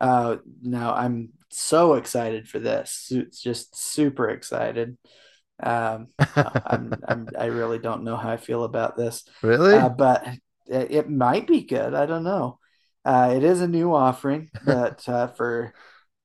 Uh, 0.00 0.38
now 0.62 0.94
I'm 0.94 1.30
so 1.50 1.94
excited 1.94 2.48
for 2.48 2.58
this. 2.58 3.08
It's 3.10 3.42
just 3.42 3.76
super 3.76 4.30
excited. 4.30 4.98
Um, 5.62 6.08
I'm, 6.44 6.98
I'm, 7.08 7.32
I 7.38 7.46
really 7.46 7.78
don't 7.78 8.04
know 8.04 8.16
how 8.16 8.30
I 8.30 8.36
feel 8.38 8.64
about 8.64 8.96
this. 8.96 9.24
Really? 9.42 9.86
Uh, 9.86 9.90
but 9.90 10.26
it, 10.66 10.92
it 10.92 11.10
might 11.10 11.46
be 11.46 11.62
good. 11.62 11.94
I 11.94 12.06
don't 12.06 12.24
know. 12.24 12.58
Uh, 13.06 13.34
it 13.36 13.44
is 13.44 13.60
a 13.60 13.68
new 13.68 13.94
offering, 13.94 14.50
but 14.64 15.08
uh, 15.08 15.28
for 15.28 15.72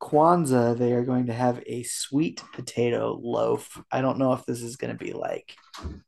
Kwanzaa, 0.01 0.75
they 0.75 0.93
are 0.93 1.03
going 1.05 1.27
to 1.27 1.33
have 1.33 1.61
a 1.67 1.83
sweet 1.83 2.41
potato 2.53 3.19
loaf. 3.21 3.79
I 3.91 4.01
don't 4.01 4.17
know 4.17 4.33
if 4.33 4.45
this 4.47 4.63
is 4.63 4.77
going 4.77 4.91
to 4.97 4.97
be 4.97 5.13
like 5.13 5.55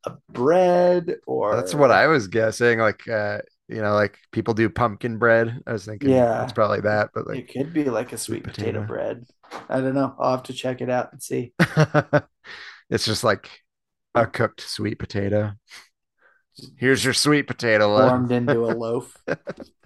a 0.03 0.13
bread 0.31 1.17
or 1.27 1.55
That's 1.55 1.75
what 1.75 1.91
I 1.91 2.07
was 2.07 2.27
guessing. 2.27 2.79
Like, 2.79 3.07
uh, 3.07 3.37
you 3.67 3.83
know, 3.83 3.93
like 3.93 4.17
people 4.31 4.55
do 4.55 4.67
pumpkin 4.67 5.19
bread. 5.19 5.61
I 5.67 5.73
was 5.73 5.85
thinking 5.85 6.09
Yeah. 6.09 6.43
it's 6.43 6.53
probably 6.53 6.81
that, 6.81 7.11
but 7.13 7.27
It 7.37 7.53
could 7.53 7.71
be 7.71 7.83
like 7.85 8.11
a 8.11 8.17
sweet 8.17 8.43
potato, 8.43 8.81
potato. 8.81 8.87
bread. 8.87 9.25
I 9.69 9.79
don't 9.79 9.93
know. 9.93 10.15
I'll 10.17 10.31
have 10.31 10.43
to 10.43 10.53
check 10.53 10.81
it 10.81 10.89
out 10.89 11.11
and 11.13 11.21
see. 11.21 11.53
it's 12.89 13.05
just 13.05 13.23
like 13.23 13.47
a 14.15 14.25
cooked 14.25 14.61
sweet 14.61 14.97
potato. 14.97 15.51
Here's 16.77 17.05
your 17.05 17.13
sweet 17.13 17.45
potato 17.45 17.87
loaf. 17.95 18.09
Formed 18.09 18.31
into 18.31 18.65
a 18.65 18.73
loaf. 18.73 19.15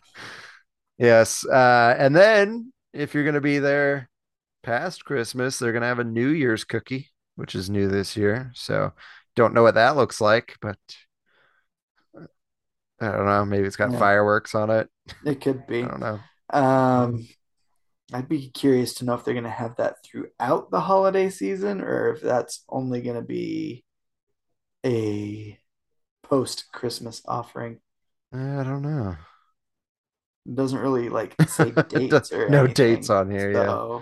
Yes. 0.97 1.45
Uh, 1.45 1.95
and 1.97 2.15
then 2.15 2.73
if 2.93 3.13
you're 3.13 3.23
going 3.23 3.35
to 3.35 3.41
be 3.41 3.59
there 3.59 4.09
past 4.63 5.05
Christmas, 5.05 5.59
they're 5.59 5.71
going 5.71 5.81
to 5.81 5.87
have 5.87 5.99
a 5.99 6.03
New 6.03 6.29
Year's 6.29 6.63
cookie, 6.63 7.09
which 7.35 7.55
is 7.55 7.69
new 7.69 7.87
this 7.87 8.17
year. 8.17 8.51
So 8.55 8.93
don't 9.35 9.53
know 9.53 9.63
what 9.63 9.75
that 9.75 9.95
looks 9.95 10.19
like, 10.19 10.55
but 10.61 10.77
I 12.99 13.11
don't 13.11 13.25
know. 13.25 13.45
Maybe 13.45 13.67
it's 13.67 13.75
got 13.75 13.91
Yeah. 13.91 13.99
fireworks 13.99 14.55
on 14.55 14.69
it. 14.71 14.89
It 15.25 15.41
could 15.41 15.67
be. 15.67 15.83
I 15.83 15.87
don't 15.87 15.99
know. 15.99 16.19
Um, 16.49 17.27
I'd 18.13 18.29
be 18.29 18.49
curious 18.49 18.93
to 18.95 19.05
know 19.05 19.13
if 19.13 19.23
they're 19.23 19.33
going 19.33 19.43
to 19.43 19.49
have 19.49 19.75
that 19.77 19.97
throughout 20.03 20.71
the 20.71 20.79
holiday 20.81 21.29
season 21.29 21.81
or 21.81 22.13
if 22.13 22.21
that's 22.21 22.63
only 22.69 23.01
going 23.01 23.17
to 23.17 23.21
be 23.21 23.83
a 24.85 25.59
post-Christmas 26.23 27.21
offering. 27.27 27.79
I 28.33 28.63
don't 28.63 28.81
know. 28.81 29.15
It 30.47 30.55
doesn't 30.55 30.79
really 30.79 31.09
like 31.09 31.35
say 31.47 31.71
dates 31.71 32.31
or 32.31 32.49
No 32.49 32.63
anything, 32.65 32.73
dates 32.73 33.09
on 33.09 33.29
here, 33.29 33.51
yeah. 33.51 33.99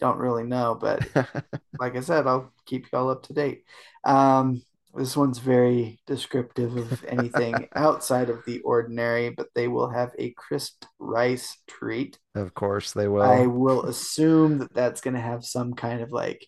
don't 0.00 0.18
really 0.18 0.44
know. 0.44 0.76
But 0.80 1.06
like 1.78 1.96
I 1.96 2.00
said, 2.00 2.26
I'll 2.26 2.52
keep 2.66 2.86
you 2.92 2.98
all 2.98 3.10
up 3.10 3.24
to 3.24 3.32
date. 3.32 3.64
Um, 4.04 4.62
This 4.94 5.16
one's 5.16 5.38
very 5.38 6.00
descriptive 6.06 6.76
of 6.76 7.04
anything 7.04 7.68
outside 7.74 8.30
of 8.30 8.44
the 8.46 8.60
ordinary, 8.60 9.30
but 9.30 9.48
they 9.54 9.68
will 9.68 9.90
have 9.90 10.12
a 10.18 10.30
crisp 10.30 10.84
rice 10.98 11.56
treat. 11.66 12.18
Of 12.34 12.54
course 12.54 12.92
they 12.92 13.08
will. 13.08 13.22
I 13.22 13.46
will 13.46 13.84
assume 13.84 14.58
that 14.58 14.72
that's 14.74 15.00
going 15.00 15.14
to 15.14 15.20
have 15.20 15.44
some 15.44 15.74
kind 15.74 16.00
of 16.00 16.10
like 16.10 16.46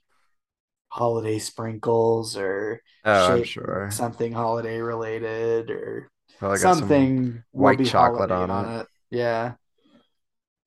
holiday 0.88 1.38
sprinkles 1.38 2.36
or 2.36 2.82
oh, 3.04 3.42
sure. 3.42 3.88
something 3.92 4.32
holiday 4.32 4.80
related 4.80 5.70
or 5.70 6.10
some- 6.40 6.56
something 6.56 7.44
will 7.52 7.62
white 7.62 7.84
chocolate 7.84 8.30
holiday 8.30 8.52
on 8.52 8.80
it. 8.80 8.86
Yeah. 9.10 9.54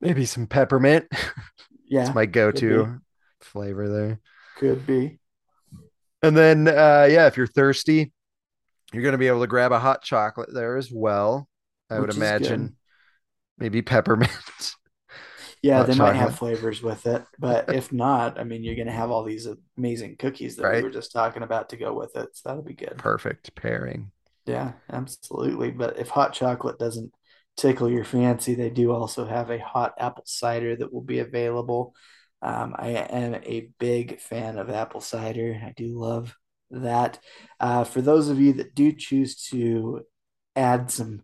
maybe 0.01 0.25
some 0.25 0.47
peppermint. 0.47 1.05
Yeah. 1.85 2.07
It's 2.07 2.15
my 2.15 2.25
go-to 2.25 3.01
flavor 3.41 3.87
there. 3.87 4.19
Could 4.57 4.87
be. 4.87 5.19
And 6.23 6.35
then, 6.35 6.67
uh, 6.67 7.07
yeah, 7.07 7.27
if 7.27 7.37
you're 7.37 7.45
thirsty, 7.45 8.11
you're 8.91 9.03
gonna 9.03 9.19
be 9.19 9.27
able 9.27 9.41
to 9.41 9.47
grab 9.47 9.71
a 9.71 9.77
hot 9.77 10.01
chocolate 10.01 10.51
there 10.51 10.77
as 10.77 10.89
well. 10.91 11.47
I 11.91 11.99
would 11.99 12.07
Which 12.07 12.11
is 12.11 12.17
imagine 12.17 12.65
good. 12.67 12.75
maybe 13.59 13.81
peppermint. 13.83 14.31
Yeah, 15.61 15.77
hot 15.77 15.87
they 15.87 15.95
might 15.95 16.15
have 16.15 16.35
flavors 16.37 16.81
with 16.81 17.05
it, 17.05 17.23
but 17.39 17.69
if 17.73 17.93
not, 17.93 18.37
I 18.39 18.43
mean, 18.43 18.63
you're 18.63 18.75
going 18.75 18.87
to 18.87 18.91
have 18.93 19.11
all 19.11 19.23
these 19.23 19.47
amazing 19.77 20.17
cookies 20.17 20.57
that 20.57 20.73
we 20.73 20.81
were 20.81 20.89
just 20.89 21.13
talking 21.13 21.41
about 21.41 21.69
to 21.69 21.77
go 21.77 21.93
with 21.93 22.17
it. 22.17 22.35
So 22.35 22.49
that'll 22.49 22.63
be 22.63 22.73
good. 22.73 22.97
Perfect 22.97 23.55
pairing. 23.55 24.11
Yeah, 24.45 24.73
absolutely. 24.91 25.71
But 25.71 25.97
if 25.99 26.09
hot 26.09 26.33
chocolate 26.33 26.79
doesn't 26.79 27.13
tickle 27.57 27.89
your 27.89 28.03
fancy, 28.03 28.55
they 28.55 28.69
do 28.69 28.91
also 28.91 29.25
have 29.25 29.49
a 29.49 29.59
hot 29.59 29.93
apple 29.99 30.23
cider 30.25 30.75
that 30.75 30.91
will 30.93 31.01
be 31.01 31.19
available. 31.19 31.93
Um, 32.41 32.75
I 32.77 32.89
am 32.89 33.35
a 33.35 33.69
big 33.79 34.19
fan 34.19 34.57
of 34.57 34.69
apple 34.69 35.01
cider. 35.01 35.59
I 35.63 35.73
do 35.75 35.97
love 35.97 36.35
that. 36.71 37.19
Uh, 37.59 37.83
for 37.83 38.01
those 38.01 38.29
of 38.29 38.39
you 38.39 38.53
that 38.53 38.75
do 38.75 38.91
choose 38.91 39.35
to 39.49 40.01
add 40.55 40.91
some 40.91 41.23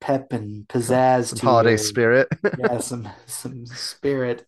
pep 0.00 0.32
and 0.32 0.66
pizzazz 0.68 1.26
Some 1.26 1.38
to 1.38 1.46
holiday 1.46 1.70
your- 1.70 1.78
spirit. 1.78 2.28
yeah, 2.58 2.78
some 2.78 3.08
some 3.26 3.66
spirit 3.66 4.46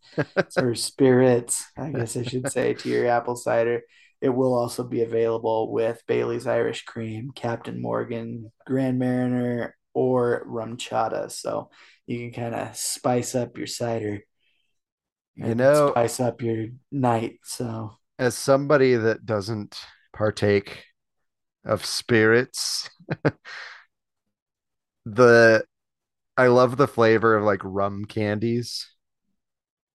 or 0.57 0.74
spirits, 0.76 1.64
I 1.76 1.90
guess 1.90 2.16
I 2.16 2.22
should 2.22 2.51
say, 2.51 2.74
to 2.74 2.88
your 2.88 3.07
apple 3.09 3.36
cider. 3.36 3.82
It 4.20 4.28
will 4.30 4.55
also 4.55 4.84
be 4.84 5.03
available 5.03 5.72
with 5.72 6.01
Bailey's 6.07 6.47
Irish 6.47 6.84
Cream, 6.84 7.32
Captain 7.34 7.82
Morgan, 7.82 8.53
Grand 8.64 8.99
Mariner, 9.01 9.76
or 9.95 10.45
RumChata. 10.47 11.30
So 11.30 11.70
you 12.07 12.18
can 12.18 12.32
kind 12.32 12.55
of 12.55 12.76
spice 12.76 13.34
up 13.34 13.57
your 13.59 13.66
cider. 13.66 14.22
You 15.34 15.55
know- 15.55 15.90
spice 15.90 16.20
up 16.20 16.43
your 16.43 16.68
night. 16.90 17.38
So 17.45 17.97
As 18.18 18.36
somebody 18.36 18.95
that 18.97 19.24
doesn't 19.26 19.78
partake 20.12 20.84
of 21.64 21.84
spirits, 21.84 22.90
the 25.07 25.64
I 26.36 26.47
love 26.49 26.76
the 26.76 26.88
flavor 26.88 27.36
of 27.36 27.45
like 27.45 27.61
rum 27.62 28.05
candies. 28.05 28.88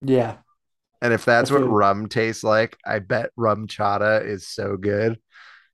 yeah, 0.01 0.37
And 1.01 1.13
if 1.13 1.25
that's 1.25 1.49
what 1.51 1.63
rum 1.67 2.07
tastes 2.07 2.43
like, 2.43 2.77
I 2.85 2.99
bet 2.99 3.31
RumChata 3.37 4.25
is 4.25 4.47
so 4.47 4.77
good. 4.77 5.19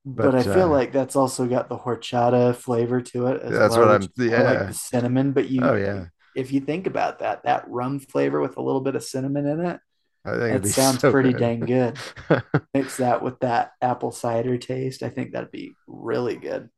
But, 0.04 0.34
I 0.34 0.42
But, 0.42 0.54
feel 0.54 0.64
uh, 0.64 0.68
like 0.68 0.92
that's 0.92 1.16
also 1.16 1.46
got 1.46 1.68
the 1.68 1.78
horchata 1.78 2.54
flavor 2.54 3.00
to 3.00 3.26
it 3.28 3.42
as 3.42 3.52
That's 3.52 3.76
well, 3.76 3.86
what 3.86 4.02
I'm- 4.02 4.08
more 4.18 4.42
like 4.44 4.66
the 4.68 4.74
cinnamon. 4.74 5.32
But 5.32 5.48
you, 5.48 5.60
Oh 5.62 5.74
yeah. 5.74 6.06
if 6.34 6.52
you 6.52 6.60
think 6.60 6.86
about 6.86 7.20
that, 7.20 7.44
that 7.44 7.64
rum 7.68 8.00
flavor 8.00 8.40
with 8.40 8.56
a 8.56 8.62
little 8.62 8.80
bit 8.82 8.96
of 8.96 9.04
cinnamon 9.04 9.46
in 9.46 9.60
it, 9.64 9.80
I 10.26 10.36
that 10.36 10.66
sounds 10.66 11.00
so 11.00 11.10
pretty 11.10 11.32
good. 11.32 11.38
dang 11.38 11.60
good. 11.60 11.98
Mix 12.74 12.96
that 12.98 13.22
with 13.22 13.40
that 13.40 13.72
apple 13.82 14.10
cider 14.12 14.56
taste. 14.58 15.02
I 15.02 15.10
think 15.10 15.32
that'd 15.32 15.50
be 15.50 15.72
really 15.86 16.36
good. 16.36 16.70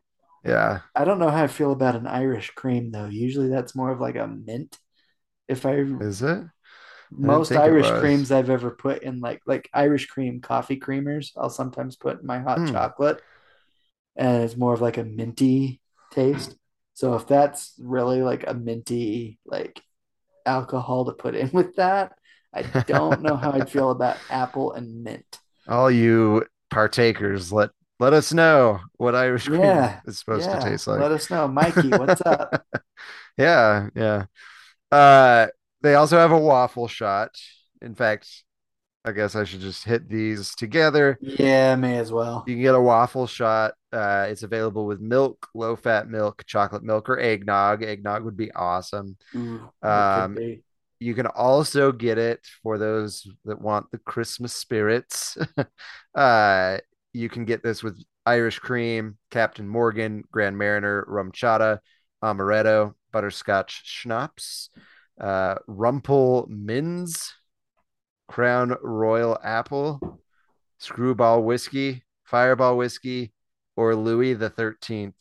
yeah. 0.45 0.81
I 0.95 1.05
don't 1.05 1.19
know 1.21 1.31
how 1.31 1.45
I 1.45 1.47
feel 1.47 1.73
about 1.73 1.97
an 1.97 2.07
Irish 2.09 2.51
cream 2.51 2.91
though. 2.91 3.07
Usually 3.07 3.49
that's 3.49 3.75
more 3.77 3.91
of 3.93 4.01
like 4.01 4.17
a 4.17 4.27
mint. 4.27 4.79
If 5.49 5.65
I 5.65 5.75
Is 5.75 6.23
it? 6.23 6.43
Most 7.11 7.57
Irish 7.57 7.93
creams 7.93 8.33
I've 8.33 8.51
ever 8.51 8.71
put 8.71 9.03
in 9.03 9.21
like 9.21 9.43
like 9.47 9.69
Irish 9.75 10.07
cream 10.07 10.41
coffee 10.41 10.79
creamers, 10.81 11.33
I'll 11.37 11.51
sometimes 11.51 11.97
put 11.97 12.21
in 12.21 12.27
my 12.27 12.41
hot 12.41 12.67
Hmm. 12.67 12.67
chocolate. 12.67 13.23
And 14.17 14.43
it's 14.45 14.57
more 14.57 14.75
of 14.75 14.81
like 14.81 14.99
a 14.99 15.05
minty 15.05 15.81
taste. 16.11 16.57
So 16.95 17.15
if 17.15 17.27
that's 17.27 17.75
really 17.79 18.23
like 18.23 18.45
a 18.47 18.55
minty 18.55 19.39
like 19.47 19.83
alcohol 20.47 21.07
to 21.07 21.13
put 21.13 21.35
in 21.37 21.51
with 21.55 21.77
that, 21.77 22.15
I 22.55 22.71
don't 22.87 23.23
know 23.23 23.37
how 23.37 23.53
I'd 23.53 23.71
feel 23.71 23.91
about 23.91 24.23
apple 24.31 24.73
and 24.73 25.05
mint. 25.05 25.41
All 25.69 25.91
you 25.91 26.45
partakers, 26.71 27.53
let 27.53 27.71
let 27.99 28.13
us 28.13 28.33
know 28.33 28.81
what 28.95 29.15
Irish 29.15 29.49
cream 29.49 29.85
Yeah, 29.85 30.01
is 30.05 30.19
supposed 30.19 30.51
yeah, 30.51 30.59
to 30.59 30.59
taste 30.59 30.87
like. 30.87 31.07
let 31.07 31.13
us 31.13 31.31
know. 31.31 31.47
Mikey, 31.49 31.93
what's 31.93 32.21
up? 32.23 32.57
Yeah, 33.39 33.89
yeah. 33.95 34.27
Uh, 34.93 35.49
they 35.83 35.95
also 35.95 36.19
have 36.19 36.33
a 36.33 36.39
waffle 36.39 36.89
shot. 36.89 37.31
In 37.83 37.95
fact, 37.95 38.29
I 39.05 39.13
guess 39.13 39.37
I 39.37 39.45
should 39.45 39.61
just 39.61 39.85
hit 39.85 40.09
these 40.09 40.55
together. 40.57 41.17
Yeah, 41.21 41.77
may 41.77 41.99
as 41.99 42.11
well. 42.11 42.45
You 42.47 42.55
can 42.55 42.63
get 42.63 42.75
a 42.75 42.81
waffle 42.81 43.27
shot. 43.27 43.75
Uh, 43.93 44.27
it's 44.29 44.43
available 44.43 44.85
with 44.85 45.01
milk, 45.01 45.49
low 45.55 45.77
fat 45.77 46.09
milk, 46.09 46.45
chocolate 46.47 46.83
milk, 46.83 47.09
or 47.09 47.19
eggnog. 47.19 47.83
Eggnog 47.85 48.25
would 48.25 48.37
be 48.37 48.51
awesome. 48.53 49.17
Could 49.33 49.61
Um, 49.83 50.35
be. 50.35 50.63
You 50.99 51.15
can 51.15 51.27
also 51.27 51.93
get 51.93 52.19
it 52.19 52.41
for 52.63 52.79
those 52.79 53.29
that 53.45 53.61
want 53.61 53.91
the 53.93 53.99
Christmas 53.99 54.55
spirits. 54.55 55.37
uh, 56.15 56.79
you 57.13 57.29
can 57.29 57.45
get 57.45 57.63
this 57.63 57.83
with 57.83 58.03
Irish 58.25 58.59
cream, 58.59 59.19
Captain 59.31 59.69
Morgan, 59.69 60.25
Grand 60.33 60.59
Mariner, 60.59 61.07
RumChata, 61.09 61.79
amaretto, 62.25 62.95
butterscotch 63.13 63.83
schnapps, 63.85 64.71
uh, 65.21 65.57
Rumple 65.67 66.47
Minze, 66.49 67.35
Crown 68.29 68.77
Royal 68.83 69.39
Apple, 69.43 70.21
Screwball 70.79 71.43
Whiskey, 71.43 72.03
Fireball 72.25 72.77
Whiskey, 72.77 73.33
or 73.77 73.95
Louis 73.95 74.35
the 74.35 74.51
Thirteenth, 74.51 75.17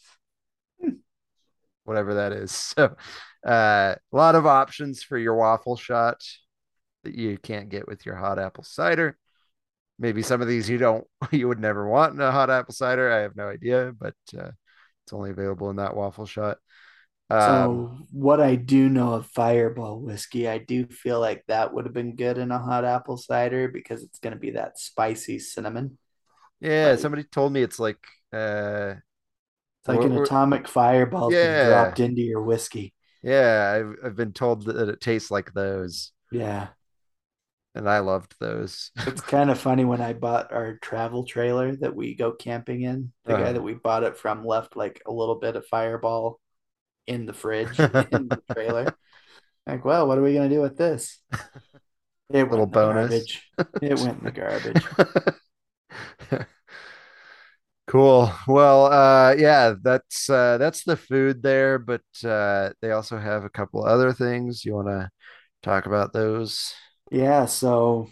whatever 1.83 2.15
that 2.15 2.33
is. 2.33 2.51
So, 2.77 2.95
uh, 3.49 3.95
a 4.11 4.15
lot 4.15 4.33
of 4.33 4.47
options 4.47 5.03
for 5.03 5.19
your 5.19 5.35
waffle 5.35 5.75
shot 5.75 6.19
that 7.03 7.13
you 7.13 7.37
can't 7.37 7.69
get 7.69 7.87
with 7.87 8.03
your 8.03 8.15
hot 8.15 8.39
apple 8.39 8.63
cider. 8.63 9.17
Maybe 9.99 10.23
some 10.23 10.41
of 10.41 10.47
these 10.47 10.67
you 10.67 10.79
don't, 10.79 11.05
you 11.31 11.47
would 11.47 11.59
never 11.59 11.87
want 11.87 12.15
in 12.15 12.21
a 12.21 12.31
hot 12.31 12.49
apple 12.49 12.73
cider. 12.73 13.11
I 13.11 13.19
have 13.19 13.35
no 13.35 13.47
idea, 13.47 13.93
but 13.97 14.15
uh, 14.35 14.49
it's 15.03 15.13
only 15.13 15.29
available 15.29 15.69
in 15.69 15.75
that 15.75 15.95
waffle 15.95 16.25
shot. 16.25 16.57
Um, 17.30 17.39
So 17.39 17.97
what 18.11 18.39
I 18.39 18.55
do 18.55 18.88
know 18.89 19.13
of 19.13 19.26
Fireball 19.28 19.99
whiskey, 19.99 20.47
I 20.47 20.59
do 20.59 20.86
feel 20.88 21.19
like 21.19 21.43
that 21.47 21.73
would 21.73 21.86
have 21.86 21.93
been 21.93 22.15
good 22.15 22.38
in 22.38 22.51
a 22.51 22.59
hot 22.59 22.86
apple 22.86 23.17
cider 23.17 23.67
because 23.67 24.03
it's 24.03 24.19
going 24.19 24.34
to 24.34 24.39
be 24.39 24.51
that 24.51 24.78
spicy 24.80 25.39
cinnamon. 25.39 25.97
yeah, 26.59 26.91
like- 26.91 26.99
somebody 26.99 27.23
told 27.23 27.51
me 27.53 27.61
it's 27.63 27.80
like, 27.80 27.97
uh, 28.34 28.95
It's 29.80 29.88
like 29.88 30.01
an 30.03 30.17
atomic 30.17 30.67
fireball 30.67 31.32
Yeah. 31.34 31.67
dropped 31.69 31.99
into 31.99 32.21
your 32.21 32.41
whiskey. 32.41 32.93
yeah, 33.23 33.73
I've, 33.76 33.95
I've 34.05 34.15
been 34.15 34.34
told 34.34 34.65
that 34.65 34.88
it 34.89 35.01
tastes 35.01 35.32
like 35.32 35.51
those, 35.53 36.11
Yeah. 36.32 36.69
and 37.73 37.89
I 37.89 37.99
loved 37.99 38.36
those. 38.39 38.91
It's 39.07 39.21
kind 39.36 39.49
of 39.49 39.59
funny 39.59 39.84
when 39.84 40.01
I 40.01 40.13
bought 40.13 40.53
our 40.53 40.78
travel 40.78 41.26
trailer 41.26 41.76
that 41.78 41.95
we 41.95 42.15
go 42.15 42.32
camping 42.32 42.82
in. 42.84 43.11
The 43.26 43.34
guy 43.34 43.41
Uh-huh. 43.41 43.53
that 43.53 43.63
we 43.63 43.73
bought 43.73 44.03
it 44.03 44.17
from 44.17 44.45
left 44.45 44.76
like 44.78 45.01
a 45.07 45.11
little 45.11 45.36
bit 45.36 45.55
of 45.55 45.65
fireball 45.67 46.39
in 47.08 47.26
the 47.26 47.34
fridge 47.34 47.89
in 48.12 48.30
the 48.30 48.41
trailer. 48.56 48.95
Like, 49.68 49.86
well, 49.86 50.08
what 50.08 50.18
are 50.18 50.24
we 50.24 50.34
gonna 50.36 50.49
do 50.49 50.62
with 50.62 50.78
this? 50.78 51.20
It 52.30 52.47
Little 52.49 52.49
went 52.49 52.68
in 52.68 52.72
the 52.72 52.78
bonus. 52.78 53.26
garbage. 53.28 53.51
It 53.82 53.97
went 53.97 54.20
in 54.20 54.26
the 54.26 54.32
garbage. 54.32 54.91
Cool. 57.88 58.32
Well, 58.47 58.86
uh 58.88 59.36
yeah, 59.38 59.76
that's 59.82 60.30
uh 60.30 60.58
that's 60.58 60.84
the 60.84 60.97
food 60.97 61.43
there, 61.43 61.78
but 61.78 62.01
uh 62.24 62.72
they 62.82 62.91
also 62.91 63.18
have 63.20 63.43
a 63.43 63.49
couple 63.49 63.86
other 63.86 64.12
things. 64.12 64.66
You 64.66 64.74
want 64.76 64.88
to 64.88 65.10
talk 65.64 65.86
about 65.88 66.14
those? 66.14 66.74
Yeah, 67.12 67.45
so 67.45 68.08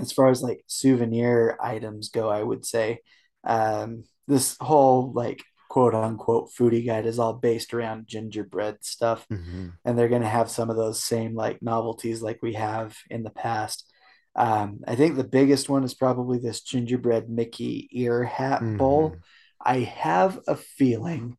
as 0.00 0.12
far 0.12 0.30
as 0.30 0.42
like 0.42 0.64
souvenir 0.66 1.58
items 1.62 2.10
go, 2.10 2.30
I 2.30 2.42
would 2.42 2.66
say 2.66 3.00
um, 3.44 4.04
this 4.28 4.56
whole 4.60 5.12
like 5.14 5.44
quote 5.70 5.94
unquote 5.94 6.50
foodie 6.50 6.84
guide 6.84 7.06
is 7.06 7.18
all 7.20 7.32
based 7.32 7.72
around 7.72 8.06
gingerbread 8.08 8.76
stuff. 8.84 9.24
Mhm. 9.30 9.72
and 9.84 9.96
they're 9.96 10.08
going 10.08 10.22
to 10.22 10.28
have 10.28 10.50
some 10.50 10.68
of 10.68 10.76
those 10.76 11.02
same 11.02 11.34
like 11.36 11.62
novelties 11.62 12.20
like 12.22 12.40
we 12.42 12.54
have 12.54 12.96
in 13.08 13.22
the 13.22 13.30
past. 13.30 13.88
Um, 14.34 14.80
I 14.86 14.96
think 14.96 15.16
the 15.16 15.24
biggest 15.38 15.68
one 15.68 15.84
is 15.84 15.94
probably 15.94 16.38
this 16.38 16.60
gingerbread 16.60 17.30
Mickey 17.30 17.88
ear 17.92 18.24
hat 18.24 18.60
bowl. 18.78 19.10
Mhm. 19.10 19.20
I 19.64 19.78
have 19.80 20.40
a 20.48 20.56
feeling 20.56 21.36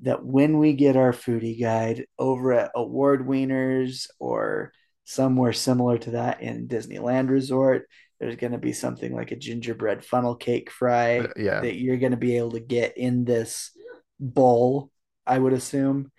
that 0.00 0.24
when 0.24 0.58
we 0.58 0.74
get 0.74 0.96
our 0.96 1.12
foodie 1.12 1.58
guide 1.60 2.06
over 2.18 2.52
at 2.52 2.72
Award 2.74 3.26
Wieners 3.26 4.06
or 4.18 4.72
somewhere 5.04 5.52
similar 5.52 5.96
to 5.98 6.10
that 6.12 6.42
in 6.42 6.68
Disneyland 6.68 7.30
Resort, 7.30 7.86
There's 8.22 8.36
going 8.36 8.52
to 8.52 8.58
be 8.58 8.72
something 8.72 9.12
like 9.12 9.32
a 9.32 9.36
gingerbread 9.36 10.04
funnel 10.04 10.36
cake 10.36 10.70
fry 10.70 11.18
Uh, 11.18 11.28
yeah. 11.36 11.60
that 11.60 11.74
you're 11.74 11.96
going 11.96 12.12
to 12.12 12.16
be 12.16 12.36
able 12.36 12.52
to 12.52 12.60
get 12.60 12.96
in 12.96 13.24
this 13.24 13.72
bowl, 14.20 14.92
I 15.26 15.36
would 15.36 15.52
assume. 15.52 16.12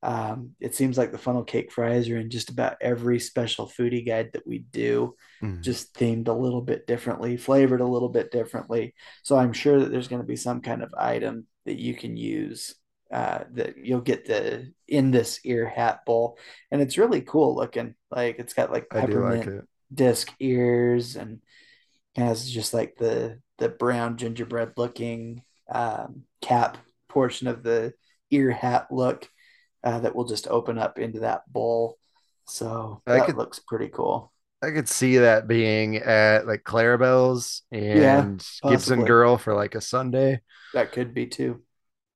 Um, 0.00 0.52
it 0.60 0.76
seems 0.76 0.96
like 0.96 1.10
the 1.10 1.18
funnel 1.18 1.42
cake 1.42 1.72
fries 1.72 2.08
are 2.08 2.16
in 2.16 2.30
just 2.30 2.50
about 2.50 2.76
every 2.80 3.18
special 3.18 3.66
foodie 3.66 4.06
guide 4.06 4.30
that 4.34 4.46
we 4.46 4.60
do, 4.60 5.16
Mhm. 5.42 5.62
just 5.62 5.94
themed 5.94 6.28
a 6.28 6.32
little 6.32 6.62
bit 6.62 6.86
differently, 6.86 7.36
flavored 7.36 7.80
a 7.80 7.86
little 7.94 8.08
bit 8.08 8.30
differently. 8.30 8.94
So 9.24 9.36
I'm 9.36 9.52
sure 9.52 9.80
that 9.80 9.90
there's 9.90 10.06
going 10.06 10.22
to 10.22 10.28
be 10.28 10.36
some 10.36 10.60
kind 10.60 10.84
of 10.84 10.94
item 10.96 11.48
that 11.66 11.80
you 11.80 11.94
can 11.94 12.16
use 12.16 12.76
uh, 13.10 13.42
that 13.54 13.78
you'll 13.78 14.02
get 14.02 14.26
the 14.26 14.70
in 14.86 15.10
this 15.10 15.40
ear 15.42 15.66
hat 15.66 16.04
bowl, 16.04 16.38
and 16.70 16.82
it's 16.82 16.98
really 16.98 17.22
cool 17.22 17.56
looking. 17.56 17.94
Like 18.10 18.38
it's 18.38 18.52
got 18.54 18.70
like 18.70 18.86
I 18.92 19.06
do 19.06 19.22
like 19.24 19.40
peppermint 19.40 19.48
it. 19.48 19.68
Disc 19.92 20.32
ears 20.40 21.16
and 21.16 21.40
has 22.16 22.50
just 22.50 22.74
like 22.74 22.96
the 22.96 23.40
the 23.58 23.68
brown 23.68 24.16
gingerbread 24.16 24.72
looking 24.76 25.42
um, 25.72 26.22
cap 26.42 26.78
portion 27.08 27.48
of 27.48 27.62
the 27.62 27.92
ear 28.30 28.50
hat 28.50 28.88
look 28.90 29.28
uh, 29.82 29.98
that 30.00 30.14
will 30.14 30.26
just 30.26 30.46
open 30.48 30.78
up 30.78 30.98
into 30.98 31.20
that 31.20 31.50
bowl. 31.50 31.98
So 32.46 33.02
I 33.06 33.14
that 33.14 33.26
could- 33.26 33.36
looks 33.36 33.58
pretty 33.58 33.88
cool. 33.88 34.32
I 34.60 34.72
could 34.72 34.88
see 34.88 35.18
that 35.18 35.46
being 35.46 35.98
at 35.98 36.44
like 36.44 36.64
Clarabelle's 36.64 37.62
Yeah, 37.70 38.22
and 38.22 38.44
Gibson. 38.68 39.04
Girl 39.04 39.38
for 39.38 39.54
like 39.54 39.76
a 39.76 39.80
sundae. 39.80 40.40
That 40.74 40.90
could 40.90 41.14
be 41.14 41.26
too. 41.26 41.62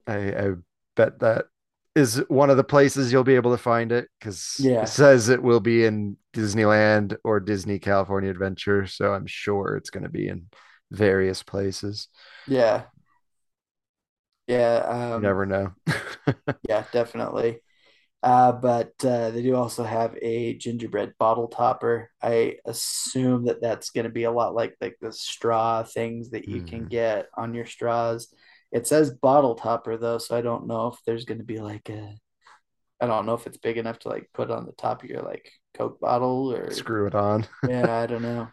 I, 0.09 0.17
I 0.17 0.51
bet 0.97 1.21
that 1.21 1.45
is 1.95 2.23
one 2.29 2.51
of 2.51 2.57
the 2.57 2.65
places 2.65 3.13
you'll 3.13 3.25
be 3.25 3.35
able 3.37 3.51
to 3.53 3.63
find 3.63 3.93
it 3.93 4.09
because 4.19 4.59
Yeah. 4.59 4.83
it 4.83 4.89
says 4.89 5.29
it 5.29 5.43
will 5.43 5.61
be 5.61 5.85
in 5.85 6.17
Disneyland 6.33 7.17
or 7.25 7.41
Disney 7.41 7.79
California 7.79 8.31
Adventure. 8.31 8.87
So 8.87 9.13
I'm 9.13 9.27
sure 9.27 9.77
it's 9.77 9.91
going 9.91 10.05
to 10.05 10.09
be 10.11 10.29
in 10.29 10.47
various 10.91 11.43
places. 11.43 12.09
Yeah. 12.47 12.87
Yeah. 14.47 14.77
Um, 15.15 15.23
never 15.23 15.47
know. 15.47 15.73
Yeah, 16.69 16.85
definitely. 16.93 17.61
Uh, 18.23 18.53
but 18.53 18.93
uh, 19.05 19.31
they 19.31 19.43
do 19.43 19.57
also 19.57 19.85
have 19.85 20.17
a 20.23 20.55
gingerbread 20.59 21.15
bottle 21.19 21.49
topper. 21.49 22.11
I 22.23 22.57
assume 22.67 23.47
that 23.47 23.63
that's 23.63 23.91
going 23.91 24.05
to 24.05 24.11
be 24.11 24.25
a 24.25 24.33
lot 24.33 24.55
like 24.55 24.77
like 24.81 24.97
the 25.01 25.13
straw 25.13 25.85
things 25.85 26.31
that 26.31 26.49
you 26.49 26.63
can 26.63 26.87
Mhm. 26.87 26.89
get 26.89 27.29
on 27.37 27.55
your 27.55 27.67
straws. 27.67 28.35
It 28.73 28.87
says 28.87 29.11
bottle 29.11 29.55
topper 29.55 29.97
though, 29.97 30.19
so 30.19 30.37
I 30.37 30.41
don't 30.41 30.67
know 30.67 30.89
if 30.89 30.99
there's 31.05 31.27
going 31.27 31.39
to 31.39 31.45
be 31.45 31.61
like 31.61 31.89
a, 31.91 32.17
I 33.01 33.07
don't 33.07 33.27
know 33.27 33.35
if 33.35 33.47
it's 33.47 33.59
big 33.59 33.77
enough 33.77 33.99
to 34.01 34.09
like 34.09 34.31
put 34.33 34.51
on 34.51 34.65
the 34.65 34.73
top 34.73 35.05
of 35.05 35.11
your 35.11 35.23
like 35.23 35.51
Coke 35.75 36.01
bottle 36.01 36.53
or 36.53 36.71
Screw 36.71 37.07
it 37.07 37.15
on. 37.15 37.47
yeah, 37.69 38.01
I 38.01 38.07
don't 38.07 38.23
know. 38.23 38.49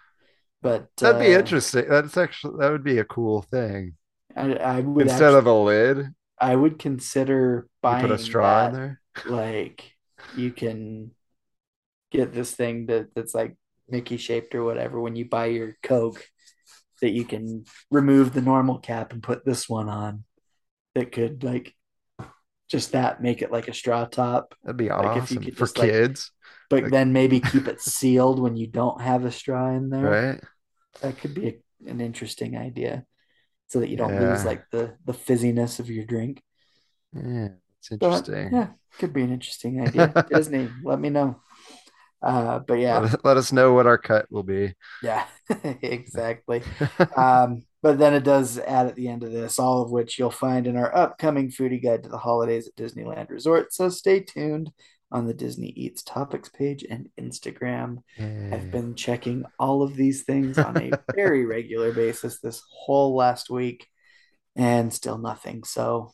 But 0.61 0.89
That'd 0.97 1.22
be 1.22 1.34
uh, 1.34 1.39
interesting. 1.39 1.86
That's 1.88 2.17
actually 2.17 2.57
that 2.59 2.72
would 2.72 2.84
be 2.84 2.97
a 2.97 3.05
cool 3.05 3.43
thing. 3.43 3.95
I, 4.36 4.53
I 4.53 4.80
would 4.82 5.07
Instead 5.07 5.34
actually, 5.34 5.38
of 5.39 5.45
a 5.47 5.53
lid, 5.53 6.07
I 6.39 6.55
would 6.55 6.80
consider 6.80 7.63
you 7.63 7.70
buying 7.82 8.07
put 8.07 8.11
a 8.11 8.17
straw 8.17 8.67
in 8.67 8.74
there. 8.74 9.01
like 9.26 9.93
you 10.36 10.51
can 10.51 11.11
get 12.11 12.34
this 12.34 12.51
thing 12.51 12.88
that 12.88 13.13
that's 13.15 13.34
like 13.34 13.55
Mickey 13.88 14.17
shaped 14.17 14.53
or 14.55 14.63
whatever 14.63 14.99
when 14.99 15.15
you 15.15 15.26
buy 15.26 15.45
your 15.47 15.78
Coke 15.82 16.26
that 17.02 17.12
you 17.12 17.26
can 17.26 17.66
remove 17.91 18.34
the 18.34 18.41
normal 18.41 18.80
cap 18.80 19.14
and 19.14 19.24
put 19.24 19.45
this 19.45 19.68
one 19.70 19.89
on 19.89 20.24
that 20.95 21.12
could 21.12 21.43
like 21.43 21.76
just 22.70 22.91
that 22.91 23.22
make 23.22 23.41
it 23.41 23.52
like 23.52 23.68
a 23.68 23.74
straw 23.74 24.06
top. 24.06 24.54
That'd 24.64 24.78
be 24.78 24.89
Like, 24.89 25.18
if 25.18 25.32
you 25.32 25.38
awesome 25.39 25.43
could 25.43 25.58
for 25.58 25.66
just, 25.66 25.78
like, 25.80 25.89
kids, 25.89 26.32
but 26.70 26.84
Like- 26.84 26.91
then 26.91 27.14
maybe 27.14 27.39
keep 27.39 27.68
it 27.68 27.82
sealed 27.95 28.39
when 28.39 28.56
you 28.58 28.68
don't 28.68 29.02
have 29.02 29.26
a 29.26 29.32
straw 29.32 29.70
in 29.76 29.89
there. 29.89 30.04
Right? 30.32 30.41
that 31.02 31.18
could 31.20 31.34
be 31.34 31.47
a, 31.47 31.89
an 31.89 32.02
interesting 32.02 32.58
idea 32.58 33.06
so 33.68 33.80
that 33.80 33.89
you 33.89 33.95
don't 33.95 34.20
lose 34.20 34.43
like 34.43 34.64
the 34.72 34.95
the 35.06 35.14
fizziness 35.14 35.80
of 35.80 35.89
your 35.89 36.04
drink. 36.06 36.41
Yeah, 37.14 37.50
it's 37.80 37.89
But, 37.89 38.04
interesting. 38.28 38.50
yeah 38.54 38.68
could 38.97 39.14
be 39.14 39.22
an 39.22 39.32
interesting 39.32 39.80
idea. 39.88 40.12
Disney 40.30 40.68
let 40.84 41.00
me 41.00 41.10
know 41.10 41.39
uh 42.22 42.59
but 42.59 42.80
yeah 42.80 42.99
Let, 42.99 43.26
let 43.26 43.38
us 43.38 43.51
know 43.51 43.74
what 43.74 43.88
our 43.88 43.97
cut 43.97 44.26
will 44.30 44.43
be. 44.43 44.74
Yeah, 45.01 45.26
exactly. 45.82 46.63
Um, 47.15 47.63
but 47.82 47.97
then 47.97 48.13
it 48.13 48.26
does 48.26 48.59
add 48.59 48.88
at 48.88 48.95
the 48.95 49.07
end 49.07 49.24
of 49.24 49.32
this, 49.32 49.57
all 49.57 49.82
of 49.82 49.89
which 49.89 50.20
you'll 50.20 50.32
find 50.32 50.67
in 50.67 50.76
our 50.76 50.93
upcoming 50.93 51.49
foodie 51.49 51.82
guide 51.82 52.03
to 52.03 52.09
the 52.09 52.17
holidays 52.17 52.67
at 52.67 52.76
Disneyland 52.76 53.30
Resort. 53.30 53.74
So 53.74 53.88
stay 53.88 54.20
tuned 54.20 54.72
on 55.11 55.26
the 55.26 55.34
Disney 55.34 55.70
Eats 55.70 56.03
topics 56.03 56.49
page 56.49 56.86
and 56.88 57.09
Instagram. 57.20 57.99
I've 58.20 58.70
been 58.70 58.95
checking 58.95 59.45
all 59.57 59.82
of 59.82 59.95
these 59.95 60.24
things 60.24 60.57
on 60.57 60.78
a 60.78 60.91
very 61.15 61.45
regular 61.47 61.93
basis 61.93 62.39
this 62.39 62.61
whole 62.70 63.15
last 63.15 63.49
week 63.49 63.88
and 64.55 64.93
still 64.93 65.17
nothing. 65.17 65.63
So 65.63 66.11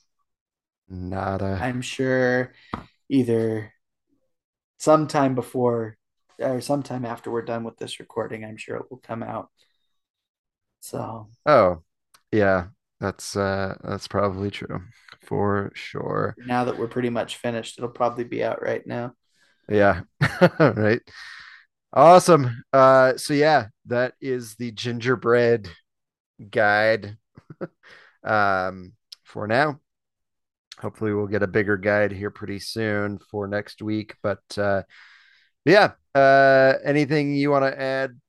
Nada. 0.87 1.57
I'm 1.59 1.81
sure 1.81 2.53
either 3.09 3.73
sometime 4.77 5.35
before 5.35 5.97
or 6.39 6.61
sometime 6.61 7.05
after 7.05 7.31
we're 7.31 7.43
done 7.43 7.63
with 7.63 7.77
this 7.77 7.99
recording, 7.99 8.43
I'm 8.45 8.57
sure 8.57 8.77
it 8.77 8.91
will 8.91 8.97
come 8.99 9.23
out. 9.23 9.49
So 10.79 11.27
Oh, 11.45 11.83
yeah, 12.31 12.67
that's 12.99 13.35
uh 13.35 13.77
that's 13.83 14.07
probably 14.07 14.51
true 14.51 14.81
for 15.21 15.71
sure. 15.75 16.37
now 16.37 16.65
that 16.65 16.77
we're 16.77 16.87
pretty 16.87 17.09
much 17.09 17.37
finished, 17.37 17.77
it'll 17.77 17.89
probably 17.89 18.23
be 18.23 18.43
out 18.43 18.61
right 18.61 18.85
now. 18.85 19.13
Yeah. 19.69 20.01
Right. 20.59 21.01
Awesome. 21.93 22.63
Uh 22.73 23.17
so 23.17 23.33
yeah, 23.33 23.67
that 23.87 24.13
is 24.21 24.55
the 24.55 24.71
gingerbread 24.71 25.69
guide 26.51 27.17
um 28.23 28.93
for 29.23 29.47
now. 29.47 29.79
Hopefully 30.79 31.13
we'll 31.13 31.27
get 31.27 31.43
a 31.43 31.47
bigger 31.47 31.77
guide 31.77 32.11
here 32.11 32.31
pretty 32.31 32.59
soon 32.59 33.17
for 33.17 33.47
next 33.47 33.81
week, 33.81 34.15
but 34.21 34.43
uh 34.57 34.83
yeah, 35.63 35.91
uh 36.13 36.73
anything 36.83 37.35
you 37.35 37.51
want 37.51 37.65
to 37.65 37.81
add 37.81 38.19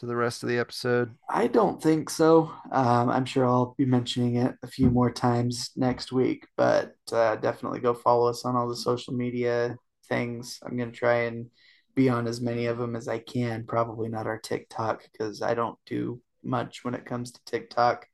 to 0.00 0.06
the 0.06 0.16
rest 0.16 0.42
of 0.42 0.48
the 0.48 0.58
episode? 0.58 1.14
I 1.28 1.46
don't 1.46 1.80
think 1.80 2.08
so. 2.08 2.50
Um, 2.72 3.10
I'm 3.10 3.26
sure 3.26 3.46
I'll 3.46 3.74
be 3.76 3.84
mentioning 3.84 4.36
it 4.36 4.54
a 4.62 4.66
few 4.66 4.90
more 4.90 5.10
times 5.10 5.72
next 5.76 6.10
week, 6.10 6.46
but 6.56 6.94
uh, 7.12 7.36
definitely 7.36 7.80
go 7.80 7.92
follow 7.92 8.28
us 8.28 8.46
on 8.46 8.56
all 8.56 8.66
the 8.66 8.76
social 8.76 9.12
media 9.12 9.76
things. 10.08 10.58
I'm 10.64 10.76
going 10.78 10.90
to 10.90 10.96
try 10.96 11.24
and 11.24 11.50
be 11.94 12.08
on 12.08 12.26
as 12.26 12.40
many 12.40 12.64
of 12.64 12.78
them 12.78 12.96
as 12.96 13.08
I 13.08 13.18
can. 13.18 13.66
Probably 13.66 14.08
not 14.08 14.26
our 14.26 14.38
TikTok 14.38 15.02
because 15.12 15.42
I 15.42 15.52
don't 15.52 15.78
do 15.84 16.20
much 16.42 16.82
when 16.82 16.94
it 16.94 17.04
comes 17.04 17.32
to 17.32 17.44
TikTok. 17.44 18.06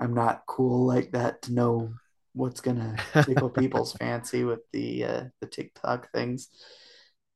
I'm 0.00 0.14
not 0.14 0.42
cool 0.48 0.84
like 0.84 1.12
that 1.12 1.42
to 1.42 1.52
know 1.52 1.94
what's 2.32 2.60
gonna 2.60 2.96
tickle 3.24 3.50
people's 3.50 3.92
fancy 3.94 4.44
with 4.44 4.60
the 4.72 5.04
uh, 5.04 5.24
the 5.40 5.46
TikTok 5.46 6.10
things. 6.12 6.48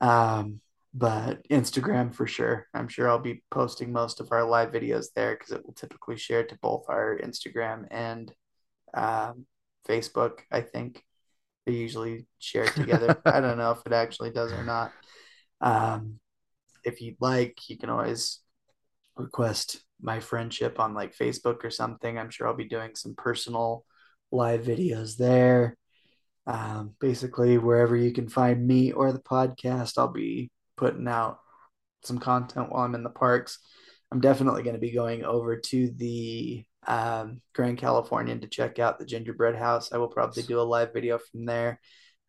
Um, 0.00 0.60
but 0.92 1.46
Instagram 1.48 2.14
for 2.14 2.26
sure. 2.26 2.68
I'm 2.72 2.86
sure 2.86 3.08
I'll 3.08 3.18
be 3.18 3.42
posting 3.50 3.92
most 3.92 4.20
of 4.20 4.30
our 4.30 4.44
live 4.44 4.70
videos 4.70 5.06
there 5.14 5.32
because 5.34 5.50
it 5.52 5.64
will 5.66 5.74
typically 5.74 6.16
share 6.16 6.44
to 6.44 6.58
both 6.62 6.84
our 6.88 7.18
Instagram 7.18 7.86
and 7.90 8.32
um, 8.94 9.46
Facebook. 9.88 10.40
I 10.52 10.60
think 10.60 11.02
they 11.66 11.72
usually 11.72 12.26
share 12.38 12.66
together. 12.66 13.20
I 13.24 13.40
don't 13.40 13.58
know 13.58 13.72
if 13.72 13.84
it 13.84 13.92
actually 13.92 14.30
does 14.30 14.52
or 14.52 14.62
not. 14.62 14.92
Um, 15.60 16.20
if 16.84 17.00
you'd 17.00 17.16
like, 17.20 17.58
you 17.68 17.76
can 17.76 17.90
always 17.90 18.40
request 19.16 19.82
my 20.00 20.20
friendship 20.20 20.78
on 20.78 20.94
like 20.94 21.16
Facebook 21.16 21.64
or 21.64 21.70
something. 21.70 22.18
I'm 22.18 22.30
sure 22.30 22.46
I'll 22.46 22.54
be 22.54 22.68
doing 22.68 22.94
some 22.94 23.14
personal 23.16 23.84
live 24.30 24.62
videos 24.62 25.16
there. 25.16 25.76
Um, 26.46 26.94
basically, 27.00 27.58
wherever 27.58 27.96
you 27.96 28.12
can 28.12 28.28
find 28.28 28.66
me 28.66 28.92
or 28.92 29.12
the 29.12 29.18
podcast, 29.18 29.94
I'll 29.96 30.12
be 30.12 30.50
putting 30.76 31.08
out 31.08 31.38
some 32.02 32.18
content 32.18 32.70
while 32.70 32.84
I'm 32.84 32.94
in 32.94 33.02
the 33.02 33.10
parks. 33.10 33.58
I'm 34.12 34.20
definitely 34.20 34.62
going 34.62 34.74
to 34.74 34.80
be 34.80 34.92
going 34.92 35.24
over 35.24 35.56
to 35.56 35.90
the 35.90 36.64
um, 36.86 37.40
Grand 37.54 37.78
Californian 37.78 38.40
to 38.40 38.48
check 38.48 38.78
out 38.78 38.98
the 38.98 39.06
gingerbread 39.06 39.56
house. 39.56 39.92
I 39.92 39.98
will 39.98 40.08
probably 40.08 40.42
do 40.42 40.60
a 40.60 40.62
live 40.62 40.92
video 40.92 41.18
from 41.18 41.46
there. 41.46 41.80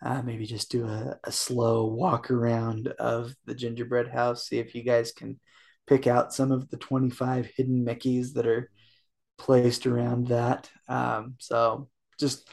Uh, 0.04 0.22
maybe 0.22 0.46
just 0.46 0.72
do 0.72 0.86
a, 0.86 1.18
a 1.24 1.32
slow 1.32 1.86
walk 1.86 2.32
around 2.32 2.88
of 3.00 3.34
the 3.46 3.56
gingerbread 3.56 4.08
house, 4.08 4.48
see 4.48 4.60
if 4.60 4.76
you 4.76 4.84
guys 4.84 5.12
can 5.12 5.40
pick 5.88 6.08
out 6.08 6.34
some 6.34 6.52
of 6.52 6.70
the 6.70 6.78
25 6.78 7.50
hidden 7.56 7.86
Mickeys 7.86 8.34
that 8.34 8.48
are 8.48 8.70
placed 9.38 9.86
around 9.86 10.28
that. 10.28 10.70
Um, 10.88 11.36
so 11.40 11.90
just 12.20 12.50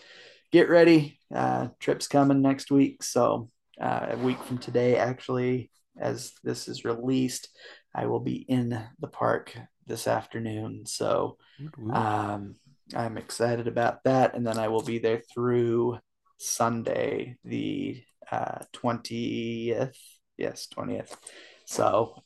get 0.51 0.69
ready. 0.69 1.19
Uh, 1.35 1.69
trip's 1.81 2.09
coming 2.09 2.43
next 2.43 2.71
week. 2.71 3.03
So 3.03 3.51
uh, 3.81 4.07
a 4.11 4.17
week 4.19 4.43
from 4.45 4.59
today, 4.59 4.97
actually, 4.97 5.71
as 5.99 6.33
this 6.43 6.69
is 6.69 6.85
released, 6.85 7.49
I 7.95 8.07
will 8.07 8.21
be 8.21 8.37
in 8.37 8.83
the 9.01 9.09
park 9.09 9.57
this 9.87 10.07
afternoon. 10.07 10.87
So 10.87 11.37
um, 11.93 12.55
I'm 12.95 13.19
excited 13.19 13.69
about 13.69 14.05
that. 14.05 14.35
And 14.35 14.47
then 14.47 14.59
I 14.59 14.69
will 14.69 14.83
be 14.83 14.99
there 14.99 15.23
through 15.33 15.99
Sunday, 16.39 17.37
the 17.45 18.03
uh, 18.31 18.61
20th. 18.73 19.97
Yes, 20.39 20.69
20th. 20.77 21.15
So 21.67 22.23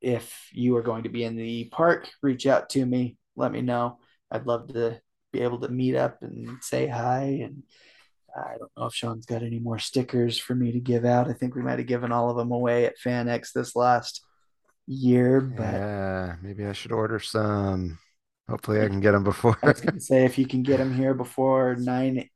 if 0.00 0.48
you 0.52 0.76
are 0.76 0.82
going 0.82 1.04
to 1.04 1.08
be 1.08 1.24
in 1.24 1.36
the 1.36 1.64
park, 1.66 2.08
reach 2.22 2.46
out 2.46 2.70
to 2.70 2.84
me. 2.84 3.16
Let 3.38 3.52
me 3.52 3.62
know. 3.62 3.98
I'd 4.30 4.46
love 4.46 4.68
to 4.74 5.00
be 5.32 5.40
able 5.40 5.60
to 5.60 5.68
meet 5.68 5.94
up 5.96 6.22
and 6.22 6.58
say 6.62 6.86
hi. 6.86 7.40
And 7.44 7.62
I 8.36 8.56
don't 8.58 8.70
know 8.76 8.86
if 8.86 8.94
Sean's 8.94 9.26
got 9.26 9.42
any 9.42 9.58
more 9.58 9.78
stickers 9.78 10.38
for 10.38 10.54
me 10.54 10.72
to 10.72 10.80
give 10.80 11.04
out. 11.04 11.28
I 11.28 11.32
think 11.32 11.54
we 11.54 11.62
might 11.62 11.78
have 11.78 11.88
given 11.88 12.12
all 12.12 12.30
of 12.30 12.36
them 12.36 12.52
away 12.52 12.86
at 12.86 12.98
FanX 12.98 13.52
this 13.52 13.74
last 13.76 14.22
year, 14.86 15.40
but 15.40 15.64
Yeah, 15.64 16.36
maybe 16.42 16.64
I 16.66 16.72
should 16.72 16.92
order 16.92 17.18
some. 17.18 17.98
Hopefully, 18.48 18.80
I 18.82 18.88
can 18.88 19.00
get 19.00 19.12
them 19.12 19.24
before. 19.24 19.58
I 19.62 19.68
was 19.68 19.80
going 19.80 19.94
to 19.94 20.00
say 20.00 20.24
if 20.24 20.38
you 20.38 20.46
can 20.46 20.62
get 20.62 20.78
them 20.78 20.94
here 20.94 21.14
before 21.14 21.76
nine, 21.76 22.28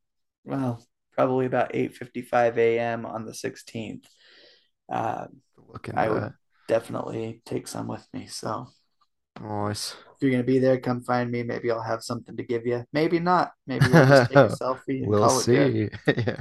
well, 0.44 0.84
probably 1.12 1.46
about 1.46 1.74
eight 1.74 1.96
fifty-five 1.96 2.58
a.m. 2.58 3.06
on 3.06 3.24
the 3.26 3.34
sixteenth. 3.34 4.06
Uh, 4.90 5.26
Look 5.68 5.88
into 5.88 6.00
I 6.00 6.08
would 6.08 6.22
that. 6.24 6.34
definitely 6.68 7.40
take 7.46 7.66
some 7.66 7.88
with 7.88 8.06
me. 8.12 8.26
So 8.26 8.68
Nice. 9.40 9.96
You're 10.22 10.30
going 10.32 10.42
to 10.42 10.46
be 10.46 10.58
there, 10.58 10.78
come 10.80 11.02
find 11.02 11.30
me. 11.30 11.42
Maybe 11.42 11.70
I'll 11.70 11.82
have 11.82 12.02
something 12.02 12.36
to 12.36 12.42
give 12.42 12.66
you. 12.66 12.84
Maybe 12.92 13.18
not. 13.18 13.52
Maybe 13.66 13.86
we'll 13.88 14.06
just 14.06 14.30
take 14.30 14.36
a 14.38 14.48
selfie 14.48 15.02
and 15.02 15.06
We'll 15.06 15.28
call 15.28 15.40
it 15.40 15.46
good. 15.46 15.98
see. 16.06 16.12
Yeah. 16.26 16.40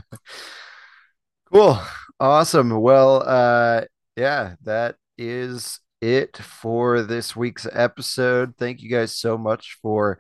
Cool. 1.52 1.80
Awesome. 2.20 2.80
Well, 2.82 3.24
uh, 3.26 3.82
yeah, 4.16 4.56
that 4.64 4.96
is 5.18 5.80
it 6.02 6.38
for 6.38 7.02
this 7.02 7.36
week's 7.36 7.68
episode. 7.72 8.56
Thank 8.58 8.82
you 8.82 8.90
guys 8.90 9.16
so 9.18 9.38
much 9.38 9.78
for 9.82 10.20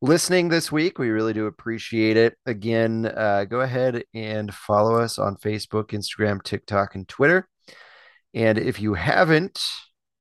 listening 0.00 0.48
this 0.48 0.70
week. 0.70 0.98
We 0.98 1.08
really 1.10 1.32
do 1.32 1.46
appreciate 1.46 2.16
it. 2.16 2.36
Again, 2.46 3.06
uh, 3.06 3.44
go 3.44 3.60
ahead 3.60 4.04
and 4.14 4.54
follow 4.54 5.00
us 5.00 5.18
on 5.18 5.36
Facebook, 5.36 5.88
Instagram, 5.88 6.42
TikTok, 6.42 6.94
and 6.94 7.08
Twitter. 7.08 7.48
And 8.34 8.56
if 8.58 8.80
you 8.80 8.94
haven't, 8.94 9.60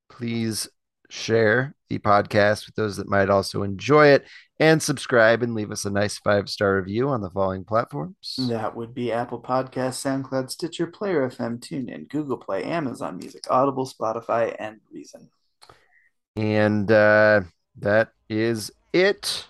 please 0.09 0.67
share 1.09 1.75
the 1.89 1.99
podcast 1.99 2.65
with 2.65 2.75
those 2.75 2.97
that 2.97 3.09
might 3.09 3.29
also 3.29 3.63
enjoy 3.63 4.07
it 4.07 4.25
and 4.59 4.81
subscribe 4.81 5.43
and 5.43 5.53
leave 5.53 5.71
us 5.71 5.85
a 5.85 5.89
nice 5.89 6.17
five 6.17 6.49
star 6.49 6.75
review 6.75 7.09
on 7.09 7.21
the 7.21 7.29
following 7.29 7.63
platforms. 7.63 8.35
That 8.49 8.75
would 8.75 8.93
be 8.93 9.11
Apple 9.11 9.41
Podcasts, 9.41 10.03
SoundCloud, 10.03 10.49
Stitcher, 10.49 10.87
Player 10.87 11.29
FM, 11.29 11.59
TuneIn, 11.59 12.09
Google 12.09 12.37
Play, 12.37 12.63
Amazon 12.63 13.17
Music, 13.17 13.45
Audible, 13.49 13.87
Spotify, 13.87 14.55
and 14.59 14.79
Reason. 14.91 15.29
And 16.35 16.91
uh, 16.91 17.41
that 17.79 18.09
is 18.29 18.71
it. 18.93 19.45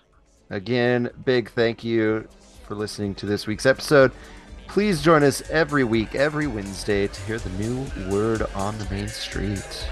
Again, 0.50 1.10
big 1.26 1.50
thank 1.52 1.84
you 1.84 2.28
for 2.66 2.76
listening 2.76 3.16
to 3.16 3.26
this 3.26 3.48
week's 3.48 3.66
episode. 3.66 4.12
Please 4.68 5.02
join 5.02 5.24
us 5.24 5.42
every 5.50 5.86
week, 5.86 6.16
every 6.16 6.48
Wednesday, 6.48 7.08
to 7.08 7.22
hear 7.22 7.40
the 7.40 7.50
new 7.52 7.86
word 8.10 8.42
on 8.54 8.78
the 8.78 8.90
main 8.90 9.08
street. 9.08 9.88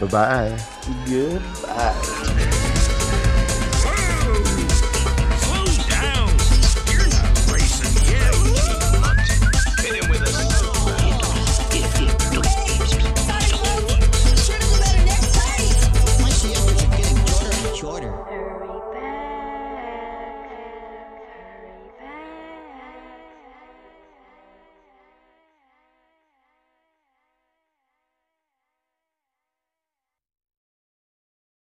Bye 0.00 0.06
bye. 0.08 0.58
Goodbye. 1.06 2.50